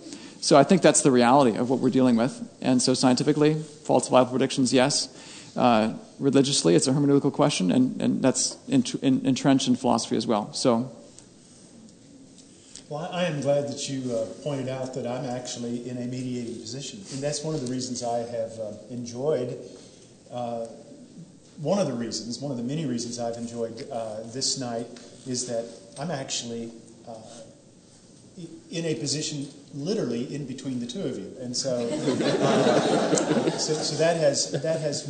So 0.41 0.57
I 0.57 0.63
think 0.63 0.82
that's 0.82 1.03
the 1.03 1.11
reality 1.11 1.57
of 1.57 1.69
what 1.69 1.80
we're 1.80 1.91
dealing 1.91 2.15
with. 2.15 2.41
And 2.59 2.82
so 2.82 2.95
scientifically, 2.95 3.53
falsifiable 3.53 4.32
predictions, 4.32 4.73
yes. 4.73 5.53
Uh, 5.55 5.93
religiously, 6.17 6.73
it's 6.73 6.88
a 6.88 6.91
hermeneutical 6.91 7.32
question, 7.32 7.71
and, 7.71 8.01
and 8.01 8.23
that's 8.23 8.57
entrenched 8.67 9.67
in 9.67 9.76
philosophy 9.76 10.17
as 10.17 10.26
well. 10.26 10.51
So. 10.53 10.91
Well, 12.89 13.07
I 13.11 13.26
am 13.26 13.41
glad 13.41 13.67
that 13.67 13.88
you 13.89 14.11
uh, 14.11 14.26
pointed 14.43 14.69
out 14.69 14.95
that 14.95 15.05
I'm 15.05 15.26
actually 15.26 15.88
in 15.88 15.97
a 15.97 16.05
mediating 16.07 16.59
position. 16.59 17.03
And 17.13 17.21
that's 17.21 17.43
one 17.43 17.53
of 17.53 17.63
the 17.63 17.71
reasons 17.71 18.01
I 18.01 18.17
have 18.17 18.59
uh, 18.59 18.71
enjoyed 18.89 19.55
uh, 20.32 20.65
one 21.57 21.80
of 21.80 21.88
the 21.88 21.93
reasons, 21.93 22.39
one 22.39 22.51
of 22.51 22.57
the 22.57 22.63
many 22.63 22.86
reasons 22.86 23.19
I've 23.19 23.38
enjoyed 23.38 23.88
uh, 23.89 24.21
this 24.34 24.59
night 24.59 24.88
is 25.28 25.47
that 25.47 25.65
I'm 25.99 26.11
actually 26.11 26.71
uh, 27.07 27.13
in 28.71 28.86
a 28.86 28.95
position 28.95 29.47
literally 29.73 30.33
in 30.33 30.45
between 30.45 30.79
the 30.79 30.86
two 30.86 31.01
of 31.01 31.17
you, 31.17 31.31
and 31.39 31.55
so 31.55 31.75
uh, 32.41 33.49
so, 33.51 33.73
so, 33.73 33.95
that 33.95 34.17
has 34.17 34.51
that 34.51 34.81
has 34.81 35.03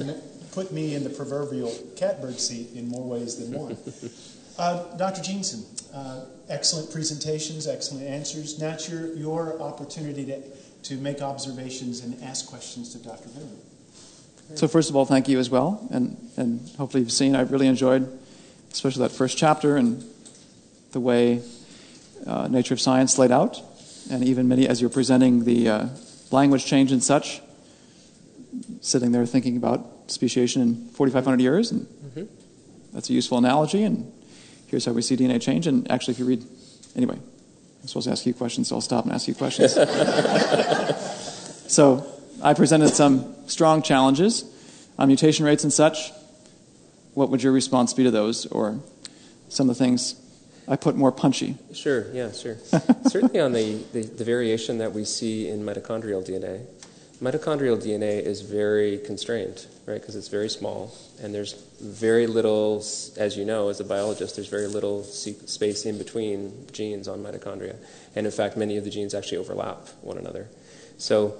put 0.52 0.72
me 0.72 0.96
in 0.96 1.04
the 1.04 1.10
proverbial 1.10 1.74
catbird 1.96 2.40
seat 2.40 2.70
in 2.76 2.88
more 2.88 3.08
ways 3.08 3.38
than 3.38 3.60
one. 3.60 3.78
Uh, 4.58 4.96
Dr. 4.96 5.22
Jeanson, 5.22 5.66
uh, 5.94 6.26
excellent 6.48 6.92
presentations, 6.92 7.68
excellent 7.68 8.08
answers. 8.08 8.60
Now 8.60 8.70
it's 8.70 8.90
your 8.90 9.14
your 9.16 9.62
opportunity 9.62 10.26
to 10.26 10.42
to 10.84 10.96
make 10.98 11.22
observations 11.22 12.02
and 12.02 12.22
ask 12.24 12.48
questions 12.48 12.94
to 12.94 13.00
Dr. 13.00 13.30
Miller. 13.30 13.58
So, 14.54 14.68
first 14.68 14.92
of 14.92 14.96
all, 14.96 15.06
thank 15.06 15.28
you 15.28 15.40
as 15.40 15.50
well. 15.50 15.88
And, 15.90 16.18
and 16.38 16.70
hopefully, 16.78 17.02
you've 17.02 17.12
seen 17.12 17.36
I've 17.36 17.52
really 17.52 17.68
enjoyed, 17.68 18.08
especially 18.72 19.02
that 19.02 19.12
first 19.12 19.38
chapter 19.38 19.76
and 19.76 20.04
the 20.92 21.00
way 21.00 21.42
uh, 22.26 22.48
Nature 22.48 22.74
of 22.74 22.82
Science 22.82 23.18
laid 23.18 23.32
out. 23.32 23.62
And 24.10 24.24
even 24.24 24.48
many, 24.48 24.68
as 24.68 24.82
you're 24.82 24.90
presenting 24.90 25.46
the 25.46 25.70
uh, 25.70 25.88
language 26.32 26.66
change 26.66 26.92
and 26.92 27.04
such, 27.04 27.42
sitting 28.82 29.12
there 29.12 29.26
thinking 29.26 29.58
about 29.58 30.12
speciation 30.12 30.62
in 30.62 30.88
4,500 30.90 31.42
years. 31.42 31.72
And 31.72 31.88
mm-hmm. 31.88 32.24
that's 32.94 33.10
a 33.10 33.14
useful 33.14 33.38
analogy. 33.38 33.84
And 33.84 34.12
here's 34.68 34.86
how 34.86 34.92
we 34.92 35.02
see 35.02 35.18
DNA 35.18 35.42
change. 35.42 35.68
And 35.68 35.90
actually, 35.92 36.14
if 36.14 36.20
you 36.20 36.26
read, 36.26 36.46
anyway, 36.96 37.16
I'm 37.16 37.88
supposed 37.88 38.06
to 38.06 38.12
ask 38.12 38.26
you 38.26 38.34
questions, 38.34 38.68
so 38.70 38.76
I'll 38.76 38.82
stop 38.82 39.06
and 39.06 39.14
ask 39.14 39.28
you 39.28 39.36
questions. 39.36 39.74
so, 41.72 42.12
I 42.44 42.54
presented 42.54 42.90
some 42.90 43.34
strong 43.48 43.82
challenges 43.82 44.44
on 45.00 45.08
mutation 45.08 45.46
rates 45.46 45.64
and 45.64 45.74
such. 45.74 46.12
What 47.14 47.30
would 47.30 47.42
your 47.42 47.54
response 47.54 47.94
be 47.94 48.04
to 48.04 48.12
those, 48.12 48.46
or 48.48 48.80
some 49.50 49.70
of 49.70 49.78
the 49.78 49.84
things 49.84 50.16
I 50.68 50.76
put 50.76 50.96
more 50.96 51.12
punchy? 51.12 51.58
Sure, 51.74 52.12
yeah, 52.14 52.32
sure. 52.32 52.58
Certainly 53.08 53.40
on 53.40 53.54
the, 53.54 53.76
the, 53.94 54.02
the, 54.02 54.24
variation 54.24 54.80
that 54.80 54.94
we 54.94 55.06
see 55.06 55.48
in 55.48 55.62
mitochondrial 55.62 56.26
DNA. 56.26 56.66
Mitochondrial 57.22 57.78
DNA 57.78 58.22
is 58.22 58.42
very 58.42 58.98
constrained, 58.98 59.68
right, 59.86 60.02
because 60.02 60.16
it's 60.16 60.28
very 60.28 60.50
small, 60.50 60.94
and 61.22 61.34
there's 61.34 61.54
very 61.80 62.28
little, 62.28 62.78
as 63.18 63.38
you 63.38 63.46
know, 63.46 63.70
as 63.70 63.80
a 63.80 63.84
biologist, 63.84 64.36
there's 64.36 64.50
very 64.50 64.68
little 64.68 65.04
space 65.04 65.86
in 65.86 65.98
between 65.98 66.68
genes 66.74 67.08
on 67.08 67.24
mitochondria. 67.24 67.76
And 68.16 68.26
in 68.26 68.32
fact, 68.32 68.58
many 68.58 68.76
of 68.78 68.84
the 68.84 68.90
genes 68.90 69.14
actually 69.14 69.38
overlap 69.38 69.88
one 70.02 70.18
another. 70.18 70.50
So 70.98 71.38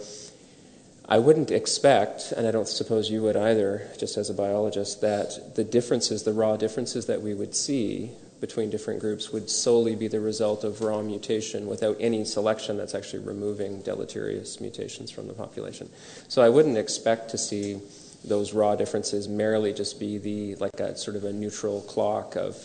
I 1.08 1.18
wouldn't 1.18 1.52
expect, 1.52 2.32
and 2.32 2.48
I 2.48 2.52
don't 2.52 2.68
suppose 2.68 3.10
you 3.10 3.22
would 3.24 3.36
either, 3.36 3.88
just 4.00 4.18
as 4.18 4.30
a 4.30 4.34
biologist, 4.34 5.02
that 5.02 5.56
the 5.56 5.64
differences, 5.64 6.24
the 6.24 6.34
raw 6.34 6.58
differences 6.58 7.08
that 7.08 7.22
we 7.22 7.34
would 7.34 7.56
see 7.56 8.12
between 8.42 8.70
different 8.70 9.00
groups 9.00 9.32
would 9.32 9.50
solely 9.50 9.96
be 9.96 10.08
the 10.08 10.20
result 10.20 10.64
of 10.64 10.82
raw 10.82 11.02
mutation 11.02 11.68
without 11.68 11.96
any 12.00 12.26
selection 12.26 12.78
that's 12.78 12.94
actually 12.94 13.24
removing 13.24 13.82
deleterious 13.82 14.60
mutations 14.60 15.10
from 15.10 15.28
the 15.28 15.34
population. 15.34 15.90
So 16.28 16.42
I 16.42 16.50
wouldn't 16.50 16.78
expect 16.78 17.30
to 17.32 17.38
see 17.38 17.80
those 18.24 18.54
raw 18.54 18.76
differences 18.76 19.28
merely 19.28 19.72
just 19.74 20.00
be 20.00 20.18
the 20.18 20.56
like 20.56 20.80
a 20.80 20.98
sort 20.98 21.16
of 21.16 21.24
a 21.24 21.32
neutral 21.32 21.82
clock 21.82 22.36
of 22.36 22.56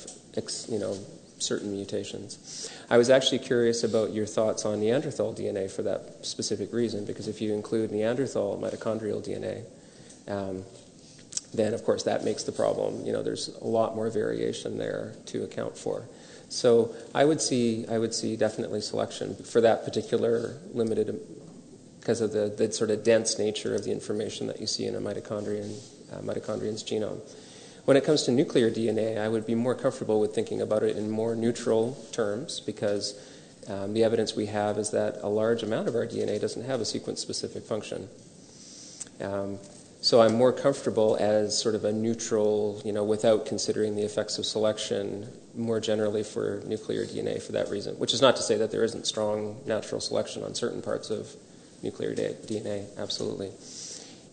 you 0.69 0.79
know 0.79 0.97
certain 1.39 1.73
mutations. 1.73 2.71
I 2.89 2.99
was 2.99 3.11
actually 3.11 3.39
curious 3.39 3.85
about 3.85 4.13
your 4.13 4.27
thoughts 4.27 4.65
on 4.65 4.81
Neanderthal 4.81 5.35
DNA 5.35 5.71
for 5.71 5.83
that 5.83 6.25
specific 6.25 6.73
reason, 6.73 7.05
because 7.05 7.29
if 7.29 7.41
you 7.41 7.55
include 7.55 7.91
Neanderthal 7.91 8.59
mitochondrial 8.59 9.25
DNA, 9.25 9.65
um, 10.29 10.65
then 11.53 11.75
of 11.75 11.85
course 11.85 12.05
that 12.05 12.25
makes 12.25 12.45
the 12.45 12.53
problem. 12.53 13.05
You 13.05 13.13
know, 13.13 13.23
there's 13.23 13.49
a 13.61 13.67
lot 13.67 13.95
more 13.95 14.11
variation 14.11 14.79
there 14.79 15.15
to 15.27 15.45
account 15.45 15.77
for. 15.77 16.09
So 16.49 16.95
I 17.15 17.25
would 17.25 17.41
see, 17.41 17.87
I 17.89 17.99
would 17.99 18.13
see 18.13 18.37
definitely 18.37 18.81
selection 18.81 19.37
for 19.37 19.61
that 19.61 19.85
particular 19.85 20.57
limited, 20.73 21.21
because 22.01 22.21
of 22.21 22.33
the, 22.33 22.53
the 22.57 22.73
sort 22.73 22.91
of 22.91 23.05
dense 23.05 23.39
nature 23.39 23.75
of 23.75 23.85
the 23.85 23.93
information 23.93 24.47
that 24.49 24.61
you 24.61 24.67
see 24.67 24.87
in 24.87 24.97
a 24.97 25.01
mitochondrion, 25.01 25.77
uh, 26.13 26.17
mitochondrian's 26.23 26.83
genome. 26.83 27.21
When 27.85 27.97
it 27.97 28.05
comes 28.05 28.25
to 28.25 28.33
nuclear 28.33 28.71
DNA, 28.71 29.19
I 29.19 29.29
would 29.29 29.47
be 29.47 29.55
more 29.55 29.75
comfortable 29.75 30.21
with 30.21 30.35
thinking 30.35 30.61
about 30.61 30.83
it 30.83 30.97
in 30.97 31.11
more 31.11 31.35
neutral 31.35 31.97
terms 32.13 32.61
because 32.61 33.19
um, 33.69 33.95
the 33.95 34.03
evidence 34.03 34.35
we 34.35 34.47
have 34.47 34.79
is 34.79 34.91
that 34.91 35.19
a 35.23 35.29
large 35.29 35.63
amount 35.63 35.89
of 35.89 35.95
our 35.95 36.07
DNA 36.07 36.41
doesn't 36.41 36.65
have 36.65 36.81
a 36.81 36.85
sequence 36.85 37.21
specific 37.21 37.63
function. 37.63 38.09
Um, 39.21 39.59
so 40.01 40.23
I'm 40.23 40.35
more 40.35 40.53
comfortable 40.53 41.17
as 41.21 41.61
sort 41.61 41.75
of 41.75 41.85
a 41.85 41.93
neutral, 41.93 42.81
you 42.85 42.93
know, 42.93 43.05
without 43.05 43.45
considering 43.45 43.97
the 43.97 44.03
effects 44.03 44.39
of 44.39 44.47
selection 44.47 45.29
more 45.55 45.79
generally 45.79 46.23
for 46.23 46.63
nuclear 46.65 47.05
DNA 47.05 47.43
for 47.43 47.53
that 47.53 47.69
reason, 47.69 47.95
which 47.97 48.15
is 48.15 48.23
not 48.23 48.37
to 48.37 48.43
say 48.43 48.57
that 48.57 48.71
there 48.71 48.83
isn't 48.83 49.07
strong 49.07 49.61
natural 49.67 50.01
selection 50.01 50.43
on 50.43 50.55
certain 50.55 50.81
parts 50.81 51.11
of 51.11 51.35
nuclear 51.83 52.15
DNA, 52.15 52.87
absolutely. 52.99 53.51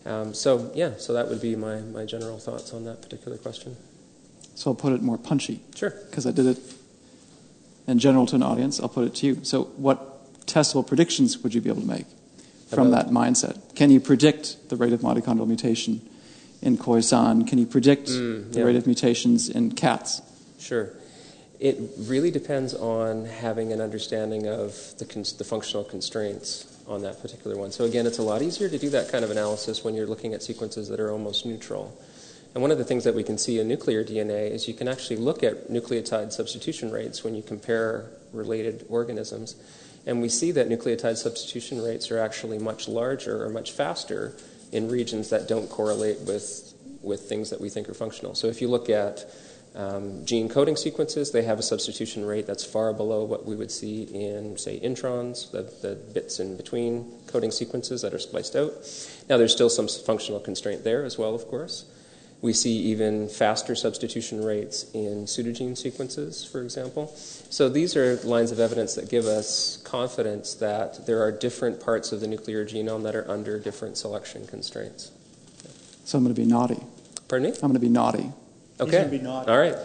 Um, 0.06 0.32
so, 0.32 0.70
yeah, 0.74 0.96
so 0.96 1.12
that 1.12 1.28
would 1.28 1.42
be 1.42 1.54
my, 1.54 1.80
my 1.80 2.06
general 2.06 2.38
thoughts 2.38 2.72
on 2.72 2.84
that 2.84 3.02
particular 3.02 3.36
question. 3.36 3.76
So 4.54 4.70
I'll 4.70 4.76
put 4.76 4.94
it 4.94 5.02
more 5.02 5.18
punchy. 5.18 5.60
Sure. 5.74 5.90
Because 5.90 6.26
I 6.26 6.30
did 6.30 6.46
it 6.46 6.58
in 7.86 7.98
general 7.98 8.24
to 8.26 8.36
an 8.36 8.42
audience, 8.42 8.80
I'll 8.80 8.88
put 8.88 9.06
it 9.06 9.14
to 9.16 9.26
you. 9.26 9.44
So, 9.44 9.64
what 9.76 10.46
testable 10.46 10.86
predictions 10.86 11.38
would 11.38 11.54
you 11.54 11.60
be 11.60 11.68
able 11.68 11.82
to 11.82 11.86
make 11.86 12.06
from 12.68 12.90
that 12.90 13.08
mindset? 13.08 13.74
Can 13.74 13.90
you 13.90 14.00
predict 14.00 14.68
the 14.68 14.76
rate 14.76 14.92
of 14.92 15.00
mitochondrial 15.00 15.46
mutation 15.46 16.00
in 16.62 16.76
Khoisan? 16.76 17.46
Can 17.46 17.58
you 17.58 17.66
predict 17.66 18.08
Mm, 18.08 18.52
the 18.52 18.64
rate 18.64 18.76
of 18.76 18.86
mutations 18.86 19.48
in 19.48 19.72
cats? 19.72 20.20
Sure. 20.58 20.90
It 21.60 21.76
really 21.98 22.30
depends 22.30 22.72
on 22.74 23.24
having 23.24 23.72
an 23.72 23.80
understanding 23.80 24.46
of 24.46 24.94
the, 24.98 25.04
cons- 25.04 25.32
the 25.32 25.44
functional 25.44 25.82
constraints 25.82 26.66
on 26.86 27.02
that 27.02 27.20
particular 27.20 27.56
one. 27.56 27.72
So, 27.72 27.84
again, 27.84 28.06
it's 28.06 28.18
a 28.18 28.22
lot 28.22 28.42
easier 28.42 28.68
to 28.68 28.78
do 28.78 28.88
that 28.90 29.10
kind 29.10 29.24
of 29.24 29.30
analysis 29.30 29.82
when 29.84 29.94
you're 29.94 30.06
looking 30.06 30.34
at 30.34 30.42
sequences 30.42 30.88
that 30.88 31.00
are 31.00 31.10
almost 31.10 31.44
neutral. 31.44 31.96
And 32.54 32.62
one 32.62 32.70
of 32.70 32.78
the 32.78 32.84
things 32.84 33.04
that 33.04 33.14
we 33.14 33.22
can 33.24 33.38
see 33.38 33.58
in 33.58 33.68
nuclear 33.68 34.02
DNA 34.04 34.50
is 34.50 34.68
you 34.68 34.74
can 34.74 34.88
actually 34.88 35.16
look 35.16 35.42
at 35.42 35.68
nucleotide 35.68 36.32
substitution 36.32 36.90
rates 36.90 37.22
when 37.22 37.34
you 37.34 37.42
compare 37.42 38.06
related 38.32 38.86
organisms. 38.88 39.56
And 40.08 40.22
we 40.22 40.30
see 40.30 40.52
that 40.52 40.70
nucleotide 40.70 41.18
substitution 41.18 41.82
rates 41.82 42.10
are 42.10 42.18
actually 42.18 42.58
much 42.58 42.88
larger 42.88 43.44
or 43.44 43.50
much 43.50 43.72
faster 43.72 44.34
in 44.72 44.88
regions 44.88 45.28
that 45.28 45.46
don't 45.46 45.68
correlate 45.68 46.20
with, 46.20 46.72
with 47.02 47.28
things 47.28 47.50
that 47.50 47.60
we 47.60 47.68
think 47.68 47.90
are 47.90 47.94
functional. 47.94 48.34
So 48.34 48.46
if 48.46 48.62
you 48.62 48.68
look 48.68 48.88
at 48.88 49.26
um, 49.76 50.24
gene 50.24 50.48
coding 50.48 50.76
sequences, 50.76 51.30
they 51.30 51.42
have 51.42 51.58
a 51.58 51.62
substitution 51.62 52.24
rate 52.24 52.46
that's 52.46 52.64
far 52.64 52.94
below 52.94 53.22
what 53.24 53.44
we 53.44 53.54
would 53.54 53.70
see 53.70 54.04
in, 54.04 54.56
say, 54.56 54.80
introns, 54.80 55.50
the, 55.50 55.70
the 55.86 55.94
bits 56.14 56.40
in 56.40 56.56
between 56.56 57.12
coding 57.26 57.50
sequences 57.50 58.00
that 58.00 58.14
are 58.14 58.18
spliced 58.18 58.56
out. 58.56 58.72
Now, 59.28 59.36
there's 59.36 59.52
still 59.52 59.68
some 59.68 59.88
functional 59.88 60.40
constraint 60.40 60.84
there 60.84 61.04
as 61.04 61.18
well, 61.18 61.34
of 61.34 61.46
course. 61.48 61.84
We 62.40 62.54
see 62.54 62.70
even 62.70 63.28
faster 63.28 63.74
substitution 63.74 64.42
rates 64.42 64.90
in 64.94 65.24
pseudogene 65.24 65.76
sequences, 65.76 66.44
for 66.44 66.62
example. 66.62 67.14
So 67.50 67.68
these 67.68 67.96
are 67.96 68.16
lines 68.24 68.52
of 68.52 68.60
evidence 68.60 68.94
that 68.94 69.08
give 69.08 69.24
us 69.24 69.78
confidence 69.78 70.54
that 70.54 71.06
there 71.06 71.22
are 71.22 71.32
different 71.32 71.80
parts 71.80 72.12
of 72.12 72.20
the 72.20 72.26
nuclear 72.26 72.64
genome 72.64 73.02
that 73.04 73.14
are 73.14 73.28
under 73.30 73.58
different 73.58 73.96
selection 73.96 74.46
constraints. 74.46 75.10
So, 76.04 76.18
I'm 76.18 76.24
going 76.24 76.34
to 76.34 76.40
be 76.40 76.46
naughty. 76.46 76.82
Pardon 77.28 77.50
me? 77.50 77.56
I'm 77.56 77.68
going 77.68 77.74
to 77.74 77.80
be 77.80 77.88
naughty. 77.88 78.32
Okay. 78.80 78.92
gonna 78.92 79.08
be 79.08 79.18
naughty. 79.18 79.50
All 79.50 79.58
right. 79.58 79.76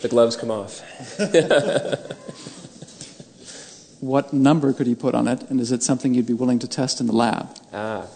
The 0.00 0.08
gloves 0.08 0.36
come 0.36 0.50
off. 0.50 0.82
What 4.00 4.32
number 4.32 4.72
could 4.72 4.86
you 4.86 4.94
put 4.94 5.14
on 5.14 5.26
it, 5.26 5.42
and 5.50 5.60
is 5.60 5.72
it 5.72 5.82
something 5.82 6.14
you'd 6.14 6.26
be 6.26 6.34
willing 6.34 6.58
to 6.60 6.68
test 6.68 7.00
in 7.00 7.06
the 7.06 7.12
lab 7.12 7.48
Ah, 7.72 8.06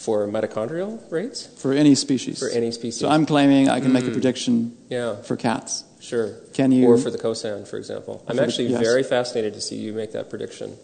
for 0.00 0.26
mitochondrial 0.26 0.98
rates 1.12 1.46
for 1.46 1.74
any 1.74 1.94
species? 1.94 2.38
for 2.38 2.48
any 2.48 2.70
species. 2.70 3.00
So, 3.00 3.10
I'm 3.10 3.26
claiming 3.26 3.68
I 3.68 3.80
can 3.80 3.92
make 3.92 4.04
a 4.04 4.08
mm. 4.08 4.14
prediction 4.14 4.74
yeah, 4.88 5.16
for 5.16 5.36
cats. 5.36 5.84
sure. 6.00 6.36
Can 6.54 6.72
you? 6.72 6.88
Or 6.88 6.96
for 6.96 7.10
the 7.10 7.18
Khoisan, 7.18 7.68
for 7.68 7.76
example. 7.76 8.24
I'm 8.26 8.36
for 8.36 8.40
the- 8.40 8.48
actually 8.48 8.68
yes. 8.68 8.80
very 8.80 9.02
fascinated 9.02 9.52
to 9.54 9.60
see 9.60 9.76
you 9.76 9.92
make 9.92 10.12
that 10.12 10.30
prediction, 10.30 10.74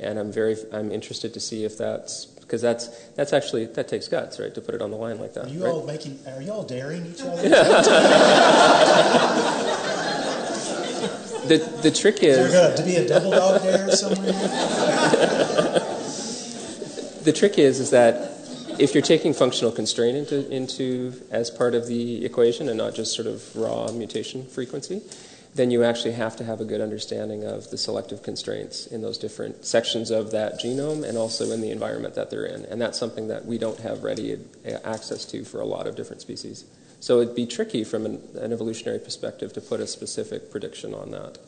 and 0.00 0.18
I'm 0.18 0.32
very 0.32 0.56
I'm 0.72 0.90
interested 0.90 1.34
to 1.34 1.40
see 1.40 1.64
if 1.64 1.76
that's 1.76 2.24
because 2.24 2.62
that's 2.62 2.88
that's 3.16 3.34
actually 3.34 3.66
that 3.66 3.88
takes 3.88 4.08
guts, 4.08 4.40
right, 4.40 4.54
to 4.54 4.62
put 4.62 4.74
it 4.74 4.80
on 4.80 4.90
the 4.90 4.96
line 4.96 5.18
like 5.18 5.34
that. 5.34 5.46
Are 5.46 5.50
you 5.50 5.62
right? 5.62 5.74
all 5.74 5.84
making? 5.84 6.18
Are 6.26 6.40
you 6.40 6.50
all 6.50 6.64
daring 6.64 7.04
each 7.06 7.20
other? 7.20 7.42
The 11.46 11.58
the 11.82 11.90
trick 11.92 12.24
Is 12.24 12.38
is 12.38 12.52
there 12.52 12.62
going 12.62 12.76
to 12.76 12.82
be 12.82 12.96
a 12.96 13.06
double 13.06 13.30
dog 13.30 13.62
dare 13.62 13.88
somewhere? 13.92 14.32
the 17.22 17.32
trick 17.32 17.56
is 17.56 17.78
is 17.78 17.90
that 17.90 18.35
if 18.78 18.94
you're 18.94 19.02
taking 19.02 19.32
functional 19.32 19.72
constraint 19.72 20.16
into, 20.16 20.50
into 20.50 21.12
as 21.30 21.50
part 21.50 21.74
of 21.74 21.86
the 21.86 22.24
equation 22.24 22.68
and 22.68 22.78
not 22.78 22.94
just 22.94 23.14
sort 23.14 23.26
of 23.26 23.54
raw 23.56 23.90
mutation 23.92 24.46
frequency, 24.46 25.02
then 25.54 25.70
you 25.70 25.82
actually 25.82 26.12
have 26.12 26.36
to 26.36 26.44
have 26.44 26.60
a 26.60 26.64
good 26.64 26.80
understanding 26.80 27.44
of 27.44 27.70
the 27.70 27.78
selective 27.78 28.22
constraints 28.22 28.86
in 28.86 29.00
those 29.00 29.16
different 29.16 29.64
sections 29.64 30.10
of 30.10 30.30
that 30.30 30.60
genome 30.60 31.02
and 31.02 31.16
also 31.16 31.50
in 31.50 31.62
the 31.62 31.70
environment 31.70 32.14
that 32.14 32.30
they're 32.30 32.44
in. 32.44 32.64
And 32.66 32.80
that's 32.80 32.98
something 32.98 33.28
that 33.28 33.46
we 33.46 33.56
don't 33.56 33.80
have 33.80 34.04
ready 34.04 34.34
uh, 34.34 34.70
access 34.84 35.24
to 35.26 35.44
for 35.44 35.60
a 35.60 35.64
lot 35.64 35.86
of 35.86 35.96
different 35.96 36.20
species. 36.20 36.64
So 37.00 37.20
it'd 37.20 37.34
be 37.34 37.46
tricky 37.46 37.84
from 37.84 38.04
an, 38.04 38.22
an 38.34 38.52
evolutionary 38.52 38.98
perspective 38.98 39.52
to 39.54 39.60
put 39.60 39.80
a 39.80 39.86
specific 39.86 40.50
prediction 40.50 40.92
on 40.92 41.10
that. 41.12 41.38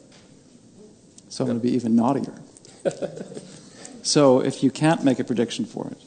So 1.29 1.45
I'm 1.45 1.49
going 1.49 1.61
to 1.61 1.67
be 1.67 1.75
even 1.75 1.95
naughtier. 1.95 2.41
so 4.03 4.41
if 4.41 4.63
you 4.63 4.71
can't 4.71 5.05
make 5.05 5.19
a 5.19 5.25
prediction 5.25 5.67
for 5.67 5.89
it, 5.89 5.99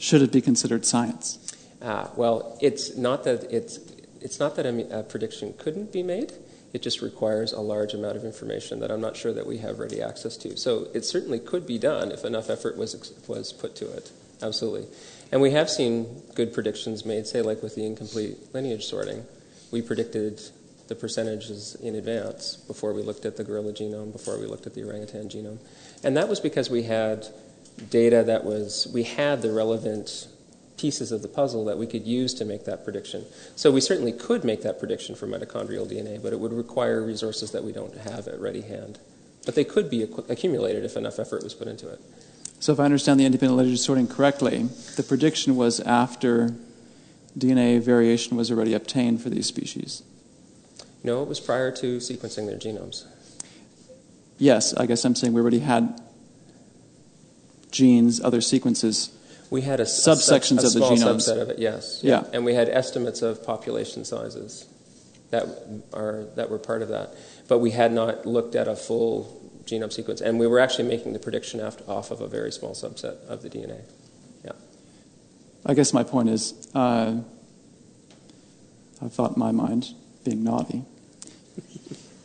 should 0.00 0.22
it 0.22 0.32
be 0.32 0.40
considered 0.40 0.86
science? 0.86 1.38
Ah, 1.82 2.10
well, 2.16 2.58
it's 2.60 2.96
not 2.96 3.24
that 3.24 3.44
it's 3.52 3.78
it's 4.20 4.40
not 4.40 4.56
that 4.56 4.66
a, 4.66 5.02
prediction 5.02 5.54
couldn't 5.58 5.92
be 5.92 6.02
made. 6.02 6.32
It 6.72 6.82
just 6.82 7.02
requires 7.02 7.52
a 7.52 7.60
large 7.60 7.94
amount 7.94 8.16
of 8.16 8.24
information 8.24 8.80
that 8.80 8.90
I'm 8.90 9.00
not 9.00 9.16
sure 9.16 9.32
that 9.32 9.46
we 9.46 9.58
have 9.58 9.78
ready 9.78 10.00
access 10.00 10.36
to. 10.38 10.56
So 10.56 10.88
it 10.94 11.04
certainly 11.04 11.38
could 11.38 11.66
be 11.66 11.78
done 11.78 12.12
if 12.12 12.24
enough 12.24 12.48
effort 12.48 12.76
was 12.76 13.12
was 13.28 13.52
put 13.52 13.76
to 13.76 13.92
it. 13.92 14.10
Absolutely, 14.42 14.86
and 15.30 15.42
we 15.42 15.50
have 15.50 15.68
seen 15.68 16.22
good 16.34 16.54
predictions 16.54 17.04
made. 17.04 17.26
Say, 17.26 17.42
like 17.42 17.62
with 17.62 17.74
the 17.74 17.84
incomplete 17.84 18.38
lineage 18.54 18.86
sorting, 18.86 19.24
we 19.70 19.82
predicted 19.82 20.40
the 20.88 20.94
percentages 20.94 21.76
in 21.76 21.94
advance 21.94 22.56
before 22.56 22.92
we 22.94 23.02
looked 23.02 23.24
at 23.26 23.36
the 23.36 23.44
gorilla 23.44 23.72
genome, 23.72 24.12
before 24.12 24.40
we 24.40 24.46
looked 24.46 24.66
at 24.66 24.74
the 24.74 24.82
orangutan 24.82 25.28
genome, 25.28 25.58
and 26.02 26.16
that 26.16 26.28
was 26.28 26.40
because 26.40 26.70
we 26.70 26.84
had 26.84 27.26
data 27.88 28.22
that 28.24 28.44
was 28.44 28.88
we 28.92 29.04
had 29.04 29.42
the 29.42 29.52
relevant 29.52 30.28
pieces 30.76 31.12
of 31.12 31.20
the 31.22 31.28
puzzle 31.28 31.64
that 31.66 31.76
we 31.76 31.86
could 31.86 32.06
use 32.06 32.32
to 32.34 32.44
make 32.44 32.64
that 32.64 32.84
prediction. 32.84 33.24
So 33.54 33.70
we 33.70 33.80
certainly 33.80 34.12
could 34.12 34.44
make 34.44 34.62
that 34.62 34.78
prediction 34.78 35.14
for 35.14 35.26
mitochondrial 35.26 35.86
DNA, 35.86 36.22
but 36.22 36.32
it 36.32 36.40
would 36.40 36.52
require 36.52 37.02
resources 37.02 37.52
that 37.52 37.62
we 37.62 37.72
don't 37.72 37.94
have 37.98 38.26
at 38.26 38.40
ready 38.40 38.62
hand. 38.62 38.98
But 39.44 39.54
they 39.54 39.64
could 39.64 39.90
be 39.90 40.06
accu- 40.06 40.28
accumulated 40.30 40.84
if 40.84 40.96
enough 40.96 41.18
effort 41.18 41.42
was 41.42 41.54
put 41.54 41.68
into 41.68 41.88
it. 41.90 42.00
So 42.60 42.72
if 42.72 42.80
I 42.80 42.84
understand 42.84 43.20
the 43.20 43.24
incomplete 43.24 43.50
lineage 43.50 43.78
sorting 43.78 44.06
correctly, 44.06 44.68
the 44.96 45.02
prediction 45.02 45.56
was 45.56 45.80
after 45.80 46.54
DNA 47.38 47.80
variation 47.80 48.36
was 48.36 48.50
already 48.50 48.74
obtained 48.74 49.22
for 49.22 49.30
these 49.30 49.46
species. 49.46 50.02
No, 51.02 51.22
it 51.22 51.28
was 51.28 51.40
prior 51.40 51.70
to 51.72 51.98
sequencing 51.98 52.46
their 52.46 52.58
genomes. 52.58 53.06
Yes, 54.38 54.74
I 54.74 54.86
guess 54.86 55.04
I'm 55.04 55.14
saying 55.14 55.32
we 55.32 55.40
already 55.40 55.60
had 55.60 56.00
genes, 57.70 58.20
other 58.20 58.40
sequences. 58.40 59.10
We 59.50 59.62
had 59.62 59.80
a, 59.80 59.84
a 59.84 59.86
Subsections 59.86 60.60
sub- 60.60 60.64
a 60.64 60.66
of 60.66 60.72
the 60.72 60.96
small 60.96 60.96
genomes. 60.96 61.28
subset 61.28 61.42
of 61.42 61.50
it, 61.50 61.58
yes. 61.58 62.00
Yeah. 62.02 62.24
And 62.32 62.44
we 62.44 62.54
had 62.54 62.68
estimates 62.68 63.22
of 63.22 63.44
population 63.44 64.04
sizes 64.04 64.66
that 65.30 65.46
are 65.92 66.24
that 66.36 66.50
were 66.50 66.58
part 66.58 66.82
of 66.82 66.88
that, 66.88 67.14
but 67.48 67.58
we 67.58 67.70
had 67.70 67.92
not 67.92 68.26
looked 68.26 68.54
at 68.54 68.68
a 68.68 68.76
full 68.76 69.40
genome 69.64 69.92
sequence, 69.92 70.20
and 70.20 70.38
we 70.38 70.46
were 70.46 70.58
actually 70.58 70.88
making 70.88 71.12
the 71.12 71.18
prediction 71.18 71.60
after, 71.60 71.84
off 71.84 72.10
of 72.10 72.20
a 72.20 72.26
very 72.26 72.50
small 72.50 72.72
subset 72.72 73.24
of 73.28 73.42
the 73.42 73.48
DNA. 73.50 73.82
Yeah. 74.44 74.52
I 75.64 75.74
guess 75.74 75.92
my 75.92 76.02
point 76.02 76.28
is, 76.28 76.68
uh, 76.74 77.20
I 79.00 79.08
thought 79.08 79.34
in 79.36 79.38
my 79.38 79.52
mind, 79.52 79.94
being 80.24 80.42
naughty, 80.42 80.82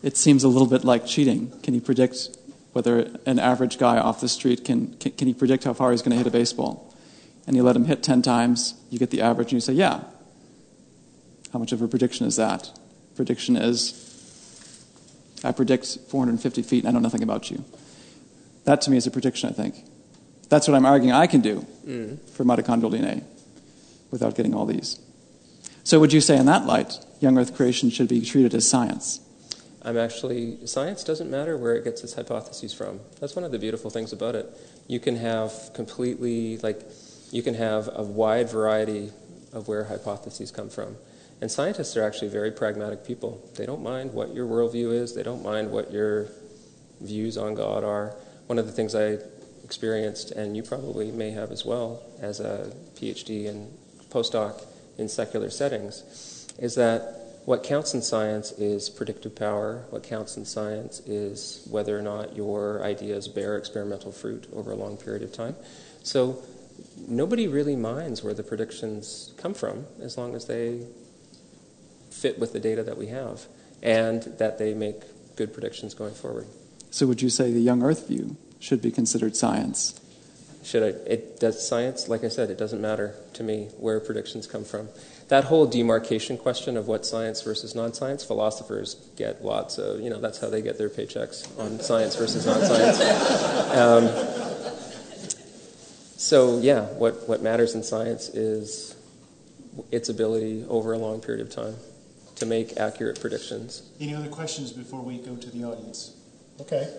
it 0.02 0.18
seems 0.18 0.44
a 0.44 0.48
little 0.48 0.68
bit 0.68 0.84
like 0.84 1.06
cheating. 1.06 1.52
Can 1.62 1.74
you 1.74 1.82
predict 1.82 2.36
whether 2.76 3.10
an 3.26 3.40
average 3.40 3.78
guy 3.78 3.98
off 3.98 4.20
the 4.20 4.28
street 4.28 4.66
can, 4.66 4.94
can, 4.96 5.14
can 5.14 5.30
you 5.30 5.34
predict 5.34 5.64
how 5.64 5.72
far 5.72 5.92
he's 5.92 6.02
going 6.02 6.12
to 6.12 6.18
hit 6.18 6.28
a 6.28 6.30
baseball? 6.30 6.94
And 7.48 7.56
you 7.56 7.64
let 7.64 7.74
him 7.74 7.86
hit 7.86 8.04
10 8.04 8.22
times, 8.22 8.74
you 8.90 9.00
get 9.00 9.12
the 9.12 9.22
average, 9.22 9.48
and 9.48 9.54
you 9.54 9.62
say, 9.62 9.72
yeah. 9.72 10.04
How 11.54 11.60
much 11.60 11.72
of 11.72 11.82
a 11.82 11.88
prediction 11.88 12.28
is 12.28 12.36
that? 12.36 12.78
Prediction 13.16 13.56
is, 13.56 14.86
I 15.42 15.54
predict 15.54 16.00
450 16.10 16.64
feet, 16.64 16.80
and 16.84 16.90
I 16.90 16.92
know 16.92 17.00
nothing 17.00 17.24
about 17.24 17.50
you. 17.50 17.64
That 18.66 18.82
to 18.82 18.92
me 18.92 18.98
is 18.98 19.08
a 19.08 19.12
prediction, 19.12 19.50
I 19.50 19.54
think. 19.54 19.76
That's 20.50 20.68
what 20.68 20.76
I'm 20.76 20.86
arguing 20.86 21.14
I 21.14 21.28
can 21.28 21.40
do 21.40 21.66
mm-hmm. 21.88 22.16
for 22.34 22.44
mitochondrial 22.44 22.92
DNA 22.92 23.24
without 24.12 24.36
getting 24.36 24.54
all 24.54 24.66
these. 24.66 25.00
So, 25.86 26.02
would 26.02 26.12
you 26.12 26.20
say, 26.20 26.36
in 26.36 26.46
that 26.48 26.66
light, 26.66 27.00
young 27.22 27.38
Earth 27.38 27.56
creation 27.56 27.90
should 27.90 28.10
be 28.10 28.20
treated 28.20 28.54
as 28.54 28.70
science? 28.70 29.22
I'm 29.86 30.00
actually, 30.00 30.66
science 30.66 31.04
doesn't 31.04 31.30
matter 31.30 31.58
where 31.58 31.76
it 31.76 31.84
gets 31.84 32.04
its 32.04 32.16
hypotheses 32.16 32.74
from. 32.74 33.02
That's 33.20 33.36
one 33.36 33.46
of 33.46 33.52
the 33.52 33.60
beautiful 33.60 33.92
things 33.92 34.12
about 34.12 34.34
it. 34.34 34.48
You 34.88 35.00
can 35.00 35.16
have 35.18 35.54
completely, 35.76 36.58
like, 36.58 36.82
you 37.32 37.44
can 37.44 37.54
have 37.54 37.90
a 37.94 38.02
wide 38.02 38.50
variety 38.50 39.12
of 39.54 39.68
where 39.68 39.84
hypotheses 39.84 40.50
come 40.50 40.70
from. 40.70 40.96
And 41.40 41.52
scientists 41.52 41.96
are 41.96 42.04
actually 42.04 42.30
very 42.30 42.50
pragmatic 42.50 43.06
people. 43.06 43.48
They 43.58 43.68
don't 43.68 43.84
mind 43.84 44.12
what 44.12 44.34
your 44.34 44.48
worldview 44.48 44.92
is, 44.92 45.14
they 45.14 45.22
don't 45.22 45.44
mind 45.44 45.70
what 45.70 45.92
your 45.92 46.30
views 47.00 47.38
on 47.38 47.54
God 47.54 47.84
are. 47.84 48.16
One 48.48 48.58
of 48.58 48.66
the 48.66 48.72
things 48.72 48.96
I 48.96 49.20
experienced, 49.64 50.32
and 50.32 50.58
you 50.58 50.64
probably 50.64 51.12
may 51.12 51.30
have 51.32 51.52
as 51.52 51.64
well, 51.64 52.02
as 52.20 52.40
a 52.40 52.74
PhD 52.96 53.48
and 53.48 53.72
postdoc 54.10 54.64
in 54.98 55.10
secular 55.10 55.52
settings, 55.52 56.48
is 56.58 56.74
that 56.74 57.25
what 57.46 57.64
counts 57.64 57.94
in 57.94 58.02
science 58.02 58.52
is 58.54 58.90
predictive 58.90 59.36
power. 59.36 59.86
What 59.92 60.04
counts 60.04 60.36
in 60.36 60.46
science 60.46 61.00
is 61.02 61.66
whether 61.70 61.98
or 61.98 62.02
not 62.02 62.36
your 62.36 62.84
ideas 62.84 63.28
bear 63.28 63.56
experimental 63.56 64.12
fruit 64.12 64.48
over 64.52 64.72
a 64.72 64.76
long 64.76 64.98
period 64.98 65.22
of 65.22 65.32
time. 65.32 65.56
So 66.02 66.42
nobody 67.08 67.48
really 67.48 67.76
minds 67.76 68.24
where 68.24 68.34
the 68.34 68.44
predictions 68.44 69.34
come 69.38 69.54
from 69.54 69.86
as 70.02 70.18
long 70.18 70.36
as 70.36 70.46
they 70.46 70.88
fit 72.10 72.40
with 72.40 72.54
the 72.54 72.60
data 72.60 72.82
that 72.84 72.98
we 72.98 73.08
have 73.08 73.46
and 73.84 74.24
that 74.40 74.58
they 74.58 74.74
make 74.74 75.02
good 75.36 75.54
predictions 75.54 75.94
going 75.94 76.14
forward. 76.14 76.48
So, 76.90 77.06
would 77.08 77.22
you 77.22 77.30
say 77.30 77.52
the 77.52 77.60
young 77.60 77.84
Earth 77.84 78.08
view 78.08 78.38
should 78.60 78.82
be 78.82 78.90
considered 78.90 79.36
science? 79.36 80.00
Should 80.64 80.82
I? 80.82 80.88
It 81.08 81.40
does 81.40 81.66
science. 81.66 82.08
Like 82.08 82.24
I 82.24 82.30
said, 82.30 82.50
it 82.50 82.58
doesn't 82.58 82.82
matter 82.82 83.16
to 83.34 83.44
me 83.44 83.70
where 83.78 84.00
predictions 84.00 84.48
come 84.48 84.64
from. 84.64 84.88
That 85.28 85.46
whole 85.46 85.66
demarcation 85.66 86.38
question 86.38 86.78
of 86.78 86.88
what 86.88 87.04
science 87.04 87.42
versus 87.42 87.74
non-science, 87.74 88.24
philosophers 88.24 88.96
get 89.16 89.44
lots 89.44 89.80
of. 89.80 90.00
You 90.00 90.12
know, 90.12 90.22
that's 90.22 90.40
how 90.40 90.50
they 90.50 90.62
get 90.62 90.78
their 90.78 90.90
paychecks 90.90 91.48
on 91.60 91.80
science 91.80 92.16
versus 92.16 92.46
non-science. 92.46 93.02
Um, 93.76 94.08
so 96.18 96.60
yeah, 96.60 96.86
what 96.94 97.28
what 97.28 97.42
matters 97.42 97.76
in 97.76 97.84
science 97.84 98.30
is 98.30 98.96
its 99.92 100.10
ability 100.10 100.66
over 100.70 100.94
a 100.94 100.98
long 100.98 101.20
period 101.20 101.46
of 101.46 101.54
time 101.54 101.76
to 102.36 102.46
make 102.46 102.78
accurate 102.78 103.20
predictions. 103.20 103.84
Any 104.00 104.16
other 104.16 104.30
questions 104.30 104.72
before 104.72 105.02
we 105.02 105.18
go 105.18 105.36
to 105.36 105.50
the 105.50 105.64
audience? 105.64 106.16
Okay. 106.62 106.92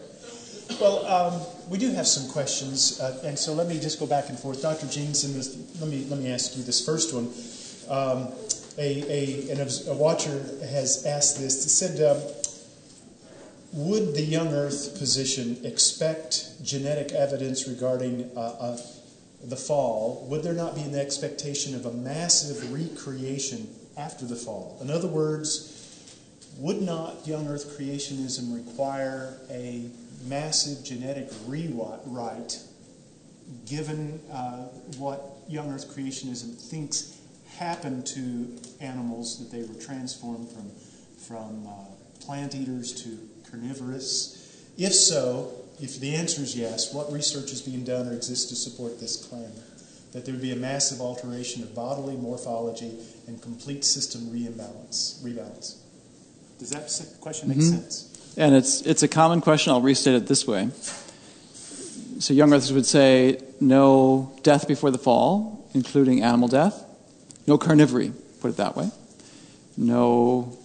Well, 0.81 1.07
um, 1.07 1.41
we 1.71 1.79
do 1.79 1.91
have 1.93 2.07
some 2.07 2.31
questions, 2.31 3.01
uh, 3.01 3.21
and 3.25 3.39
so 3.39 3.55
let 3.55 3.69
me 3.69 3.79
just 3.79 4.01
go 4.01 4.07
back 4.07 4.29
and 4.29 4.39
forth. 4.39 4.63
Dr. 4.63 4.87
Jeanson, 4.89 5.33
this, 5.33 5.57
let 5.81 5.89
me 5.89 6.05
let 6.11 6.19
me 6.19 6.31
ask 6.31 6.57
you 6.57 6.63
this 6.63 6.85
first 6.85 7.15
one. 7.15 7.33
Um, 7.89 8.29
a, 8.79 9.49
a, 9.51 9.89
a 9.89 9.95
watcher 9.95 10.45
has 10.71 11.07
asked 11.07 11.39
this. 11.39 11.63
He 11.65 11.71
said, 11.71 12.01
uh, 12.01 12.21
"Would 13.73 14.15
the 14.15 14.23
young 14.23 14.49
Earth 14.49 14.99
position 14.99 15.59
expect 15.65 16.63
genetic 16.63 17.13
evidence 17.13 17.67
regarding 17.67 18.31
uh, 18.37 18.41
uh, 18.41 18.79
the 19.45 19.57
fall? 19.57 20.27
Would 20.29 20.43
there 20.43 20.53
not 20.53 20.75
be 20.75 20.83
an 20.83 20.95
expectation 20.95 21.75
of 21.75 21.87
a 21.87 21.93
massive 21.93 22.73
recreation 22.73 23.69
after 23.97 24.27
the 24.27 24.37
fall? 24.37 24.79
In 24.81 24.91
other 24.91 25.09
words." 25.09 25.73
Would 26.59 26.81
not 26.81 27.27
young 27.27 27.49
Earth 27.49 27.79
creationism 27.79 28.55
require 28.55 29.37
a 29.51 29.91
massive 30.27 30.83
genetic 30.85 31.29
rewrite 31.47 32.59
given 33.67 34.21
uh, 34.33 34.65
what 34.97 35.23
young 35.49 35.71
Earth 35.71 35.95
creationism 35.95 36.57
thinks 36.59 37.16
happened 37.59 38.07
to 38.07 38.57
animals 38.81 39.39
that 39.39 39.55
they 39.57 39.63
were 39.63 39.81
transformed 39.81 40.49
from, 40.49 40.71
from 41.27 41.67
uh, 41.67 42.25
plant 42.25 42.55
eaters 42.55 42.93
to 43.05 43.19
carnivorous? 43.51 44.65
If 44.79 44.95
so, 44.95 45.53
if 45.81 46.01
the 46.01 46.15
answer 46.15 46.43
is 46.43 46.57
yes, 46.57 46.95
what 46.95 47.13
research 47.13 47.53
is 47.53 47.63
being 47.63 47.85
done 47.85 48.09
or 48.09 48.13
exists 48.13 48.47
to 48.47 48.57
support 48.57 49.01
this 49.01 49.25
claim? 49.25 49.51
That 50.13 50.25
there 50.25 50.33
would 50.33 50.43
be 50.43 50.53
a 50.53 50.57
massive 50.57 51.01
alteration 51.01 51.63
of 51.63 51.75
bodily 51.75 52.17
morphology 52.17 52.93
and 53.27 53.41
complete 53.43 53.85
system 53.85 54.23
rebalance. 54.23 55.23
rebalance. 55.23 55.77
Does 56.59 56.71
that 56.71 57.21
question 57.21 57.49
make 57.49 57.59
mm-hmm. 57.59 57.77
sense? 57.77 58.35
And 58.39 58.55
it's, 58.55 58.83
it's 58.83 59.03
a 59.03 59.09
common 59.09 59.41
question. 59.41 59.73
I'll 59.73 59.81
restate 59.81 60.15
it 60.15 60.27
this 60.27 60.47
way. 60.47 60.71
So, 62.19 62.33
young 62.33 62.53
earthers 62.53 62.73
would 62.73 62.87
say 62.87 63.43
no 63.61 64.33
death 64.43 64.67
before 64.67 64.91
the 64.91 64.99
fall, 64.99 65.69
including 65.75 66.23
animal 66.23 66.49
death, 66.49 66.86
no 67.47 67.59
carnivory, 67.59 68.13
put 68.41 68.49
it 68.51 68.57
that 68.57 68.77
way, 68.77 68.91
no 69.77 70.57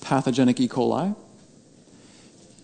pathogenic 0.00 0.60
E. 0.60 0.68
coli, 0.68 1.16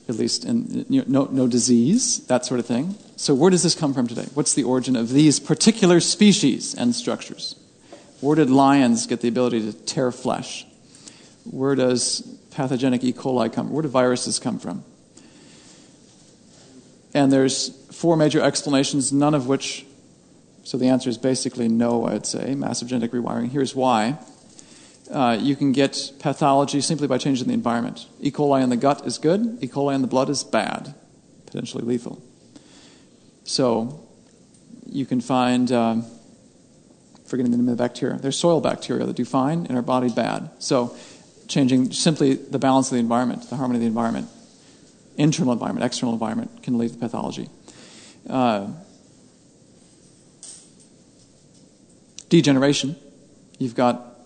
at 0.08 0.14
least 0.14 0.44
in, 0.44 0.86
you 0.88 1.04
know, 1.06 1.24
no, 1.24 1.30
no 1.30 1.46
disease, 1.46 2.26
that 2.26 2.44
sort 2.44 2.60
of 2.60 2.66
thing. 2.66 2.94
So, 3.16 3.34
where 3.34 3.50
does 3.50 3.62
this 3.62 3.74
come 3.74 3.94
from 3.94 4.06
today? 4.06 4.26
What's 4.34 4.54
the 4.54 4.64
origin 4.64 4.96
of 4.96 5.10
these 5.10 5.40
particular 5.40 6.00
species 6.00 6.74
and 6.74 6.94
structures? 6.94 7.56
Where 8.20 8.36
did 8.36 8.50
lions 8.50 9.06
get 9.06 9.20
the 9.20 9.28
ability 9.28 9.62
to 9.62 9.72
tear 9.72 10.12
flesh? 10.12 10.66
Where 11.44 11.74
does 11.74 12.20
pathogenic 12.52 13.02
E. 13.02 13.12
coli 13.12 13.52
come? 13.52 13.70
Where 13.70 13.82
do 13.82 13.88
viruses 13.88 14.38
come 14.38 14.58
from? 14.58 14.84
And 17.14 17.32
there's 17.32 17.70
four 17.92 18.16
major 18.16 18.40
explanations, 18.40 19.12
none 19.12 19.34
of 19.34 19.46
which, 19.46 19.84
so 20.64 20.78
the 20.78 20.88
answer 20.88 21.10
is 21.10 21.18
basically 21.18 21.68
no, 21.68 22.06
I'd 22.06 22.26
say, 22.26 22.54
massive 22.54 22.88
genetic 22.88 23.12
rewiring. 23.12 23.50
Here's 23.50 23.74
why. 23.74 24.18
Uh, 25.10 25.36
you 25.40 25.56
can 25.56 25.72
get 25.72 26.12
pathology 26.20 26.80
simply 26.80 27.06
by 27.06 27.18
changing 27.18 27.48
the 27.48 27.54
environment. 27.54 28.06
E. 28.20 28.30
coli 28.30 28.62
in 28.62 28.70
the 28.70 28.76
gut 28.76 29.06
is 29.06 29.18
good, 29.18 29.58
E. 29.60 29.68
coli 29.68 29.94
in 29.94 30.00
the 30.00 30.08
blood 30.08 30.30
is 30.30 30.44
bad, 30.44 30.94
potentially 31.44 31.84
lethal. 31.84 32.22
So 33.44 34.08
you 34.86 35.04
can 35.04 35.20
find, 35.20 35.70
um, 35.72 36.06
forgetting 37.26 37.50
the 37.50 37.58
name 37.58 37.68
of 37.68 37.76
the 37.76 37.82
bacteria, 37.82 38.16
there's 38.18 38.38
soil 38.38 38.60
bacteria 38.60 39.04
that 39.04 39.16
do 39.16 39.24
fine 39.24 39.66
in 39.66 39.76
our 39.76 39.82
body 39.82 40.08
bad. 40.08 40.50
So 40.60 40.96
changing 41.48 41.92
simply 41.92 42.34
the 42.34 42.58
balance 42.58 42.88
of 42.88 42.94
the 42.94 43.00
environment, 43.00 43.50
the 43.50 43.56
harmony 43.56 43.78
of 43.78 43.80
the 43.80 43.86
environment. 43.86 44.28
Internal 45.18 45.52
environment, 45.52 45.84
external 45.84 46.14
environment 46.14 46.62
can 46.62 46.78
lead 46.78 46.92
to 46.92 46.98
pathology. 46.98 47.50
Uh, 48.30 48.68
degeneration. 52.32 52.96
You've 53.58 53.74
got 53.74 54.16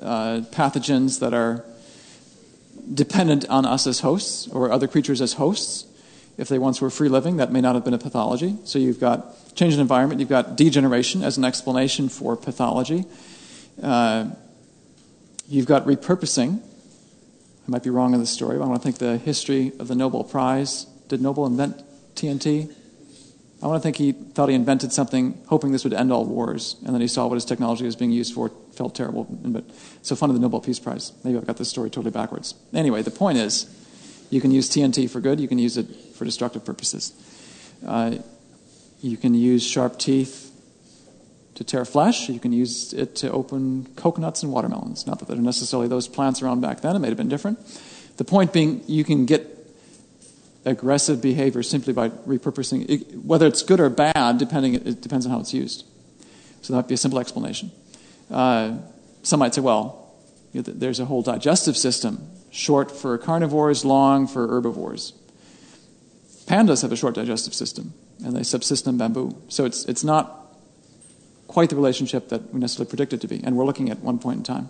uh, 0.00 0.40
pathogens 0.50 1.20
that 1.20 1.34
are 1.34 1.62
dependent 2.94 3.46
on 3.50 3.66
us 3.66 3.86
as 3.86 4.00
hosts 4.00 4.48
or 4.48 4.72
other 4.72 4.88
creatures 4.88 5.20
as 5.20 5.34
hosts. 5.34 5.86
If 6.38 6.48
they 6.48 6.58
once 6.58 6.80
were 6.80 6.88
free 6.88 7.10
living, 7.10 7.36
that 7.36 7.52
may 7.52 7.60
not 7.60 7.74
have 7.74 7.84
been 7.84 7.92
a 7.92 7.98
pathology. 7.98 8.56
So 8.64 8.78
you've 8.78 8.98
got 8.98 9.54
change 9.54 9.74
in 9.74 9.80
environment, 9.80 10.20
you've 10.20 10.30
got 10.30 10.56
degeneration 10.56 11.22
as 11.22 11.36
an 11.36 11.44
explanation 11.44 12.08
for 12.08 12.34
pathology. 12.34 13.04
Uh, 13.82 14.30
you've 15.46 15.66
got 15.66 15.84
repurposing, 15.84 16.62
I 16.62 17.66
might 17.66 17.82
be 17.82 17.90
wrong 17.90 18.14
in 18.14 18.20
the 18.20 18.26
story, 18.26 18.56
but 18.56 18.64
I 18.64 18.68
want 18.68 18.80
to 18.80 18.84
think 18.84 18.96
the 18.96 19.18
history 19.18 19.72
of 19.78 19.86
the 19.86 19.94
Nobel 19.94 20.24
Prize. 20.24 20.86
Did 21.08 21.20
Nobel 21.20 21.44
invent 21.44 21.84
TNT? 22.14 22.72
I 23.62 23.66
want 23.66 23.82
to 23.82 23.82
think 23.82 23.96
he 23.96 24.12
thought 24.12 24.48
he 24.48 24.54
invented 24.54 24.92
something 24.92 25.38
hoping 25.48 25.72
this 25.72 25.84
would 25.84 25.92
end 25.92 26.10
all 26.10 26.24
wars, 26.24 26.76
and 26.84 26.94
then 26.94 27.02
he 27.02 27.08
saw 27.08 27.26
what 27.26 27.34
his 27.34 27.44
technology 27.44 27.84
was 27.84 27.94
being 27.94 28.10
used 28.10 28.32
for, 28.32 28.50
felt 28.72 28.94
terrible. 28.94 29.26
But 29.28 29.64
so 30.00 30.16
funded 30.16 30.36
the 30.36 30.40
Nobel 30.40 30.60
Peace 30.60 30.78
Prize. 30.78 31.12
Maybe 31.24 31.36
I've 31.36 31.46
got 31.46 31.58
this 31.58 31.68
story 31.68 31.90
totally 31.90 32.10
backwards. 32.10 32.54
Anyway, 32.72 33.02
the 33.02 33.10
point 33.10 33.36
is, 33.36 33.68
you 34.30 34.40
can 34.40 34.50
use 34.50 34.70
TNT 34.70 35.10
for 35.10 35.20
good. 35.20 35.40
You 35.40 35.48
can 35.48 35.58
use 35.58 35.76
it 35.76 35.86
for 36.14 36.24
destructive 36.24 36.64
purposes. 36.64 37.12
Uh, 37.86 38.16
you 39.02 39.16
can 39.16 39.34
use 39.34 39.66
sharp 39.66 39.98
teeth 39.98 40.46
to 41.56 41.64
tear 41.64 41.84
flesh. 41.84 42.28
You 42.28 42.40
can 42.40 42.52
use 42.52 42.94
it 42.94 43.14
to 43.16 43.30
open 43.30 43.88
coconuts 43.96 44.42
and 44.42 44.52
watermelons. 44.52 45.06
Not 45.06 45.18
that 45.18 45.28
there 45.28 45.36
are 45.36 45.42
necessarily 45.42 45.88
those 45.88 46.08
plants 46.08 46.40
around 46.40 46.60
back 46.60 46.80
then, 46.80 46.96
it 46.96 47.00
may 47.00 47.08
have 47.08 47.16
been 47.16 47.28
different. 47.28 47.58
The 48.16 48.24
point 48.24 48.52
being, 48.52 48.82
you 48.86 49.04
can 49.04 49.26
get 49.26 49.49
aggressive 50.64 51.22
behavior 51.22 51.62
simply 51.62 51.92
by 51.92 52.10
repurposing, 52.10 52.88
it, 52.88 53.16
whether 53.24 53.46
it's 53.46 53.62
good 53.62 53.80
or 53.80 53.88
bad, 53.88 54.38
depending, 54.38 54.74
it 54.74 55.00
depends 55.00 55.26
on 55.26 55.32
how 55.32 55.40
it's 55.40 55.54
used. 55.54 55.84
So 56.62 56.72
that 56.72 56.78
would 56.78 56.88
be 56.88 56.94
a 56.94 56.98
simple 56.98 57.18
explanation. 57.18 57.70
Uh, 58.30 58.78
some 59.22 59.40
might 59.40 59.54
say, 59.54 59.60
well, 59.60 60.14
there's 60.52 61.00
a 61.00 61.04
whole 61.04 61.22
digestive 61.22 61.76
system, 61.76 62.28
short 62.50 62.90
for 62.90 63.16
carnivores, 63.18 63.84
long 63.84 64.26
for 64.26 64.48
herbivores. 64.48 65.12
Pandas 66.46 66.82
have 66.82 66.92
a 66.92 66.96
short 66.96 67.14
digestive 67.14 67.54
system, 67.54 67.94
and 68.24 68.36
they 68.36 68.42
subsist 68.42 68.86
on 68.88 68.98
bamboo. 68.98 69.40
So 69.48 69.64
it's, 69.64 69.84
it's 69.84 70.04
not 70.04 70.36
quite 71.46 71.70
the 71.70 71.76
relationship 71.76 72.28
that 72.28 72.52
we 72.52 72.60
necessarily 72.60 72.88
predicted 72.88 73.20
to 73.22 73.28
be, 73.28 73.40
and 73.42 73.56
we're 73.56 73.64
looking 73.64 73.90
at 73.90 74.00
one 74.00 74.18
point 74.18 74.38
in 74.38 74.42
time. 74.42 74.68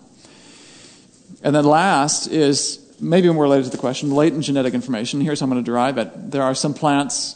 And 1.43 1.55
then 1.55 1.65
last 1.65 2.27
is 2.27 2.77
maybe 3.01 3.29
more 3.29 3.43
related 3.43 3.65
to 3.65 3.71
the 3.71 3.77
question 3.77 4.11
latent 4.11 4.43
genetic 4.43 4.73
information. 4.73 5.19
Here's 5.19 5.39
how 5.39 5.45
I'm 5.45 5.49
going 5.49 5.63
to 5.63 5.69
derive 5.69 5.97
it. 5.97 6.31
There 6.31 6.43
are 6.43 6.55
some 6.55 6.73
plants, 6.73 7.35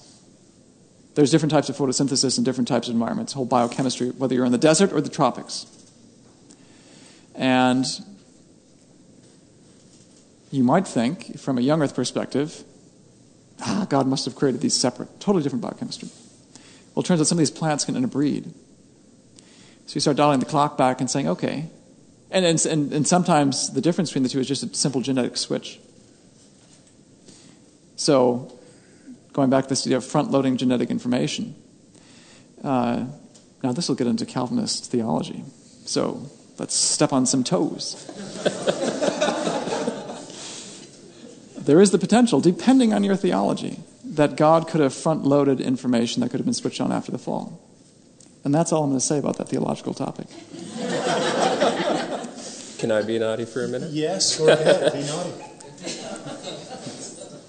there's 1.16 1.32
different 1.32 1.52
types 1.52 1.70
of 1.70 1.76
photosynthesis 1.76 2.38
in 2.38 2.44
different 2.44 2.68
types 2.68 2.88
of 2.88 2.94
environments, 2.94 3.34
whole 3.34 3.46
biochemistry, 3.46 4.12
whether 4.12 4.36
you're 4.36 4.46
in 4.46 4.52
the 4.52 4.58
desert 4.58 4.94
or 4.94 5.02
the 5.02 5.10
tropics. 5.10 5.66
And 7.34 7.86
you 10.52 10.64
might 10.64 10.88
think, 10.88 11.40
from 11.40 11.58
a 11.58 11.62
young 11.62 11.82
earth 11.82 11.96
perspective, 11.96 12.64
ah, 13.62 13.86
God 13.90 14.08
must 14.08 14.26
have 14.26 14.36
created 14.36 14.62
these 14.62 14.74
separate, 14.74 15.20
totally 15.20 15.44
different 15.44 15.64
biochemistry. 15.64 16.10
Well, 16.94 17.04
it 17.04 17.08
turns 17.08 17.20
out 17.20 17.28
some 17.28 17.38
of 17.38 17.40
these 17.40 17.52
plants 17.52 17.84
can 17.84 17.96
interbreed. 17.96 18.54
So 19.88 19.96
you 19.96 20.02
start 20.02 20.18
dialing 20.18 20.40
the 20.40 20.46
clock 20.46 20.78
back 20.78 21.02
and 21.02 21.12
saying, 21.12 21.28
okay. 21.28 21.70
And, 22.32 22.46
and, 22.46 22.94
and 22.94 23.08
sometimes 23.08 23.72
the 23.72 23.82
difference 23.82 24.10
between 24.10 24.24
the 24.24 24.30
two 24.30 24.40
is 24.40 24.48
just 24.48 24.64
a 24.64 24.74
simple 24.74 25.02
genetic 25.02 25.38
switch. 25.38 25.80
So, 27.96 28.52
going 29.34 29.50
back 29.50 29.66
to 29.66 29.70
this 29.70 29.86
idea 29.86 29.98
of 29.98 30.06
front 30.06 30.32
loading 30.32 30.58
genetic 30.58 30.90
information. 30.90 31.56
Uh, 32.64 33.06
now, 33.64 33.72
this 33.72 33.88
will 33.88 33.96
get 33.96 34.08
into 34.08 34.26
Calvinist 34.26 34.92
theology. 34.92 35.44
So, 35.86 36.30
let's 36.58 36.76
step 36.76 37.14
on 37.14 37.26
some 37.26 37.44
toes. 37.44 38.06
there 41.58 41.80
is 41.82 41.92
the 41.92 41.98
potential, 41.98 42.42
depending 42.42 42.94
on 42.94 43.04
your 43.04 43.16
theology, 43.16 43.80
that 44.04 44.36
God 44.36 44.68
could 44.68 44.82
have 44.82 44.94
front 44.94 45.24
loaded 45.24 45.60
information 45.60 46.22
that 46.22 46.30
could 46.30 46.40
have 46.40 46.46
been 46.46 46.54
switched 46.54 46.82
on 46.82 46.92
after 46.92 47.12
the 47.12 47.18
fall. 47.18 47.62
And 48.44 48.54
that's 48.54 48.72
all 48.72 48.84
I'm 48.84 48.92
going 48.92 49.00
to 49.00 49.06
say 49.06 49.18
about 49.18 49.38
that 49.38 49.50
theological 49.50 49.94
topic. 49.94 50.28
Can 52.78 52.92
I 52.92 53.02
be 53.02 53.18
naughty 53.20 53.46
for 53.46 53.64
a 53.64 53.68
minute? 53.68 53.92
Yes, 53.92 54.38
go 54.38 54.48
ahead. 54.48 54.94
be 54.94 55.04
naughty. 55.04 55.34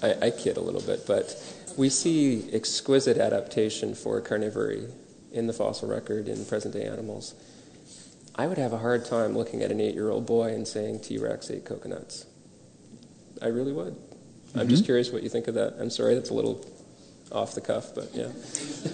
I, 0.01 0.27
I 0.27 0.31
kid 0.31 0.57
a 0.57 0.61
little 0.61 0.81
bit, 0.81 1.05
but 1.07 1.35
we 1.75 1.89
see 1.89 2.49
exquisite 2.53 3.17
adaptation 3.17 3.95
for 3.95 4.21
carnivory 4.21 4.91
in 5.31 5.47
the 5.47 5.53
fossil 5.53 5.87
record 5.89 6.27
in 6.27 6.45
present 6.45 6.73
day 6.73 6.85
animals. 6.85 7.35
I 8.35 8.47
would 8.47 8.57
have 8.57 8.73
a 8.73 8.77
hard 8.77 9.05
time 9.05 9.35
looking 9.35 9.63
at 9.63 9.71
an 9.71 9.81
eight 9.81 9.95
year 9.95 10.09
old 10.09 10.25
boy 10.25 10.53
and 10.53 10.67
saying 10.67 11.01
T 11.01 11.17
Rex 11.17 11.49
ate 11.49 11.65
coconuts. 11.65 12.25
I 13.41 13.47
really 13.47 13.73
would. 13.73 13.93
Mm-hmm. 13.93 14.59
I'm 14.59 14.69
just 14.69 14.85
curious 14.85 15.11
what 15.11 15.23
you 15.23 15.29
think 15.29 15.47
of 15.47 15.55
that. 15.55 15.75
I'm 15.79 15.89
sorry, 15.89 16.15
that's 16.15 16.29
a 16.29 16.33
little 16.33 16.65
off 17.31 17.55
the 17.55 17.61
cuff, 17.61 17.93
but 17.93 18.09
yeah. 18.13 18.29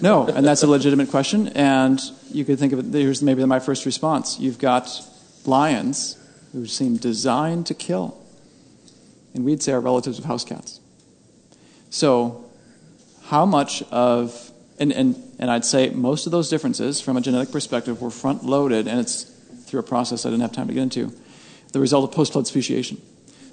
No, 0.00 0.26
and 0.26 0.44
that's 0.44 0.62
a 0.62 0.66
legitimate 0.66 1.10
question. 1.10 1.48
And 1.48 2.00
you 2.30 2.44
could 2.44 2.58
think 2.58 2.72
of 2.72 2.94
it, 2.94 2.98
here's 2.98 3.22
maybe 3.22 3.44
my 3.44 3.60
first 3.60 3.86
response. 3.86 4.40
You've 4.40 4.58
got 4.58 4.90
lions 5.46 6.18
who 6.54 6.66
seem 6.66 6.96
designed 6.96 7.66
to 7.66 7.74
kill. 7.74 8.16
And 9.34 9.44
we'd 9.44 9.62
say 9.62 9.72
are 9.72 9.80
relatives 9.80 10.18
of 10.18 10.24
house 10.24 10.44
cats. 10.44 10.80
So, 11.90 12.44
how 13.24 13.44
much 13.44 13.82
of, 13.90 14.52
and, 14.78 14.92
and, 14.92 15.16
and 15.40 15.50
I'd 15.50 15.64
say 15.64 15.90
most 15.90 16.26
of 16.26 16.32
those 16.32 16.48
differences 16.48 17.00
from 17.00 17.16
a 17.16 17.20
genetic 17.20 17.50
perspective 17.50 18.00
were 18.00 18.10
front 18.10 18.44
loaded, 18.44 18.86
and 18.86 19.00
it's 19.00 19.24
through 19.66 19.80
a 19.80 19.82
process 19.82 20.24
I 20.24 20.30
didn't 20.30 20.42
have 20.42 20.52
time 20.52 20.68
to 20.68 20.74
get 20.74 20.82
into, 20.82 21.12
the 21.72 21.80
result 21.80 22.08
of 22.08 22.14
post 22.14 22.32
flood 22.32 22.46
speciation. 22.46 23.02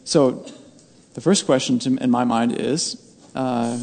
So, 0.03 0.45
the 1.15 1.21
first 1.21 1.45
question 1.45 1.79
to, 1.79 1.95
in 1.95 2.11
my 2.11 2.23
mind 2.23 2.59
is 2.59 2.95
uh, 3.33 3.77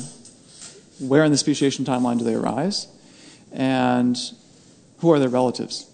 where 1.00 1.24
in 1.24 1.32
the 1.32 1.38
speciation 1.38 1.84
timeline 1.84 2.18
do 2.18 2.24
they 2.24 2.34
arise? 2.34 2.86
And 3.52 4.16
who 4.98 5.10
are 5.10 5.18
their 5.18 5.28
relatives? 5.28 5.87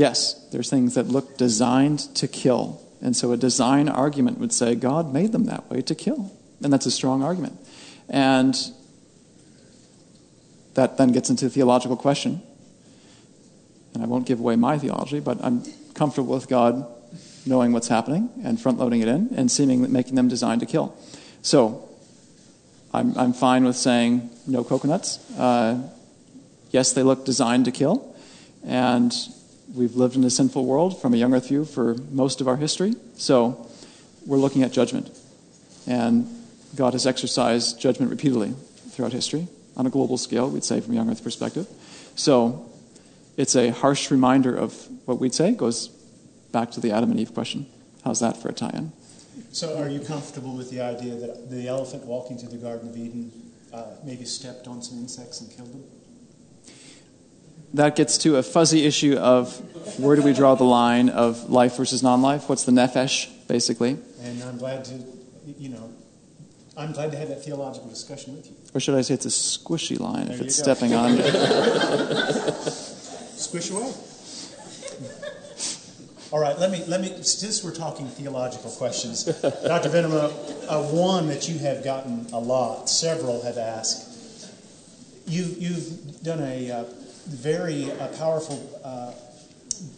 Yes, 0.00 0.32
there's 0.50 0.70
things 0.70 0.94
that 0.94 1.08
look 1.08 1.36
designed 1.36 1.98
to 2.16 2.26
kill. 2.26 2.80
And 3.02 3.14
so 3.14 3.32
a 3.32 3.36
design 3.36 3.86
argument 3.86 4.38
would 4.38 4.50
say 4.50 4.74
God 4.74 5.12
made 5.12 5.32
them 5.32 5.44
that 5.44 5.68
way 5.68 5.82
to 5.82 5.94
kill. 5.94 6.32
And 6.62 6.72
that's 6.72 6.86
a 6.86 6.90
strong 6.90 7.22
argument. 7.22 7.58
And 8.08 8.56
that 10.72 10.96
then 10.96 11.12
gets 11.12 11.28
into 11.28 11.44
the 11.44 11.50
theological 11.50 11.98
question. 11.98 12.40
And 13.92 14.02
I 14.02 14.06
won't 14.06 14.24
give 14.24 14.40
away 14.40 14.56
my 14.56 14.78
theology, 14.78 15.20
but 15.20 15.36
I'm 15.44 15.64
comfortable 15.92 16.32
with 16.32 16.48
God 16.48 16.86
knowing 17.44 17.72
what's 17.72 17.88
happening 17.88 18.30
and 18.42 18.58
front 18.58 18.78
loading 18.78 19.02
it 19.02 19.08
in 19.08 19.28
and 19.36 19.50
seemingly 19.50 19.90
making 19.90 20.14
them 20.14 20.28
designed 20.28 20.60
to 20.60 20.66
kill. 20.66 20.96
So 21.42 21.90
I'm, 22.94 23.14
I'm 23.18 23.34
fine 23.34 23.64
with 23.64 23.76
saying 23.76 24.30
no 24.46 24.64
coconuts. 24.64 25.18
Uh, 25.38 25.90
yes, 26.70 26.94
they 26.94 27.02
look 27.02 27.26
designed 27.26 27.66
to 27.66 27.70
kill. 27.70 28.16
And 28.64 29.12
we've 29.74 29.94
lived 29.94 30.16
in 30.16 30.24
a 30.24 30.30
sinful 30.30 30.64
world 30.64 31.00
from 31.00 31.14
a 31.14 31.16
young 31.16 31.34
earth 31.34 31.48
view 31.48 31.64
for 31.64 31.94
most 32.10 32.40
of 32.40 32.48
our 32.48 32.56
history. 32.56 32.94
So 33.14 33.66
we're 34.26 34.38
looking 34.38 34.62
at 34.62 34.72
judgment. 34.72 35.10
And 35.86 36.26
God 36.76 36.92
has 36.92 37.06
exercised 37.06 37.80
judgment 37.80 38.10
repeatedly 38.10 38.54
throughout 38.90 39.12
history 39.12 39.48
on 39.76 39.86
a 39.86 39.90
global 39.90 40.18
scale, 40.18 40.50
we'd 40.50 40.64
say, 40.64 40.80
from 40.80 40.92
a 40.92 40.96
young 40.96 41.10
earth 41.10 41.22
perspective. 41.22 41.66
So 42.14 42.70
it's 43.36 43.56
a 43.56 43.70
harsh 43.70 44.10
reminder 44.10 44.54
of 44.54 44.74
what 45.06 45.18
we'd 45.18 45.34
say 45.34 45.52
goes 45.52 45.88
back 46.52 46.70
to 46.72 46.80
the 46.80 46.92
Adam 46.92 47.10
and 47.10 47.20
Eve 47.20 47.32
question. 47.32 47.66
How's 48.04 48.20
that 48.20 48.36
for 48.36 48.48
a 48.48 48.52
tie 48.52 48.70
in? 48.74 48.92
So, 49.52 49.78
are 49.78 49.88
you 49.88 50.00
comfortable 50.00 50.56
with 50.56 50.70
the 50.70 50.80
idea 50.80 51.14
that 51.14 51.50
the 51.50 51.66
elephant 51.66 52.04
walking 52.04 52.38
through 52.38 52.50
the 52.50 52.58
Garden 52.58 52.88
of 52.88 52.96
Eden 52.96 53.32
uh, 53.72 53.84
maybe 54.04 54.24
stepped 54.24 54.68
on 54.68 54.82
some 54.82 54.98
insects 54.98 55.40
and 55.40 55.50
killed 55.50 55.72
them? 55.72 55.84
That 57.74 57.94
gets 57.96 58.18
to 58.18 58.36
a 58.36 58.42
fuzzy 58.42 58.84
issue 58.84 59.16
of 59.16 59.56
where 59.98 60.16
do 60.16 60.22
we 60.22 60.32
draw 60.32 60.54
the 60.54 60.64
line 60.64 61.08
of 61.08 61.50
life 61.50 61.76
versus 61.76 62.02
non 62.02 62.22
life? 62.22 62.48
What's 62.48 62.64
the 62.64 62.72
nefesh, 62.72 63.28
basically? 63.46 63.96
And 64.22 64.42
I'm 64.42 64.58
glad 64.58 64.84
to, 64.86 64.94
you 65.58 65.68
know, 65.68 65.90
I'm 66.76 66.92
glad 66.92 67.12
to 67.12 67.18
have 67.18 67.28
that 67.28 67.44
theological 67.44 67.88
discussion 67.88 68.36
with 68.36 68.46
you. 68.46 68.56
Or 68.74 68.80
should 68.80 68.94
I 68.94 69.02
say 69.02 69.14
it's 69.14 69.26
a 69.26 69.28
squishy 69.28 69.98
line 70.00 70.26
there 70.26 70.36
if 70.36 70.42
it's 70.42 70.56
go. 70.56 70.74
stepping 70.74 70.94
on. 70.94 71.16
Squish 73.36 73.70
away. 73.70 73.92
All 76.32 76.38
right, 76.38 76.56
let 76.58 76.70
me, 76.70 76.84
let 76.86 77.00
me, 77.00 77.08
since 77.22 77.64
we're 77.64 77.74
talking 77.74 78.06
theological 78.06 78.70
questions, 78.70 79.24
Dr. 79.24 79.88
Venema, 79.88 80.30
uh, 80.68 80.80
one 80.84 81.26
that 81.26 81.48
you 81.48 81.58
have 81.58 81.82
gotten 81.82 82.26
a 82.32 82.38
lot, 82.38 82.88
several 82.88 83.42
have 83.42 83.58
asked. 83.58 84.06
You, 85.26 85.42
you've 85.58 86.22
done 86.22 86.40
a 86.40 86.70
uh, 86.70 86.84
very 87.30 87.90
uh, 87.92 88.08
powerful, 88.18 88.80
uh, 88.84 89.12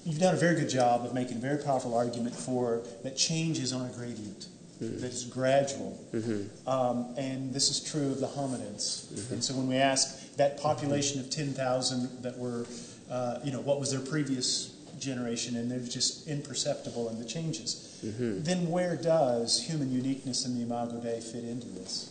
you've 0.05 0.21
done 0.21 0.35
a 0.35 0.39
very 0.39 0.55
good 0.55 0.69
job 0.69 1.05
of 1.05 1.15
making 1.15 1.39
a 1.39 1.41
very 1.41 1.63
powerful 1.63 1.95
argument 1.95 2.35
for 2.35 2.83
that 3.03 3.17
change 3.17 3.59
is 3.59 3.73
on 3.73 3.89
a 3.89 3.93
gradient, 3.93 4.47
mm-hmm. 4.81 5.01
that 5.01 5.13
is 5.13 5.25
gradual. 5.25 5.99
Mm-hmm. 6.13 6.69
Um, 6.69 7.15
and 7.17 7.53
this 7.53 7.71
is 7.71 7.81
true 7.81 8.11
of 8.11 8.21
the 8.21 8.29
hominids. 8.29 9.07
Mm-hmm. 9.07 9.35
And 9.35 9.45
so 9.45 9.55
when 9.55 9.69
we 9.69 9.77
ask 9.77 10.37
that 10.37 10.61
population 10.61 11.21
of 11.21 11.31
10,000 11.31 12.23
that 12.23 12.39
were, 12.39 12.67
uh, 13.11 13.39
you 13.43 13.53
know, 13.53 13.61
what 13.61 13.81
was 13.81 13.91
their 13.91 14.01
previous 14.01 14.77
generation, 15.03 15.57
and 15.57 15.71
they're 15.71 15.81
just 15.81 16.29
imperceptible 16.29 17.09
in 17.11 17.19
the 17.19 17.25
changes. 17.25 18.01
Mm-hmm. 18.05 18.45
Then 18.45 18.71
where 18.71 18.97
does 18.97 19.61
human 19.67 19.91
uniqueness 19.91 20.47
in 20.47 20.55
the 20.55 20.63
Imago 20.63 21.01
Dei 21.01 21.21
fit 21.21 21.45
into 21.45 21.67
this? 21.69 22.09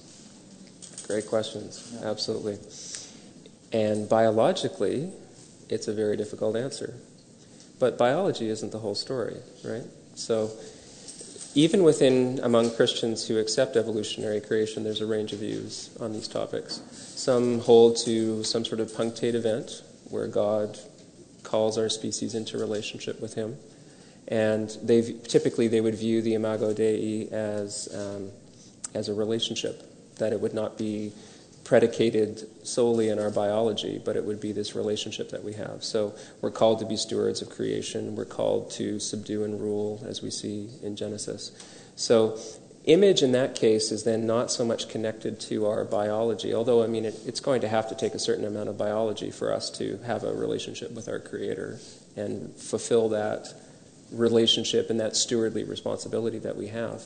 Great 1.07 1.27
questions. 1.27 1.97
Yeah. 1.99 2.09
Absolutely. 2.09 2.57
And 3.71 4.07
biologically, 4.09 5.11
it's 5.69 5.87
a 5.87 5.93
very 5.93 6.17
difficult 6.17 6.55
answer. 6.55 6.95
But 7.79 7.97
biology 7.97 8.49
isn't 8.49 8.71
the 8.71 8.79
whole 8.79 8.95
story, 8.95 9.37
right? 9.63 9.83
So 10.15 10.51
even 11.55 11.83
within 11.83 12.39
among 12.43 12.71
Christians 12.71 13.27
who 13.27 13.37
accept 13.37 13.75
evolutionary 13.75 14.39
creation, 14.39 14.83
there's 14.83 15.01
a 15.01 15.05
range 15.05 15.33
of 15.33 15.39
views 15.39 15.89
on 15.99 16.13
these 16.13 16.27
topics. 16.27 16.81
Some 16.91 17.59
hold 17.59 17.97
to 18.05 18.43
some 18.43 18.63
sort 18.63 18.79
of 18.79 18.91
punctate 18.91 19.35
event 19.35 19.81
where 20.09 20.27
God 20.27 20.77
calls 21.43 21.77
our 21.77 21.89
species 21.89 22.35
into 22.35 22.57
relationship 22.57 23.19
with 23.19 23.33
Him, 23.33 23.57
and 24.27 24.69
they 24.83 25.13
typically 25.27 25.67
they 25.67 25.81
would 25.81 25.95
view 25.95 26.21
the 26.21 26.35
Imago 26.35 26.73
Dei 26.73 27.27
as 27.31 27.89
um, 27.93 28.31
as 28.93 29.09
a 29.09 29.13
relationship 29.13 29.83
that 30.17 30.31
it 30.33 30.39
would 30.39 30.53
not 30.53 30.77
be 30.77 31.11
predicated 31.63 32.47
solely 32.65 33.09
in 33.09 33.19
our 33.19 33.29
biology, 33.29 34.01
but 34.03 34.15
it 34.15 34.25
would 34.25 34.41
be 34.41 34.51
this 34.51 34.75
relationship 34.75 35.29
that 35.29 35.43
we 35.43 35.53
have. 35.53 35.83
So 35.83 36.13
we're 36.41 36.51
called 36.51 36.79
to 36.79 36.85
be 36.85 36.97
stewards 36.97 37.41
of 37.41 37.49
creation. 37.49 38.15
We're 38.15 38.25
called 38.25 38.71
to 38.71 38.99
subdue 38.99 39.43
and 39.43 39.61
rule, 39.61 40.03
as 40.07 40.21
we 40.21 40.31
see 40.31 40.69
in 40.81 40.95
Genesis. 40.95 41.51
So 41.95 42.37
image 42.85 43.21
in 43.21 43.31
that 43.33 43.55
case 43.55 43.91
is 43.91 44.03
then 44.03 44.25
not 44.25 44.51
so 44.51 44.65
much 44.65 44.89
connected 44.89 45.39
to 45.39 45.67
our 45.67 45.85
biology, 45.85 46.53
although, 46.53 46.83
I 46.83 46.87
mean, 46.87 47.05
it, 47.05 47.19
it's 47.25 47.39
going 47.39 47.61
to 47.61 47.67
have 47.67 47.87
to 47.89 47.95
take 47.95 48.13
a 48.13 48.19
certain 48.19 48.45
amount 48.45 48.69
of 48.69 48.77
biology 48.77 49.29
for 49.29 49.53
us 49.53 49.69
to 49.77 49.99
have 50.05 50.23
a 50.23 50.33
relationship 50.33 50.91
with 50.91 51.07
our 51.07 51.19
Creator 51.19 51.79
and 52.15 52.55
fulfill 52.55 53.09
that 53.09 53.53
relationship 54.11 54.89
and 54.89 54.99
that 54.99 55.13
stewardly 55.13 55.63
responsibility 55.63 56.39
that 56.39 56.57
we 56.57 56.67
have. 56.67 57.03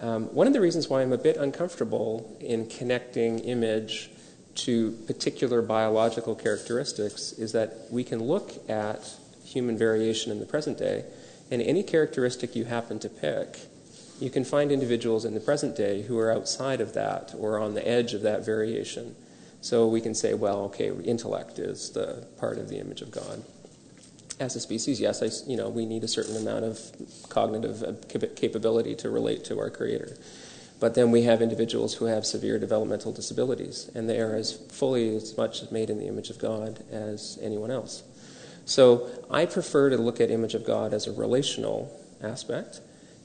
Um, 0.00 0.34
one 0.34 0.46
of 0.46 0.52
the 0.52 0.60
reasons 0.60 0.88
why 0.88 1.02
I'm 1.02 1.12
a 1.12 1.18
bit 1.18 1.36
uncomfortable 1.36 2.36
in 2.40 2.66
connecting 2.66 3.38
image 3.40 4.10
to 4.56 4.92
particular 5.06 5.62
biological 5.62 6.34
characteristics 6.34 7.32
is 7.32 7.52
that 7.52 7.86
we 7.90 8.04
can 8.04 8.22
look 8.22 8.68
at 8.68 9.14
human 9.44 9.76
variation 9.76 10.30
in 10.30 10.40
the 10.40 10.46
present 10.46 10.78
day, 10.78 11.04
and 11.50 11.60
any 11.60 11.82
characteristic 11.82 12.54
you 12.54 12.64
happen 12.64 12.98
to 13.00 13.08
pick 13.08 13.58
you 14.20 14.30
can 14.30 14.44
find 14.44 14.70
individuals 14.70 15.24
in 15.24 15.34
the 15.34 15.40
present 15.40 15.76
day 15.76 16.02
who 16.02 16.18
are 16.18 16.32
outside 16.32 16.80
of 16.80 16.94
that 16.94 17.34
or 17.36 17.58
on 17.58 17.74
the 17.74 17.86
edge 17.86 18.14
of 18.14 18.22
that 18.22 18.44
variation. 18.44 19.16
So 19.60 19.88
we 19.88 20.00
can 20.00 20.14
say, 20.14 20.34
well, 20.34 20.60
okay, 20.64 20.92
intellect 21.04 21.58
is 21.58 21.90
the 21.90 22.26
part 22.38 22.58
of 22.58 22.68
the 22.68 22.78
image 22.78 23.02
of 23.02 23.10
God. 23.10 23.42
As 24.40 24.56
a 24.56 24.60
species, 24.60 25.00
yes, 25.00 25.22
I, 25.22 25.30
you 25.48 25.56
know, 25.56 25.68
we 25.68 25.86
need 25.86 26.02
a 26.02 26.08
certain 26.08 26.36
amount 26.36 26.64
of 26.64 26.80
cognitive 27.28 27.82
uh, 27.82 27.92
capability 28.34 28.94
to 28.96 29.10
relate 29.10 29.44
to 29.44 29.60
our 29.60 29.70
Creator. 29.70 30.16
But 30.80 30.94
then 30.94 31.12
we 31.12 31.22
have 31.22 31.40
individuals 31.40 31.94
who 31.94 32.06
have 32.06 32.26
severe 32.26 32.58
developmental 32.58 33.12
disabilities, 33.12 33.90
and 33.94 34.10
they 34.10 34.20
are 34.20 34.34
as 34.34 34.52
fully 34.52 35.16
as 35.16 35.36
much 35.36 35.70
made 35.70 35.88
in 35.88 35.98
the 35.98 36.08
image 36.08 36.30
of 36.30 36.38
God 36.38 36.82
as 36.90 37.38
anyone 37.40 37.70
else. 37.70 38.02
So 38.64 39.08
I 39.30 39.46
prefer 39.46 39.90
to 39.90 39.96
look 39.96 40.20
at 40.20 40.30
image 40.30 40.54
of 40.54 40.64
God 40.64 40.92
as 40.92 41.06
a 41.06 41.12
relational 41.12 41.96
aspect 42.22 42.80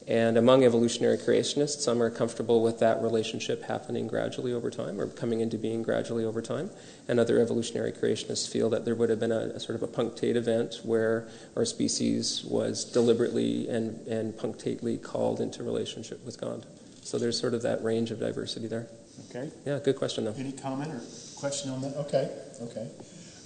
and 0.10 0.40
among 0.40 0.66
evolutionary 0.66 1.20
creationists, 1.20 1.82
some 1.82 2.02
are 2.02 2.10
comfortable 2.10 2.64
with 2.64 2.80
that 2.80 3.00
relationship 3.00 3.62
happening 3.62 4.08
gradually 4.08 4.52
over 4.52 4.72
time 4.72 5.00
or 5.00 5.06
coming 5.06 5.40
into 5.40 5.56
being 5.56 5.84
gradually 5.84 6.26
over 6.26 6.42
time. 6.42 6.72
And 7.08 7.20
other 7.20 7.40
evolutionary 7.40 7.92
creationists 7.92 8.52
feel 8.52 8.72
that 8.72 8.86
there 8.86 8.96
would 8.96 9.12
have 9.12 9.20
been 9.20 9.32
a, 9.32 9.52
a 9.54 9.60
sort 9.60 9.76
of 9.76 9.84
a 9.84 9.88
punctate 9.88 10.36
event 10.36 10.80
where 10.82 11.28
our 11.56 11.64
species 11.64 12.44
was 12.44 12.86
deliberately 12.86 13.70
and, 13.70 14.00
and 14.08 14.34
punctately 14.34 15.00
called 15.00 15.40
into 15.42 15.62
relationship 15.62 16.26
with 16.26 16.42
God. 16.42 16.66
So 17.04 17.20
there's 17.20 17.40
sort 17.40 17.54
of 17.54 17.62
that 17.62 17.84
range 17.84 18.10
of 18.10 18.20
diversity 18.20 18.66
there. 18.66 18.88
Okay. 19.30 19.52
Yeah, 19.64 19.78
good 19.78 19.96
question, 19.96 20.26
though. 20.26 20.34
Any 20.40 20.54
comment 20.54 20.92
or 20.92 21.02
question 21.40 21.70
on 21.70 21.82
that? 21.82 21.96
Okay, 21.98 22.32
okay. 22.64 22.90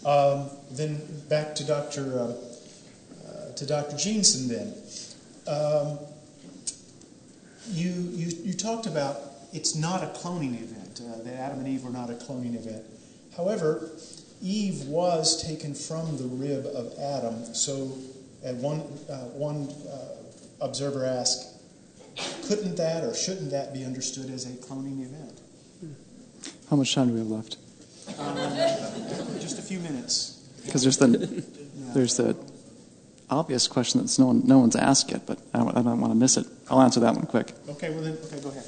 Um, 0.06 0.50
then 0.72 1.02
back 1.28 1.56
to 1.56 1.66
Dr. 1.66 2.20
Uh, 2.20 2.34
uh, 3.28 3.54
to 3.54 3.66
Dr. 3.66 3.98
Jeanson 3.98 4.48
then. 4.48 4.74
Um, 5.46 6.00
you, 7.72 7.92
you, 7.92 8.32
you 8.44 8.54
talked 8.54 8.86
about 8.86 9.18
it's 9.54 9.76
not 9.76 10.04
a 10.04 10.08
cloning 10.08 10.62
event, 10.62 11.02
uh, 11.02 11.24
that 11.24 11.36
Adam 11.36 11.60
and 11.60 11.68
Eve 11.68 11.84
were 11.84 11.92
not 11.92 12.10
a 12.10 12.14
cloning 12.14 12.56
event. 12.56 12.84
However, 13.38 13.90
Eve 14.42 14.82
was 14.88 15.42
taken 15.42 15.74
from 15.74 16.18
the 16.18 16.26
rib 16.26 16.66
of 16.66 16.92
Adam. 17.00 17.54
So, 17.54 17.98
uh, 18.46 18.54
one, 18.56 18.82
uh, 19.10 19.30
one 19.30 19.70
uh, 19.90 20.66
observer 20.66 21.06
asked, 21.06 21.50
couldn't 22.48 22.76
that 22.76 23.04
or 23.04 23.14
shouldn't 23.14 23.52
that 23.52 23.74
be 23.74 23.86
understood 23.86 24.30
as 24.30 24.46
a 24.46 24.56
cloning 24.58 25.04
event? 25.04 25.40
How 26.70 26.76
much 26.76 26.94
time 26.94 27.08
do 27.08 27.14
we 27.14 27.20
have 27.20 27.30
left? 27.30 27.58
Um, 28.18 28.36
just 29.40 29.60
a 29.60 29.62
few 29.62 29.80
minutes. 29.80 30.44
Because 30.66 30.82
there's 30.82 30.98
the 30.98 31.44
there's 31.94 32.18
the 32.18 32.36
obvious 33.30 33.68
question 33.68 34.02
that's 34.02 34.20
no 34.20 34.28
one, 34.28 34.46
no 34.46 34.60
one's 34.60 34.76
asked 34.76 35.12
yet, 35.12 35.26
but 35.26 35.40
I 35.54 35.60
don't, 35.60 35.70
I 35.70 35.82
don't 35.82 36.00
want 36.00 36.12
to 36.12 36.18
miss 36.18 36.38
it. 36.38 36.48
I'll 36.70 36.82
answer 36.82 37.00
that 37.02 37.16
one 37.16 37.26
quick. 37.26 37.54
Okay, 37.70 37.90
well 37.90 38.02
then, 38.02 38.18
okay, 38.26 38.40
go 38.42 38.50
ahead. 38.50 38.64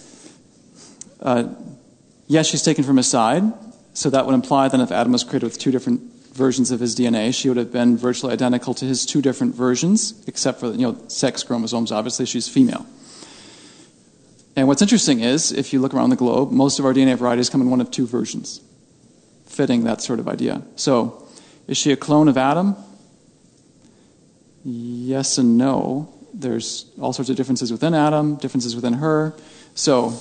Uh, 1.21 1.47
yes, 2.27 2.47
she's 2.47 2.63
taken 2.63 2.83
from 2.83 2.97
his 2.97 3.07
side, 3.07 3.43
so 3.93 4.09
that 4.09 4.25
would 4.25 4.35
imply 4.35 4.67
that 4.67 4.79
if 4.79 4.91
Adam 4.91 5.11
was 5.11 5.23
created 5.23 5.45
with 5.45 5.57
two 5.57 5.71
different 5.71 6.01
versions 6.33 6.69
of 6.69 6.79
his 6.79 6.95
DNA, 6.95 7.33
she 7.33 7.47
would 7.47 7.57
have 7.57 7.71
been 7.71 7.97
virtually 7.97 8.33
identical 8.33 8.73
to 8.75 8.85
his 8.85 9.05
two 9.05 9.21
different 9.21 9.55
versions, 9.55 10.23
except 10.27 10.59
for 10.59 10.67
you 10.67 10.91
know 10.91 10.97
sex 11.07 11.43
chromosomes. 11.43 11.91
Obviously, 11.91 12.25
she's 12.25 12.47
female. 12.47 12.85
And 14.55 14.67
what's 14.67 14.81
interesting 14.81 15.19
is, 15.19 15.51
if 15.51 15.73
you 15.73 15.79
look 15.81 15.93
around 15.93 16.11
the 16.11 16.15
globe, 16.15 16.51
most 16.51 16.79
of 16.79 16.85
our 16.85 16.93
DNA 16.93 17.17
varieties 17.17 17.49
come 17.49 17.61
in 17.61 17.69
one 17.69 17.81
of 17.81 17.91
two 17.91 18.07
versions, 18.07 18.61
fitting 19.45 19.83
that 19.83 20.01
sort 20.01 20.19
of 20.19 20.27
idea. 20.27 20.61
So, 20.75 21.27
is 21.67 21.77
she 21.77 21.91
a 21.91 21.97
clone 21.97 22.27
of 22.27 22.37
Adam? 22.37 22.75
Yes 24.65 25.37
and 25.37 25.57
no. 25.57 26.11
There's 26.33 26.91
all 26.99 27.13
sorts 27.13 27.29
of 27.29 27.37
differences 27.37 27.71
within 27.71 27.93
Adam, 27.93 28.35
differences 28.35 28.75
within 28.75 28.93
her. 28.93 29.33
So, 29.75 30.19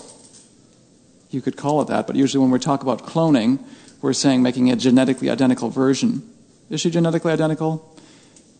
you 1.30 1.40
could 1.40 1.56
call 1.56 1.80
it 1.80 1.88
that, 1.88 2.06
but 2.06 2.14
usually 2.14 2.42
when 2.42 2.50
we 2.50 2.58
talk 2.58 2.82
about 2.82 3.06
cloning, 3.06 3.58
we're 4.02 4.12
saying 4.12 4.42
making 4.42 4.70
a 4.70 4.76
genetically 4.76 5.30
identical 5.30 5.70
version. 5.70 6.22
Is 6.68 6.80
she 6.80 6.90
genetically 6.90 7.32
identical? 7.32 7.98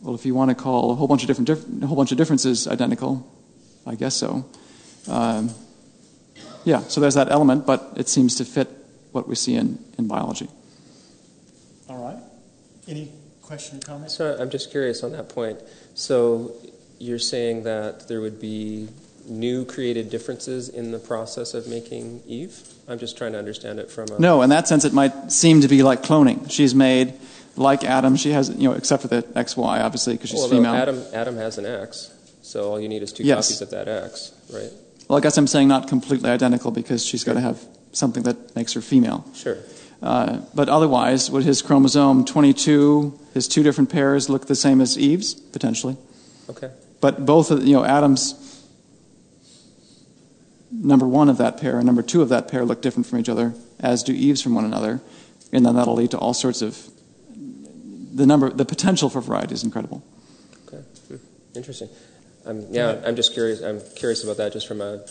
Well, 0.00 0.14
if 0.14 0.24
you 0.24 0.34
want 0.34 0.50
to 0.50 0.54
call 0.54 0.90
a 0.90 0.94
whole 0.94 1.06
bunch 1.06 1.22
of 1.22 1.28
different, 1.28 1.48
a 1.82 1.86
whole 1.86 1.96
bunch 1.96 2.12
of 2.12 2.18
differences 2.18 2.66
identical, 2.66 3.30
I 3.86 3.94
guess 3.94 4.14
so. 4.14 4.46
Um, 5.06 5.50
yeah, 6.64 6.80
so 6.80 7.00
there's 7.00 7.14
that 7.14 7.30
element, 7.30 7.66
but 7.66 7.92
it 7.96 8.08
seems 8.08 8.36
to 8.36 8.44
fit 8.44 8.68
what 9.12 9.28
we 9.28 9.34
see 9.34 9.54
in, 9.54 9.78
in 9.98 10.08
biology. 10.08 10.48
All 11.88 12.02
right. 12.02 12.18
Any 12.88 13.12
question 13.44 13.78
or 13.78 13.80
comment? 13.80 14.10
So 14.10 14.36
I'm 14.38 14.50
just 14.50 14.70
curious 14.70 15.02
on 15.02 15.12
that 15.12 15.28
point. 15.28 15.60
So 15.94 16.52
you're 16.98 17.18
saying 17.18 17.64
that 17.64 18.08
there 18.08 18.20
would 18.20 18.40
be 18.40 18.88
new 19.26 19.64
created 19.64 20.10
differences 20.10 20.68
in 20.68 20.90
the 20.90 20.98
process 20.98 21.54
of 21.54 21.66
making 21.66 22.22
Eve? 22.26 22.58
I'm 22.88 22.98
just 22.98 23.16
trying 23.16 23.32
to 23.32 23.38
understand 23.38 23.78
it 23.78 23.90
from 23.90 24.08
a. 24.10 24.18
No, 24.18 24.42
in 24.42 24.50
that 24.50 24.68
sense, 24.68 24.84
it 24.84 24.92
might 24.92 25.32
seem 25.32 25.60
to 25.62 25.68
be 25.68 25.82
like 25.82 26.02
cloning. 26.02 26.50
She's 26.50 26.74
made 26.74 27.14
like 27.56 27.84
Adam. 27.84 28.16
She 28.16 28.30
has, 28.32 28.50
you 28.50 28.68
know, 28.68 28.74
except 28.74 29.02
for 29.02 29.08
the 29.08 29.22
XY, 29.22 29.80
obviously, 29.80 30.14
because 30.14 30.30
she's 30.30 30.40
well, 30.40 30.48
female. 30.50 30.74
Adam, 30.74 31.02
Adam 31.12 31.36
has 31.36 31.58
an 31.58 31.66
X, 31.66 32.12
so 32.42 32.70
all 32.70 32.80
you 32.80 32.88
need 32.88 33.02
is 33.02 33.12
two 33.12 33.24
Yes. 33.24 33.48
copies 33.48 33.62
of 33.62 33.70
that 33.70 33.88
X, 33.88 34.32
right? 34.52 34.70
Well, 35.08 35.18
I 35.18 35.20
guess 35.20 35.36
I'm 35.38 35.46
saying 35.46 35.68
not 35.68 35.88
completely 35.88 36.30
identical 36.30 36.70
because 36.70 37.04
she's 37.04 37.24
got 37.24 37.34
to 37.34 37.40
have 37.40 37.62
something 37.92 38.22
that 38.24 38.56
makes 38.56 38.72
her 38.72 38.80
female. 38.80 39.24
Sure. 39.34 39.58
Uh, 40.04 40.42
but 40.54 40.68
otherwise, 40.68 41.30
would 41.30 41.44
his 41.44 41.62
chromosome 41.62 42.26
22, 42.26 43.18
his 43.32 43.48
two 43.48 43.62
different 43.62 43.88
pairs, 43.88 44.28
look 44.28 44.46
the 44.46 44.54
same 44.54 44.82
as 44.82 44.98
Eve's? 44.98 45.32
Potentially. 45.32 45.96
Okay. 46.50 46.70
But 47.00 47.24
both 47.24 47.50
of, 47.50 47.66
you 47.66 47.72
know, 47.72 47.86
Adam's 47.86 48.34
number 50.70 51.08
one 51.08 51.30
of 51.30 51.38
that 51.38 51.58
pair 51.58 51.78
and 51.78 51.86
number 51.86 52.02
two 52.02 52.20
of 52.20 52.28
that 52.28 52.48
pair 52.48 52.66
look 52.66 52.82
different 52.82 53.06
from 53.06 53.18
each 53.18 53.30
other, 53.30 53.54
as 53.80 54.02
do 54.02 54.12
Eve's 54.12 54.42
from 54.42 54.54
one 54.54 54.66
another. 54.66 55.00
And 55.54 55.64
then 55.64 55.74
that'll 55.74 55.94
lead 55.94 56.10
to 56.10 56.18
all 56.18 56.34
sorts 56.34 56.60
of, 56.60 56.78
the 58.12 58.26
number, 58.26 58.50
the 58.50 58.66
potential 58.66 59.08
for 59.08 59.22
variety 59.22 59.54
is 59.54 59.64
incredible. 59.64 60.04
Okay. 60.68 60.82
Hmm. 61.08 61.16
Interesting. 61.54 61.88
Um, 62.44 62.66
yeah, 62.70 63.00
I'm 63.06 63.16
just 63.16 63.32
curious. 63.32 63.62
I'm 63.62 63.80
curious 63.96 64.22
about 64.22 64.36
that 64.36 64.52
just 64.52 64.68
from 64.68 64.82
a 64.82 65.02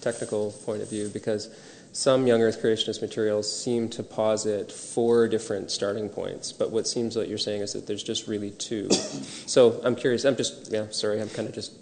technical 0.00 0.52
point 0.64 0.80
of 0.80 0.88
view 0.88 1.10
because 1.12 1.50
some 1.98 2.28
young 2.28 2.40
Earth 2.42 2.62
creationist 2.62 3.02
materials 3.02 3.52
seem 3.52 3.88
to 3.88 4.04
posit 4.04 4.70
four 4.70 5.26
different 5.26 5.68
starting 5.68 6.08
points, 6.08 6.52
but 6.52 6.70
what 6.70 6.86
seems 6.86 7.16
like 7.16 7.28
you're 7.28 7.36
saying 7.36 7.60
is 7.60 7.72
that 7.72 7.88
there's 7.88 8.04
just 8.04 8.28
really 8.28 8.52
two. 8.52 8.88
so 8.92 9.80
I'm 9.82 9.96
curious. 9.96 10.24
I'm 10.24 10.36
just 10.36 10.70
yeah. 10.70 10.86
Sorry, 10.90 11.20
I'm 11.20 11.28
kind 11.28 11.48
of 11.48 11.54
just 11.56 11.72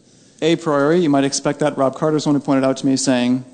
A 0.40 0.56
priori, 0.56 1.00
you 1.00 1.10
might 1.10 1.24
expect 1.24 1.58
that. 1.58 1.76
Rob 1.76 1.96
Carter's 1.96 2.24
the 2.24 2.30
one 2.30 2.36
who 2.36 2.40
pointed 2.40 2.64
out 2.64 2.78
to 2.78 2.86
me 2.86 2.96
saying, 2.96 3.44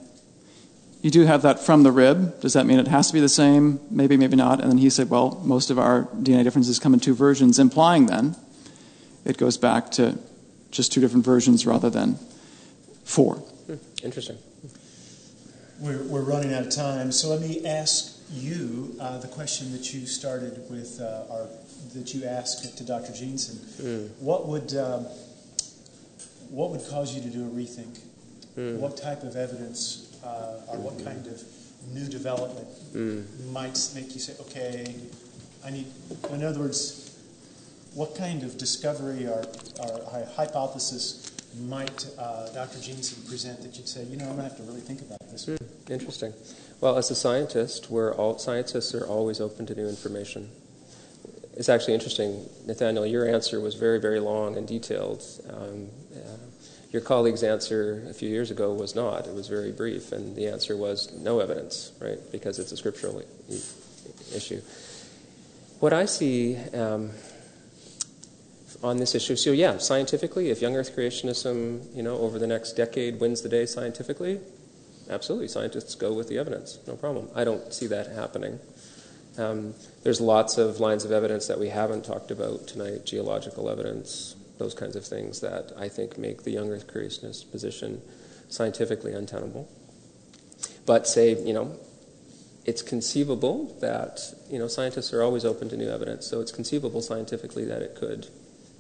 you 1.00 1.10
do 1.10 1.26
have 1.26 1.42
that 1.42 1.58
from 1.58 1.82
the 1.82 1.90
rib. 1.90 2.40
Does 2.40 2.52
that 2.52 2.64
mean 2.64 2.78
it 2.78 2.86
has 2.86 3.08
to 3.08 3.12
be 3.12 3.18
the 3.18 3.28
same? 3.28 3.80
Maybe, 3.90 4.16
maybe 4.16 4.36
not. 4.36 4.60
And 4.60 4.70
then 4.70 4.78
he 4.78 4.88
said, 4.88 5.10
well, 5.10 5.42
most 5.44 5.68
of 5.68 5.80
our 5.80 6.04
DNA 6.14 6.44
differences 6.44 6.78
come 6.78 6.94
in 6.94 7.00
two 7.00 7.14
versions, 7.14 7.58
implying 7.58 8.06
then 8.06 8.36
it 9.24 9.36
goes 9.36 9.58
back 9.58 9.90
to 9.92 10.16
just 10.70 10.92
two 10.92 11.00
different 11.00 11.24
versions 11.24 11.66
rather 11.66 11.90
than 11.90 12.20
four. 13.02 13.34
hmm, 13.34 13.74
interesting. 14.04 14.38
We're, 15.82 16.04
we're 16.04 16.22
running 16.22 16.54
out 16.54 16.62
of 16.62 16.70
time, 16.70 17.10
so 17.10 17.28
let 17.28 17.40
me 17.40 17.66
ask 17.66 18.16
you 18.30 18.94
uh, 19.00 19.18
the 19.18 19.26
question 19.26 19.72
that 19.72 19.92
you 19.92 20.06
started 20.06 20.62
with, 20.70 21.00
uh, 21.00 21.24
our, 21.28 21.48
that 21.94 22.14
you 22.14 22.24
asked 22.24 22.78
to 22.78 22.84
Dr. 22.84 23.12
Jeanson. 23.12 23.56
Mm. 23.84 24.10
What 24.20 24.46
would 24.46 24.76
um, 24.76 25.06
what 26.50 26.70
would 26.70 26.82
cause 26.88 27.16
you 27.16 27.20
to 27.22 27.28
do 27.28 27.44
a 27.48 27.50
rethink? 27.50 27.98
Mm. 28.56 28.76
What 28.78 28.96
type 28.96 29.24
of 29.24 29.34
evidence 29.34 30.16
uh, 30.22 30.60
or 30.68 30.78
what 30.78 31.04
kind 31.04 31.26
of 31.26 31.42
new 31.92 32.06
development 32.08 32.68
Mm. 32.94 33.50
might 33.50 33.78
make 33.94 34.14
you 34.14 34.20
say, 34.20 34.34
okay, 34.42 34.94
I 35.64 35.70
need, 35.70 35.86
in 36.30 36.44
other 36.44 36.60
words, 36.60 37.18
what 37.94 38.14
kind 38.14 38.44
of 38.44 38.56
discovery 38.58 39.26
or, 39.26 39.42
or 39.80 40.26
hypothesis 40.36 41.32
might 41.60 42.06
uh, 42.18 42.50
Dr. 42.50 42.80
Jeanson 42.80 43.22
present 43.28 43.62
that 43.62 43.76
you'd 43.76 43.88
say, 43.88 44.04
you 44.04 44.16
know, 44.16 44.26
I'm 44.26 44.36
going 44.36 44.48
to 44.48 44.54
have 44.54 44.56
to 44.58 44.62
really 44.64 44.80
think 44.80 45.00
about 45.00 45.18
this? 45.30 45.48
Interesting. 45.93 46.32
Well, 46.80 46.97
as 46.97 47.11
a 47.11 47.14
scientist, 47.14 47.90
we're 47.90 48.14
all 48.14 48.38
scientists 48.38 48.95
are 48.95 49.07
always 49.07 49.40
open 49.40 49.66
to 49.66 49.74
new 49.74 49.86
information. 49.86 50.49
It's 51.55 51.68
actually 51.68 51.93
interesting, 51.95 52.47
Nathaniel. 52.66 53.05
Your 53.05 53.28
answer 53.28 53.61
was 53.61 53.74
very, 53.74 54.01
very 54.01 54.18
long 54.18 54.57
and 54.57 54.66
detailed. 54.66 55.22
Um, 55.51 55.88
uh, 56.16 56.38
your 56.90 57.03
colleague's 57.03 57.43
answer 57.43 58.07
a 58.09 58.14
few 58.14 58.28
years 58.30 58.51
ago 58.51 58.72
was 58.72 58.95
not. 58.95 59.26
It 59.26 59.34
was 59.34 59.49
very 59.49 59.70
brief, 59.70 60.12
and 60.12 60.34
the 60.34 60.47
answer 60.47 60.76
was 60.76 61.12
no 61.12 61.40
evidence, 61.40 61.93
right? 62.01 62.18
Because 62.32 62.59
it's 62.59 62.72
a 62.72 62.76
scriptural 62.76 63.22
i- 63.51 64.34
issue. 64.34 64.62
What 65.80 65.93
I 65.93 66.07
see 66.07 66.57
um, 66.72 67.11
on 68.82 68.97
this 68.97 69.14
issue, 69.14 69.36
so 69.36 69.53
yeah, 69.53 69.76
scientifically, 69.76 70.51
if 70.51 70.62
young 70.62 70.74
Earth 70.74 70.97
creationism, 70.97 71.95
you 71.95 72.03
know, 72.03 72.16
over 72.18 72.38
the 72.38 72.47
next 72.47 72.72
decade 72.72 73.20
wins 73.20 73.43
the 73.43 73.51
day 73.51 73.66
scientifically, 73.66 74.40
absolutely, 75.11 75.48
scientists 75.48 75.94
go 75.94 76.12
with 76.12 76.28
the 76.28 76.38
evidence, 76.38 76.78
no 76.86 76.94
problem. 76.94 77.28
I 77.34 77.44
don't 77.44 77.72
see 77.72 77.86
that 77.88 78.09
happening. 78.09 78.59
Um, 79.38 79.74
there's 80.03 80.20
lots 80.20 80.59
of 80.59 80.80
lines 80.80 81.05
of 81.05 81.12
evidence 81.12 81.46
that 81.46 81.59
we 81.59 81.68
haven't 81.68 82.05
talked 82.05 82.30
about 82.30 82.66
tonight, 82.66 83.07
geological 83.07 83.70
evidence, 83.70 84.36
those 84.59 84.74
kinds 84.74 84.94
of 84.96 85.05
things 85.05 85.40
that 85.40 85.72
I 85.76 85.88
think 85.88 86.18
make 86.18 86.42
the 86.42 86.50
young 86.50 86.70
Earth 86.70 86.86
creationist 86.86 87.50
position 87.50 88.03
scientifically 88.48 89.12
untenable. 89.12 89.68
But 90.84 91.07
say, 91.07 91.42
you 91.42 91.53
know, 91.53 91.78
it's 92.64 92.82
conceivable 92.82 93.76
that, 93.80 94.20
you 94.50 94.59
know, 94.59 94.68
scientists 94.68 95.12
are 95.12 95.22
always 95.22 95.44
open 95.44 95.68
to 95.70 95.76
new 95.76 95.88
evidence, 95.88 96.26
so 96.26 96.40
it's 96.40 96.53
conceivable 96.53 97.00
scientifically 97.00 97.64
that 97.64 97.82
it 97.82 97.96
could 97.96 98.28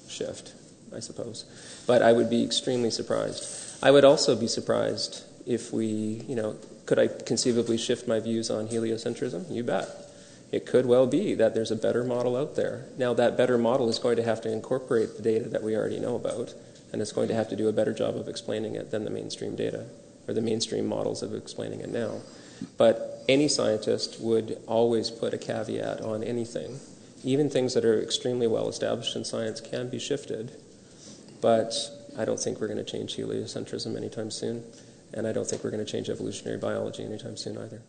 shift, 0.08 0.52
I 0.94 1.00
suppose. 1.00 1.46
But 1.86 2.02
I 2.02 2.12
would 2.12 2.30
be 2.30 2.44
extremely 2.44 2.90
surprised. 2.90 3.44
I 3.82 3.90
would 3.90 4.04
also 4.04 4.36
be 4.36 4.46
surprised 4.46 5.24
if 5.46 5.72
we, 5.72 6.22
you 6.28 6.34
know, 6.34 6.56
could 6.86 6.98
I 6.98 7.08
conceivably 7.08 7.78
shift 7.78 8.08
my 8.08 8.20
views 8.20 8.50
on 8.50 8.68
heliocentrism? 8.68 9.50
You 9.50 9.64
bet. 9.64 9.88
It 10.50 10.66
could 10.66 10.84
well 10.84 11.06
be 11.06 11.34
that 11.34 11.54
there's 11.54 11.70
a 11.70 11.76
better 11.76 12.04
model 12.04 12.36
out 12.36 12.56
there. 12.56 12.84
Now, 12.98 13.14
that 13.14 13.38
better 13.38 13.56
model 13.56 13.88
is 13.88 13.98
going 13.98 14.16
to 14.16 14.22
have 14.22 14.42
to 14.42 14.52
incorporate 14.52 15.16
the 15.16 15.22
data 15.22 15.48
that 15.48 15.62
we 15.62 15.74
already 15.74 15.98
know 15.98 16.14
about, 16.14 16.52
and 16.92 17.00
it's 17.00 17.12
going 17.12 17.28
to 17.28 17.34
have 17.34 17.48
to 17.48 17.56
do 17.56 17.68
a 17.68 17.72
better 17.72 17.94
job 17.94 18.16
of 18.16 18.28
explaining 18.28 18.74
it 18.74 18.90
than 18.90 19.04
the 19.04 19.10
mainstream 19.10 19.56
data 19.56 19.86
or 20.28 20.34
the 20.34 20.42
mainstream 20.42 20.86
models 20.86 21.22
of 21.22 21.34
explaining 21.34 21.80
it 21.80 21.88
now. 21.90 22.20
But 22.76 23.24
any 23.28 23.48
scientist 23.48 24.20
would 24.20 24.58
always 24.66 25.10
put 25.10 25.32
a 25.32 25.38
caveat 25.38 26.00
on 26.02 26.22
anything. 26.22 26.80
Even 27.24 27.48
things 27.48 27.74
that 27.74 27.84
are 27.84 28.00
extremely 28.00 28.46
well 28.46 28.68
established 28.68 29.16
in 29.16 29.24
science 29.24 29.60
can 29.60 29.88
be 29.88 29.98
shifted, 29.98 30.52
but 31.40 31.74
I 32.18 32.24
don't 32.24 32.38
think 32.38 32.60
we're 32.60 32.68
going 32.68 32.84
to 32.84 32.84
change 32.84 33.16
heliocentrism 33.16 33.96
anytime 33.96 34.30
soon, 34.30 34.64
and 35.14 35.26
I 35.26 35.32
don't 35.32 35.46
think 35.46 35.64
we're 35.64 35.70
going 35.70 35.84
to 35.84 35.90
change 35.90 36.08
evolutionary 36.08 36.58
biology 36.58 37.04
anytime 37.04 37.36
soon 37.36 37.58
either. 37.58 37.82